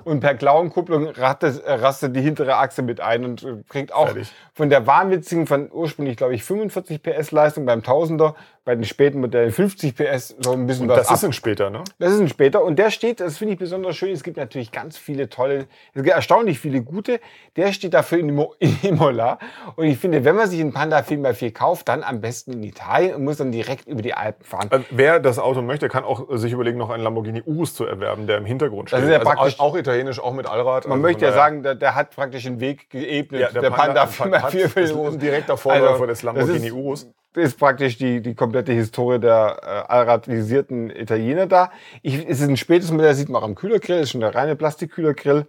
und 0.03 0.21
per 0.21 0.35
Klauenkupplung 0.35 1.07
rastet, 1.07 1.63
äh, 1.65 1.73
rastet 1.73 2.15
die 2.15 2.21
hintere 2.21 2.55
Achse 2.55 2.81
mit 2.81 3.01
ein 3.01 3.25
und 3.25 3.43
äh, 3.43 3.55
kriegt 3.67 3.93
auch 3.93 4.07
Fertig. 4.07 4.31
von 4.53 4.69
der 4.69 4.87
wahnwitzigen, 4.87 5.47
von 5.47 5.69
ursprünglich 5.71 6.15
glaube 6.15 6.33
ich 6.33 6.43
45 6.43 7.03
PS 7.03 7.31
Leistung 7.31 7.65
beim 7.65 7.83
Tausender, 7.83 8.35
bei 8.67 8.75
den 8.75 8.83
späten 8.83 9.21
Modellen 9.21 9.49
50 9.49 9.95
PS 9.95 10.35
so 10.39 10.51
ein 10.51 10.67
bisschen 10.67 10.89
was 10.89 10.97
das 10.97 11.07
ab. 11.07 11.13
ist 11.15 11.23
ein 11.23 11.31
später, 11.31 11.69
ne? 11.69 11.85
Das 11.99 12.11
ist 12.11 12.19
ein 12.19 12.27
später. 12.27 12.61
Und 12.65 12.77
der 12.77 12.91
steht, 12.91 13.21
das 13.21 13.37
finde 13.37 13.53
ich 13.53 13.59
besonders 13.59 13.95
schön, 13.95 14.11
es 14.11 14.23
gibt 14.23 14.35
natürlich 14.35 14.73
ganz 14.73 14.97
viele 14.97 15.29
tolle, 15.29 15.67
es 15.93 16.03
gibt 16.03 16.09
erstaunlich 16.09 16.59
viele 16.59 16.81
gute. 16.81 17.21
Der 17.55 17.71
steht 17.71 17.93
dafür 17.93 18.17
in, 18.19 18.27
in 18.59 18.77
Imola. 18.83 19.39
Und 19.77 19.85
ich 19.85 19.97
finde, 19.97 20.25
wenn 20.25 20.35
man 20.35 20.49
sich 20.49 20.59
einen 20.59 20.73
Panda 20.73 20.99
4x4 20.99 21.53
kauft, 21.53 21.87
dann 21.87 22.03
am 22.03 22.19
besten 22.19 22.51
in 22.51 22.63
Italien 22.63 23.15
und 23.15 23.23
muss 23.23 23.37
dann 23.37 23.53
direkt 23.53 23.87
über 23.87 24.01
die 24.01 24.13
Alpen 24.13 24.43
fahren. 24.43 24.69
Äh, 24.69 24.79
Wer 24.91 25.21
das 25.21 25.39
Auto 25.39 25.61
möchte, 25.61 25.87
kann 25.87 26.03
auch 26.03 26.25
sich 26.31 26.51
überlegen, 26.51 26.77
noch 26.77 26.89
einen 26.89 27.03
Lamborghini 27.03 27.43
Urus 27.45 27.73
zu 27.73 27.85
erwerben, 27.85 28.27
der 28.27 28.37
im 28.37 28.45
Hintergrund 28.45 28.89
steht. 28.89 28.99
ist 28.99 29.07
ja 29.09 29.19
also 29.19 29.29
praktisch- 29.31 29.59
auch, 29.61 29.77
italienisch, 29.77 30.19
auch 30.19 30.33
mit 30.33 30.45
Allrad. 30.45 30.83
Man 30.87 30.97
Also 30.97 31.01
möchte 31.03 31.23
ja 31.23 31.31
sagen, 31.31 31.63
der, 31.63 31.75
der 31.75 31.95
hat 31.95 32.13
praktisch 32.13 32.43
den 32.43 32.59
Weg 32.59 32.89
geebnet. 32.89 33.39
Ja, 33.39 33.61
der 33.61 33.69
Panda- 33.71 34.03
4x4 34.03 34.67
für 34.67 34.79
ist 34.81 34.93
den 34.93 35.05
ein 35.07 35.19
direkter 35.19 35.55
Vorläufer 35.55 36.05
des 36.05 36.17
das 36.17 36.23
Lamborghini 36.23 36.69
Urus. 36.73 37.07
Ist 37.37 37.59
praktisch 37.59 37.99
die, 37.99 38.19
die 38.19 38.33
komplette 38.33 38.73
Historie 38.73 39.19
der 39.19 39.59
äh, 39.61 39.91
allradisierten 39.91 40.89
Italiener 40.89 41.45
da. 41.45 41.71
Ich, 42.01 42.15
es 42.15 42.39
ist 42.39 42.49
ein 42.49 42.57
spätes 42.57 42.89
Modell, 42.89 43.09
das 43.09 43.17
sieht 43.17 43.29
man 43.29 43.43
auch 43.43 43.45
am 43.45 43.53
Kühlergrill, 43.53 43.99
ist 43.99 44.09
schon 44.09 44.21
der 44.21 44.33
reine 44.33 44.55
Plastikkühlergrill. 44.55 45.45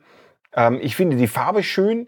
Ähm, 0.55 0.79
ich 0.83 0.97
finde 0.97 1.17
die 1.17 1.27
Farbe 1.27 1.63
schön, 1.63 2.07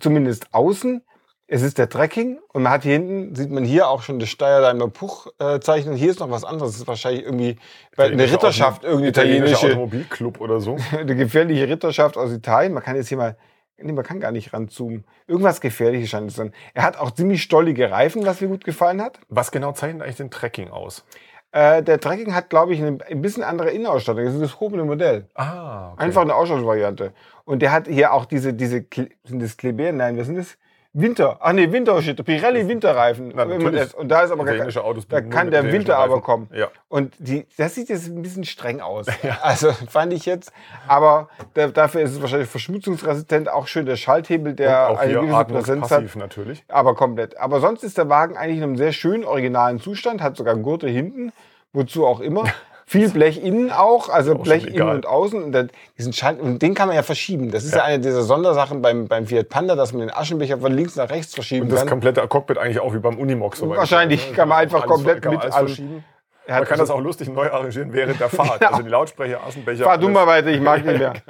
zumindest 0.00 0.54
außen. 0.54 1.02
Es 1.46 1.60
ist 1.60 1.76
der 1.76 1.90
Trekking 1.90 2.38
und 2.54 2.62
man 2.62 2.72
hat 2.72 2.84
hier 2.84 2.92
hinten, 2.94 3.34
sieht 3.34 3.50
man 3.50 3.64
hier 3.64 3.88
auch 3.88 4.00
schon 4.00 4.18
das 4.18 4.30
Steyr-Daimler 4.30 4.88
Puch-Zeichen. 4.88 5.94
Hier 5.94 6.10
ist 6.10 6.20
noch 6.20 6.30
was 6.30 6.44
anderes. 6.44 6.72
Das 6.72 6.80
ist 6.80 6.88
wahrscheinlich 6.88 7.24
irgendwie 7.24 7.56
eine 7.98 8.32
Ritterschaft, 8.32 8.84
italienische 8.84 9.08
italienische, 9.08 9.66
Automobilclub 9.66 10.40
oder 10.40 10.60
so. 10.60 10.78
eine 10.98 11.16
gefährliche 11.16 11.68
Ritterschaft 11.68 12.16
aus 12.16 12.32
Italien. 12.32 12.72
Man 12.72 12.82
kann 12.82 12.96
jetzt 12.96 13.08
hier 13.08 13.18
mal, 13.18 13.36
nee, 13.80 13.92
man 13.92 14.04
kann 14.04 14.20
gar 14.20 14.32
nicht 14.32 14.52
ranzoomen. 14.52 15.04
Irgendwas 15.26 15.60
Gefährliches 15.60 16.10
scheint 16.10 16.30
es 16.30 16.36
dann. 16.36 16.52
Er 16.74 16.82
hat 16.82 16.96
auch 16.96 17.10
ziemlich 17.10 17.42
stollige 17.42 17.90
Reifen, 17.90 18.26
was 18.26 18.40
mir 18.40 18.48
gut 18.48 18.64
gefallen 18.64 19.00
hat. 19.00 19.20
Was 19.28 19.50
genau 19.50 19.72
zeichnet 19.72 20.02
eigentlich 20.02 20.16
den 20.16 20.30
Trekking 20.30 20.70
aus? 20.70 21.04
Äh, 21.50 21.82
der 21.82 21.98
Trekking 21.98 22.34
hat, 22.34 22.50
glaube 22.50 22.74
ich, 22.74 22.82
eine 22.82 22.98
ein 23.08 23.22
bisschen 23.22 23.42
andere 23.42 23.70
Innenausstattung. 23.70 24.24
Das 24.24 24.34
ist 24.34 24.42
das 24.42 24.52
gehobene 24.52 24.84
Modell. 24.84 25.26
Ah, 25.34 25.92
okay. 25.92 26.04
Einfach 26.04 26.22
eine 26.22 26.34
Ausstattungsvariante. 26.34 27.12
Und 27.44 27.62
der 27.62 27.72
hat 27.72 27.88
hier 27.88 28.12
auch 28.12 28.26
diese, 28.26 28.52
diese, 28.52 28.84
sind 29.24 29.42
das 29.42 29.56
Kleber? 29.56 29.92
Nein, 29.92 30.18
was 30.18 30.26
sind 30.26 30.36
das? 30.36 30.58
Winter. 30.94 31.36
Ach 31.40 31.52
nee, 31.52 31.70
Winterschnitte. 31.70 32.24
Pirelli 32.24 32.66
Winterreifen. 32.66 33.32
Und 33.32 34.08
da 34.08 34.22
ist 34.22 34.30
aber 34.30 34.44
gar, 34.44 34.54
Italienische 34.54 34.82
Autos 34.82 35.06
da 35.06 35.20
kann 35.20 35.50
der 35.50 35.70
Winter 35.70 35.98
aber 35.98 36.20
kommen. 36.22 36.48
Ja. 36.52 36.68
Und 36.88 37.14
die, 37.18 37.46
das 37.56 37.74
sieht 37.74 37.88
jetzt 37.88 38.08
ein 38.08 38.22
bisschen 38.22 38.44
streng 38.44 38.80
aus. 38.80 39.06
Also 39.42 39.72
fand 39.72 40.12
ich 40.12 40.26
jetzt. 40.26 40.52
Aber 40.86 41.28
da, 41.54 41.68
dafür 41.68 42.00
ist 42.00 42.12
es 42.12 42.20
wahrscheinlich 42.20 42.48
verschmutzungsresistent. 42.48 43.48
Auch 43.48 43.66
schön 43.66 43.86
der 43.86 43.96
Schalthebel, 43.96 44.54
der 44.54 44.98
eine 44.98 45.12
gewisse 45.14 45.44
Präsenz 45.44 45.90
hat. 45.90 46.16
natürlich. 46.16 46.64
Aber 46.68 46.94
komplett. 46.94 47.38
Aber 47.38 47.60
sonst 47.60 47.84
ist 47.84 47.98
der 47.98 48.08
Wagen 48.08 48.36
eigentlich 48.36 48.58
in 48.58 48.64
einem 48.64 48.76
sehr 48.76 48.92
schönen, 48.92 49.24
originalen 49.24 49.80
Zustand, 49.80 50.22
hat 50.22 50.36
sogar 50.36 50.56
Gurte 50.56 50.88
hinten, 50.88 51.32
wozu 51.72 52.06
auch 52.06 52.20
immer. 52.20 52.44
Viel 52.90 53.10
Blech 53.10 53.44
innen 53.44 53.70
auch, 53.70 54.08
also 54.08 54.32
Auch 54.34 54.42
Blech 54.42 54.66
innen 54.66 54.88
und 54.88 55.06
außen. 55.06 55.42
Und 55.42 55.52
dann 55.52 55.70
diesen 55.98 56.14
Schalt, 56.14 56.40
und 56.40 56.62
den 56.62 56.74
kann 56.74 56.88
man 56.88 56.96
ja 56.96 57.02
verschieben. 57.02 57.50
Das 57.50 57.64
ist 57.64 57.74
ja, 57.74 57.84
eine 57.84 57.98
dieser 58.02 58.22
Sondersachen 58.22 58.80
beim, 58.80 59.08
beim 59.08 59.26
Fiat 59.26 59.50
Panda, 59.50 59.76
dass 59.76 59.92
man 59.92 60.00
den 60.00 60.10
Aschenbecher 60.10 60.56
von 60.56 60.72
links 60.72 60.96
nach 60.96 61.10
rechts 61.10 61.34
verschieben 61.34 61.64
Und 61.64 61.72
das 61.72 61.80
kann. 61.80 61.90
komplette 61.90 62.26
Cockpit 62.26 62.56
eigentlich 62.56 62.80
auch 62.80 62.94
wie 62.94 62.98
beim 62.98 63.18
Unimox. 63.18 63.58
soweit 63.58 63.74
ich 63.74 63.78
Wahrscheinlich 63.80 64.30
ne? 64.30 64.34
kann 64.36 64.48
man 64.48 64.58
einfach 64.58 64.80
Alles- 64.82 64.90
komplett 64.90 65.20
kann 65.20 65.34
man 65.34 65.44
mit 65.44 65.54
verschieben. 65.54 66.04
Er 66.46 66.54
Man 66.60 66.64
kann 66.64 66.80
also- 66.80 66.92
das 66.94 66.98
auch 66.98 67.02
lustig 67.02 67.28
neu 67.28 67.50
arrangieren 67.50 67.92
während 67.92 68.18
der 68.20 68.30
Fahrt. 68.30 68.58
Genau. 68.60 68.70
Also 68.70 68.82
die 68.82 68.88
Lautsprecher, 68.88 69.40
Aschenbecher. 69.46 69.84
Fahr 69.84 69.98
du 69.98 70.08
mal 70.08 70.26
weiter, 70.26 70.48
ich 70.48 70.60
mag 70.62 70.82
nicht 70.82 70.98
mehr. 70.98 71.12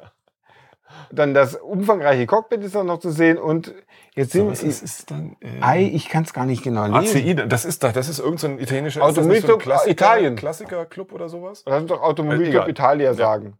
Dann 1.10 1.34
das 1.34 1.54
umfangreiche 1.54 2.26
Cockpit 2.26 2.62
ist 2.64 2.76
auch 2.76 2.84
noch 2.84 2.98
zu 2.98 3.10
sehen 3.10 3.38
und 3.38 3.74
jetzt 4.14 4.32
sind 4.32 4.50
Was 4.50 4.62
ist, 4.62 5.10
dann? 5.10 5.36
Äh, 5.40 5.60
Ei, 5.62 5.82
ich 5.92 6.08
kann 6.08 6.24
es 6.24 6.32
gar 6.32 6.44
nicht 6.46 6.62
genau 6.62 6.86
lesen. 6.86 7.16
ACI, 7.18 7.34
das 7.48 7.64
ist 7.64 7.82
doch, 7.84 7.92
das 7.92 8.08
ist 8.08 8.18
irgendein 8.18 8.56
so 8.56 8.62
italienischer 8.62 9.02
Automobilclub 9.02 9.58
das 9.58 9.64
so 9.64 9.70
Klassiker, 9.70 9.90
Italien. 9.92 10.36
Klassiker-Club 10.36 11.12
oder 11.12 11.28
sowas? 11.28 11.62
Lass 11.66 11.82
uns 11.82 11.88
doch 11.90 12.02
Automobilclub 12.02 12.54
Egal. 12.62 12.70
Italia 12.70 13.14
sagen. 13.14 13.58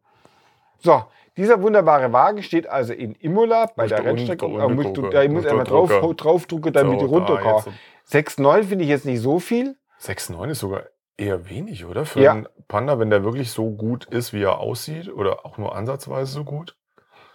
So, 0.78 1.04
dieser 1.36 1.60
wunderbare 1.62 2.12
Wagen 2.12 2.42
steht 2.42 2.68
also 2.68 2.92
in 2.92 3.14
Imola 3.16 3.70
bei 3.76 3.86
der 3.86 3.98
da 3.98 4.10
unten- 4.10 4.16
Rennstrecke. 4.26 4.46
da 4.46 4.52
Äh, 4.62 4.64
unten 4.66 4.74
muss 5.02 5.12
da, 5.12 5.22
ich 5.22 5.30
muss 5.30 5.46
einmal 5.46 5.64
da 5.64 5.70
drauf, 5.70 5.90
drucken. 5.90 6.16
draufdrucken, 6.16 6.72
damit 6.72 7.00
So, 7.00 7.06
die 7.06 7.12
runterkommen. 7.12 7.64
da, 7.64 7.70
jetzt. 7.70 8.38
6,9 8.38 8.62
finde 8.64 8.84
ich 8.84 8.90
jetzt 8.90 9.04
nicht 9.04 9.20
so 9.20 9.38
viel. 9.38 9.76
6,9 10.00 10.50
ist 10.50 10.60
sogar 10.60 10.84
eher 11.16 11.48
wenig, 11.50 11.84
oder? 11.84 12.04
Für 12.06 12.20
Ja. 12.20 12.32
einen 12.32 12.48
Panda, 12.68 12.98
wenn 13.00 13.10
der 13.10 13.24
wirklich 13.24 13.50
so 13.50 13.70
gut 13.70 14.04
ist, 14.06 14.32
wie 14.32 14.42
er 14.42 14.58
aussieht, 14.58 15.12
oder 15.12 15.44
auch 15.44 15.58
nur 15.58 15.74
ansatzweise 15.74 16.30
so 16.32 16.44
gut. 16.44 16.76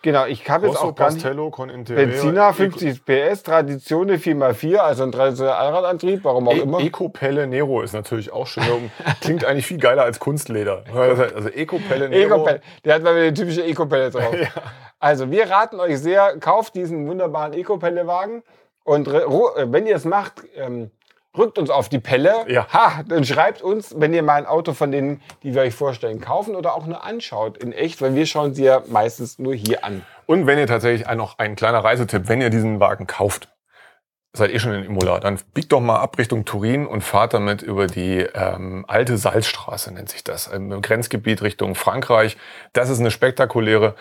Genau, 0.03 0.25
ich 0.25 0.47
habe 0.49 0.67
jetzt 0.67 0.75
auch 0.75 0.93
gar 0.93 1.11
nicht. 1.11 1.23
Pastello 1.23 1.49
con 1.49 1.69
Interieur. 1.69 2.07
Benziner, 2.07 2.53
50 2.53 3.05
PS, 3.05 3.43
Traditione 3.43 4.17
4x4, 4.17 4.75
also 4.75 5.03
ein 5.03 5.13
traditioneller 5.13 5.57
Allradantrieb, 5.57 6.25
warum 6.25 6.49
auch 6.49 6.57
immer. 6.57 6.81
E 6.81 6.87
Eco-Pelle 6.87 7.47
Nero 7.47 7.81
ist 7.81 7.93
natürlich 7.93 8.31
auch 8.31 8.45
schön. 8.45 8.91
Klingt 9.21 9.45
eigentlich 9.45 9.65
viel 9.65 9.77
geiler 9.77 10.03
als 10.03 10.19
Kunstleder. 10.19 10.83
Also 10.93 11.47
Eco-Pelle 11.47 12.09
Nero. 12.09 12.35
Ecopelle. 12.35 12.61
Der 12.83 12.95
hat 12.95 13.03
mal 13.03 13.15
wieder 13.15 13.27
eine 13.27 13.33
typische 13.33 13.63
Ecopelle 13.63 14.11
drauf. 14.11 14.35
Also 14.99 15.29
wir 15.31 15.49
raten 15.49 15.81
euch 15.81 15.99
sehr, 15.99 16.37
kauft 16.39 16.75
diesen 16.75 17.09
wunderbaren 17.09 17.51
Ecopelle-Wagen 17.51 18.41
und 18.85 19.07
wenn 19.11 19.85
ihr 19.85 19.97
es 19.97 20.05
macht, 20.05 20.43
ähm, 20.55 20.91
rückt 21.37 21.57
uns 21.57 21.69
auf 21.69 21.89
die 21.89 21.99
Pelle. 21.99 22.45
Ja. 22.47 22.67
Ha, 22.71 23.03
dann 23.07 23.23
schreibt 23.25 23.61
uns, 23.61 23.95
wenn 23.97 24.13
ihr 24.13 24.23
mal 24.23 24.35
ein 24.35 24.45
Auto 24.45 24.73
von 24.73 24.91
denen, 24.91 25.21
die 25.43 25.53
wir 25.53 25.61
euch 25.63 25.73
vorstellen, 25.73 26.19
kaufen 26.21 26.55
oder 26.55 26.75
auch 26.75 26.85
nur 26.85 27.03
anschaut 27.03 27.57
in 27.57 27.73
echt, 27.73 28.01
weil 28.01 28.15
wir 28.15 28.25
schauen 28.25 28.53
sie 28.53 28.65
ja 28.65 28.83
meistens 28.87 29.39
nur 29.39 29.55
hier 29.55 29.83
an. 29.83 30.05
Und 30.25 30.47
wenn 30.47 30.57
ihr 30.57 30.67
tatsächlich 30.67 31.07
noch 31.15 31.39
ein 31.39 31.55
kleiner 31.55 31.83
Reisetipp, 31.83 32.27
wenn 32.27 32.41
ihr 32.41 32.49
diesen 32.49 32.79
Wagen 32.79 33.07
kauft, 33.07 33.49
seid 34.35 34.51
ihr 34.51 34.59
schon 34.59 34.73
in 34.73 34.83
Imola, 34.83 35.19
dann 35.19 35.39
biegt 35.53 35.71
doch 35.71 35.79
mal 35.79 35.99
ab 35.99 36.17
Richtung 36.17 36.43
Turin 36.43 36.87
und 36.87 37.01
fahrt 37.01 37.33
damit 37.35 37.61
über 37.61 37.85
die 37.85 38.19
ähm, 38.33 38.83
alte 38.87 39.17
Salzstraße, 39.17 39.93
nennt 39.93 40.09
sich 40.09 40.23
das, 40.23 40.47
im 40.47 40.81
Grenzgebiet 40.81 41.43
Richtung 41.43 41.75
Frankreich. 41.75 42.37
Das 42.73 42.89
ist 42.89 42.99
eine 42.99 43.11
spektakuläre, 43.11 43.95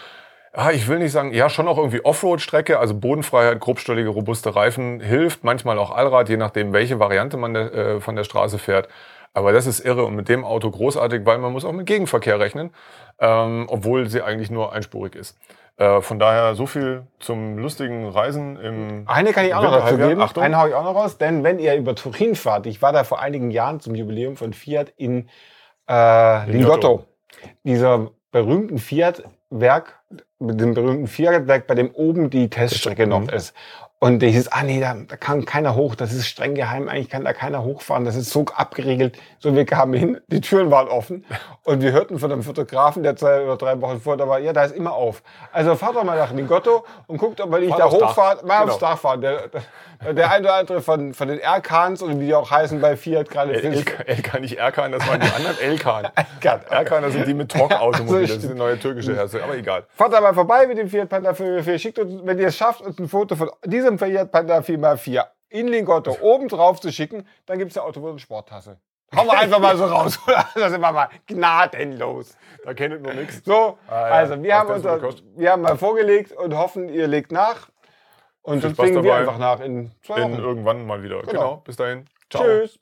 ah, 0.53 0.71
ich 0.71 0.87
will 0.89 0.99
nicht 0.99 1.13
sagen, 1.13 1.33
ja, 1.33 1.49
schon 1.49 1.69
auch 1.69 1.79
irgendwie 1.79 2.05
Offroad-Strecke, 2.05 2.79
also 2.79 2.95
Bodenfreiheit, 2.95 3.61
grobstollige, 3.61 4.09
robuste 4.11 4.55
Reifen, 4.55 5.01
hilft, 5.01 5.45
manchmal 5.45 5.79
auch 5.79 5.91
Allrad, 5.91 6.29
je 6.29 6.37
nachdem, 6.37 6.73
welche 6.73 6.99
Variante 6.99 7.37
man 7.37 7.55
äh, 7.55 8.01
von 8.01 8.17
der 8.17 8.25
Straße 8.25 8.59
fährt. 8.59 8.89
Aber 9.35 9.53
das 9.53 9.67
ist 9.67 9.81
irre 9.81 10.05
und 10.05 10.15
mit 10.15 10.29
dem 10.29 10.45
Auto 10.45 10.71
großartig, 10.71 11.25
weil 11.25 11.39
man 11.39 11.53
muss 11.53 11.65
auch 11.65 11.73
mit 11.73 11.87
Gegenverkehr 11.87 12.39
rechnen, 12.39 12.71
ähm, 13.19 13.67
obwohl 13.69 14.09
sie 14.09 14.21
eigentlich 14.21 14.51
nur 14.51 14.73
einspurig 14.73 15.15
ist. 15.15 15.39
Äh, 15.79 16.03
von 16.03 16.19
daher 16.19 16.55
so 16.55 16.67
viel 16.67 17.07
zum 17.19 17.57
lustigen 17.57 18.07
Reisen 18.09 18.59
im 18.59 19.05
Eine 19.07 19.33
kann 19.33 19.47
ich 19.47 19.55
auch 19.55 19.63
noch 19.63 19.73
dazu 19.73 19.97
geben. 19.97 20.21
Achtung. 20.21 20.43
Eine 20.43 20.59
hau 20.59 20.67
ich 20.67 20.75
auch 20.75 20.85
noch 20.85 20.95
raus, 20.95 21.17
denn 21.17 21.45
wenn 21.45 21.59
ihr 21.59 21.75
über 21.77 21.95
Turin 21.95 22.35
fahrt, 22.35 22.67
ich 22.67 22.83
war 22.83 22.93
da 22.93 23.05
vor 23.05 23.21
einigen 23.21 23.51
Jahren 23.51 23.81
zum 23.81 23.95
Jubiläum 23.95 24.37
von 24.37 24.53
Fiat 24.53 24.93
in 24.99 25.31
äh, 25.89 26.51
Lingotto. 26.51 27.05
Dieser 27.65 28.11
berühmten 28.33 28.79
Fiat-Werk, 28.79 29.99
mit 30.43 30.61
dem 30.61 30.75
berühmten 30.75 31.07
Fiat-Werk, 31.07 31.67
bei 31.67 31.75
dem 31.75 31.91
oben 31.91 32.31
die 32.31 32.51
Teststrecke 32.51 33.07
noch 33.07 33.31
ist. 33.31 33.55
Und 34.03 34.19
der 34.19 34.31
hieß, 34.31 34.49
ah 34.49 34.65
nee, 34.65 34.81
da, 34.81 34.97
da 35.07 35.17
kann 35.17 35.45
keiner 35.45 35.77
hoch, 35.77 35.95
das 35.95 36.13
ist 36.13 36.27
streng 36.27 36.57
geheim, 36.57 36.89
eigentlich 36.89 37.09
kann 37.09 37.25
da 37.25 37.33
keiner 37.33 37.63
hochfahren, 37.63 38.05
das 38.05 38.17
ist 38.17 38.31
so 38.31 38.45
abgeriegelt. 38.53 39.17
So, 39.39 39.55
wir 39.55 39.65
kamen 39.65 39.95
hin, 39.95 40.21
die 40.27 40.41
Türen 40.41 40.73
waren 40.73 40.89
offen 40.89 41.25
und 41.63 41.83
wir 41.83 41.93
hörten 41.93 42.19
von 42.19 42.33
einem 42.33 42.43
Fotografen, 42.43 43.05
der 43.05 43.15
zwei 43.15 43.43
oder 43.45 43.57
drei 43.57 43.81
Wochen 43.81 44.01
vor 44.01 44.17
da 44.17 44.27
war, 44.27 44.41
ja, 44.41 44.53
da 44.53 44.65
ist 44.65 44.75
immer 44.75 44.93
auf. 44.93 45.23
Also 45.53 45.77
fahrt 45.77 45.95
doch 45.95 46.03
mal 46.03 46.19
nach 46.19 46.33
Lingotto 46.33 46.85
und 47.07 47.19
guckt, 47.19 47.41
ob 47.41 47.49
man 47.49 47.61
nicht 47.61 47.79
da 47.79 47.85
aufs 47.85 47.95
hochfahrt, 47.95 48.45
mal 48.45 48.65
aufs 48.65 48.79
Genau. 48.79 48.91
Dach 48.91 48.99
fahren. 48.99 49.21
Der, 49.21 49.49
der, 50.05 50.15
der 50.15 50.33
eine 50.33 50.47
oder 50.49 50.55
andere 50.57 50.81
von, 50.81 51.15
von 51.15 51.29
den 51.29 51.39
Erkans 51.39 52.03
oder 52.03 52.19
wie 52.19 52.27
die 52.27 52.35
auch 52.35 52.51
heißen 52.51 52.81
bei 52.81 52.97
Fiat 52.97 53.31
gerade. 53.31 53.53
LK, 53.53 54.05
LK, 54.09 54.41
nicht 54.41 54.59
Erkan, 54.59 54.91
das 54.91 55.07
waren 55.07 55.21
die 55.21 55.31
anderen 55.37 55.57
Elkan. 55.61 56.09
Erkan. 56.41 57.03
Das 57.05 57.13
sind 57.13 57.29
die 57.29 57.35
mit 57.35 57.53
Talk-Automobile, 57.53 58.27
So, 58.27 58.35
das 58.35 58.43
ist 58.43 58.51
eine 58.51 58.59
neue 58.59 58.79
türkische 58.81 59.15
Hersteller, 59.15 59.45
aber 59.45 59.57
egal. 59.57 59.85
Fahrt 59.95 60.13
da 60.13 60.21
mal 60.21 60.35
vorbei 60.35 60.67
mit 60.67 60.79
dem 60.79 60.89
Fiat 60.89 61.09
Panda 61.09 61.31
4x4. 61.31 61.79
Schickt 61.79 62.01
uns, 62.01 62.21
wenn 62.25 62.37
ihr 62.41 62.49
es 62.49 62.57
schafft, 62.57 62.81
uns 62.81 62.99
ein 62.99 63.09
Foto 63.09 63.37
von 63.37 63.51
diesem 63.97 64.15
Fiat 64.15 64.31
Panda 64.33 64.59
4x4 64.59 65.25
in 65.49 65.69
Lingotto 65.69 66.17
oben 66.21 66.49
drauf 66.49 66.81
zu 66.81 66.91
schicken, 66.93 67.27
dann 67.47 67.59
gibt 67.59 67.71
es 67.73 67.77
eine 67.79 67.87
Autobus- 67.87 68.13
und 68.13 68.19
Sporttasse. 68.21 68.79
Hauen 69.15 69.27
wir 69.27 69.39
einfach 69.39 69.59
mal 69.59 69.77
so 69.77 69.85
raus. 69.85 70.19
da 70.55 70.71
sind 70.71 70.81
wir 70.81 70.91
mal 70.93 71.09
gnadenlos. 71.27 72.37
Da 72.65 72.73
kennt 72.73 72.95
ihr 72.95 73.01
nur 73.01 73.13
nichts. 73.13 73.43
So, 73.45 73.77
Ah, 73.87 73.93
ja. 74.09 74.15
also 74.15 74.43
wir 74.43 74.51
Was 74.51 74.59
haben, 74.59 74.69
das 74.69 74.77
uns, 74.77 74.85
so 74.85 74.95
gekostet? 74.95 75.25
wir 75.37 75.53
haben 75.53 75.63
mal 75.63 75.77
vorgelegt 75.77 76.33
und 76.33 76.57
hoffen, 76.57 76.89
ihr 76.89 77.07
legt 77.07 77.31
nach. 77.31 77.69
Und 78.41 78.63
Viel 78.63 78.73
dann 78.73 78.87
legen 78.87 79.05
wir 79.05 79.15
einfach 79.15 79.39
nach 79.39 79.61
in 79.61 79.93
zwei 80.03 80.23
In 80.23 80.33
Wochen. 80.33 80.41
irgendwann 80.43 80.87
mal 80.87 81.03
wieder. 81.03 81.21
Genau. 81.23 81.57
Bis 81.59 81.77
dahin. 81.77 82.07
Ciao. 82.31 82.43
Tschüss. 82.43 82.79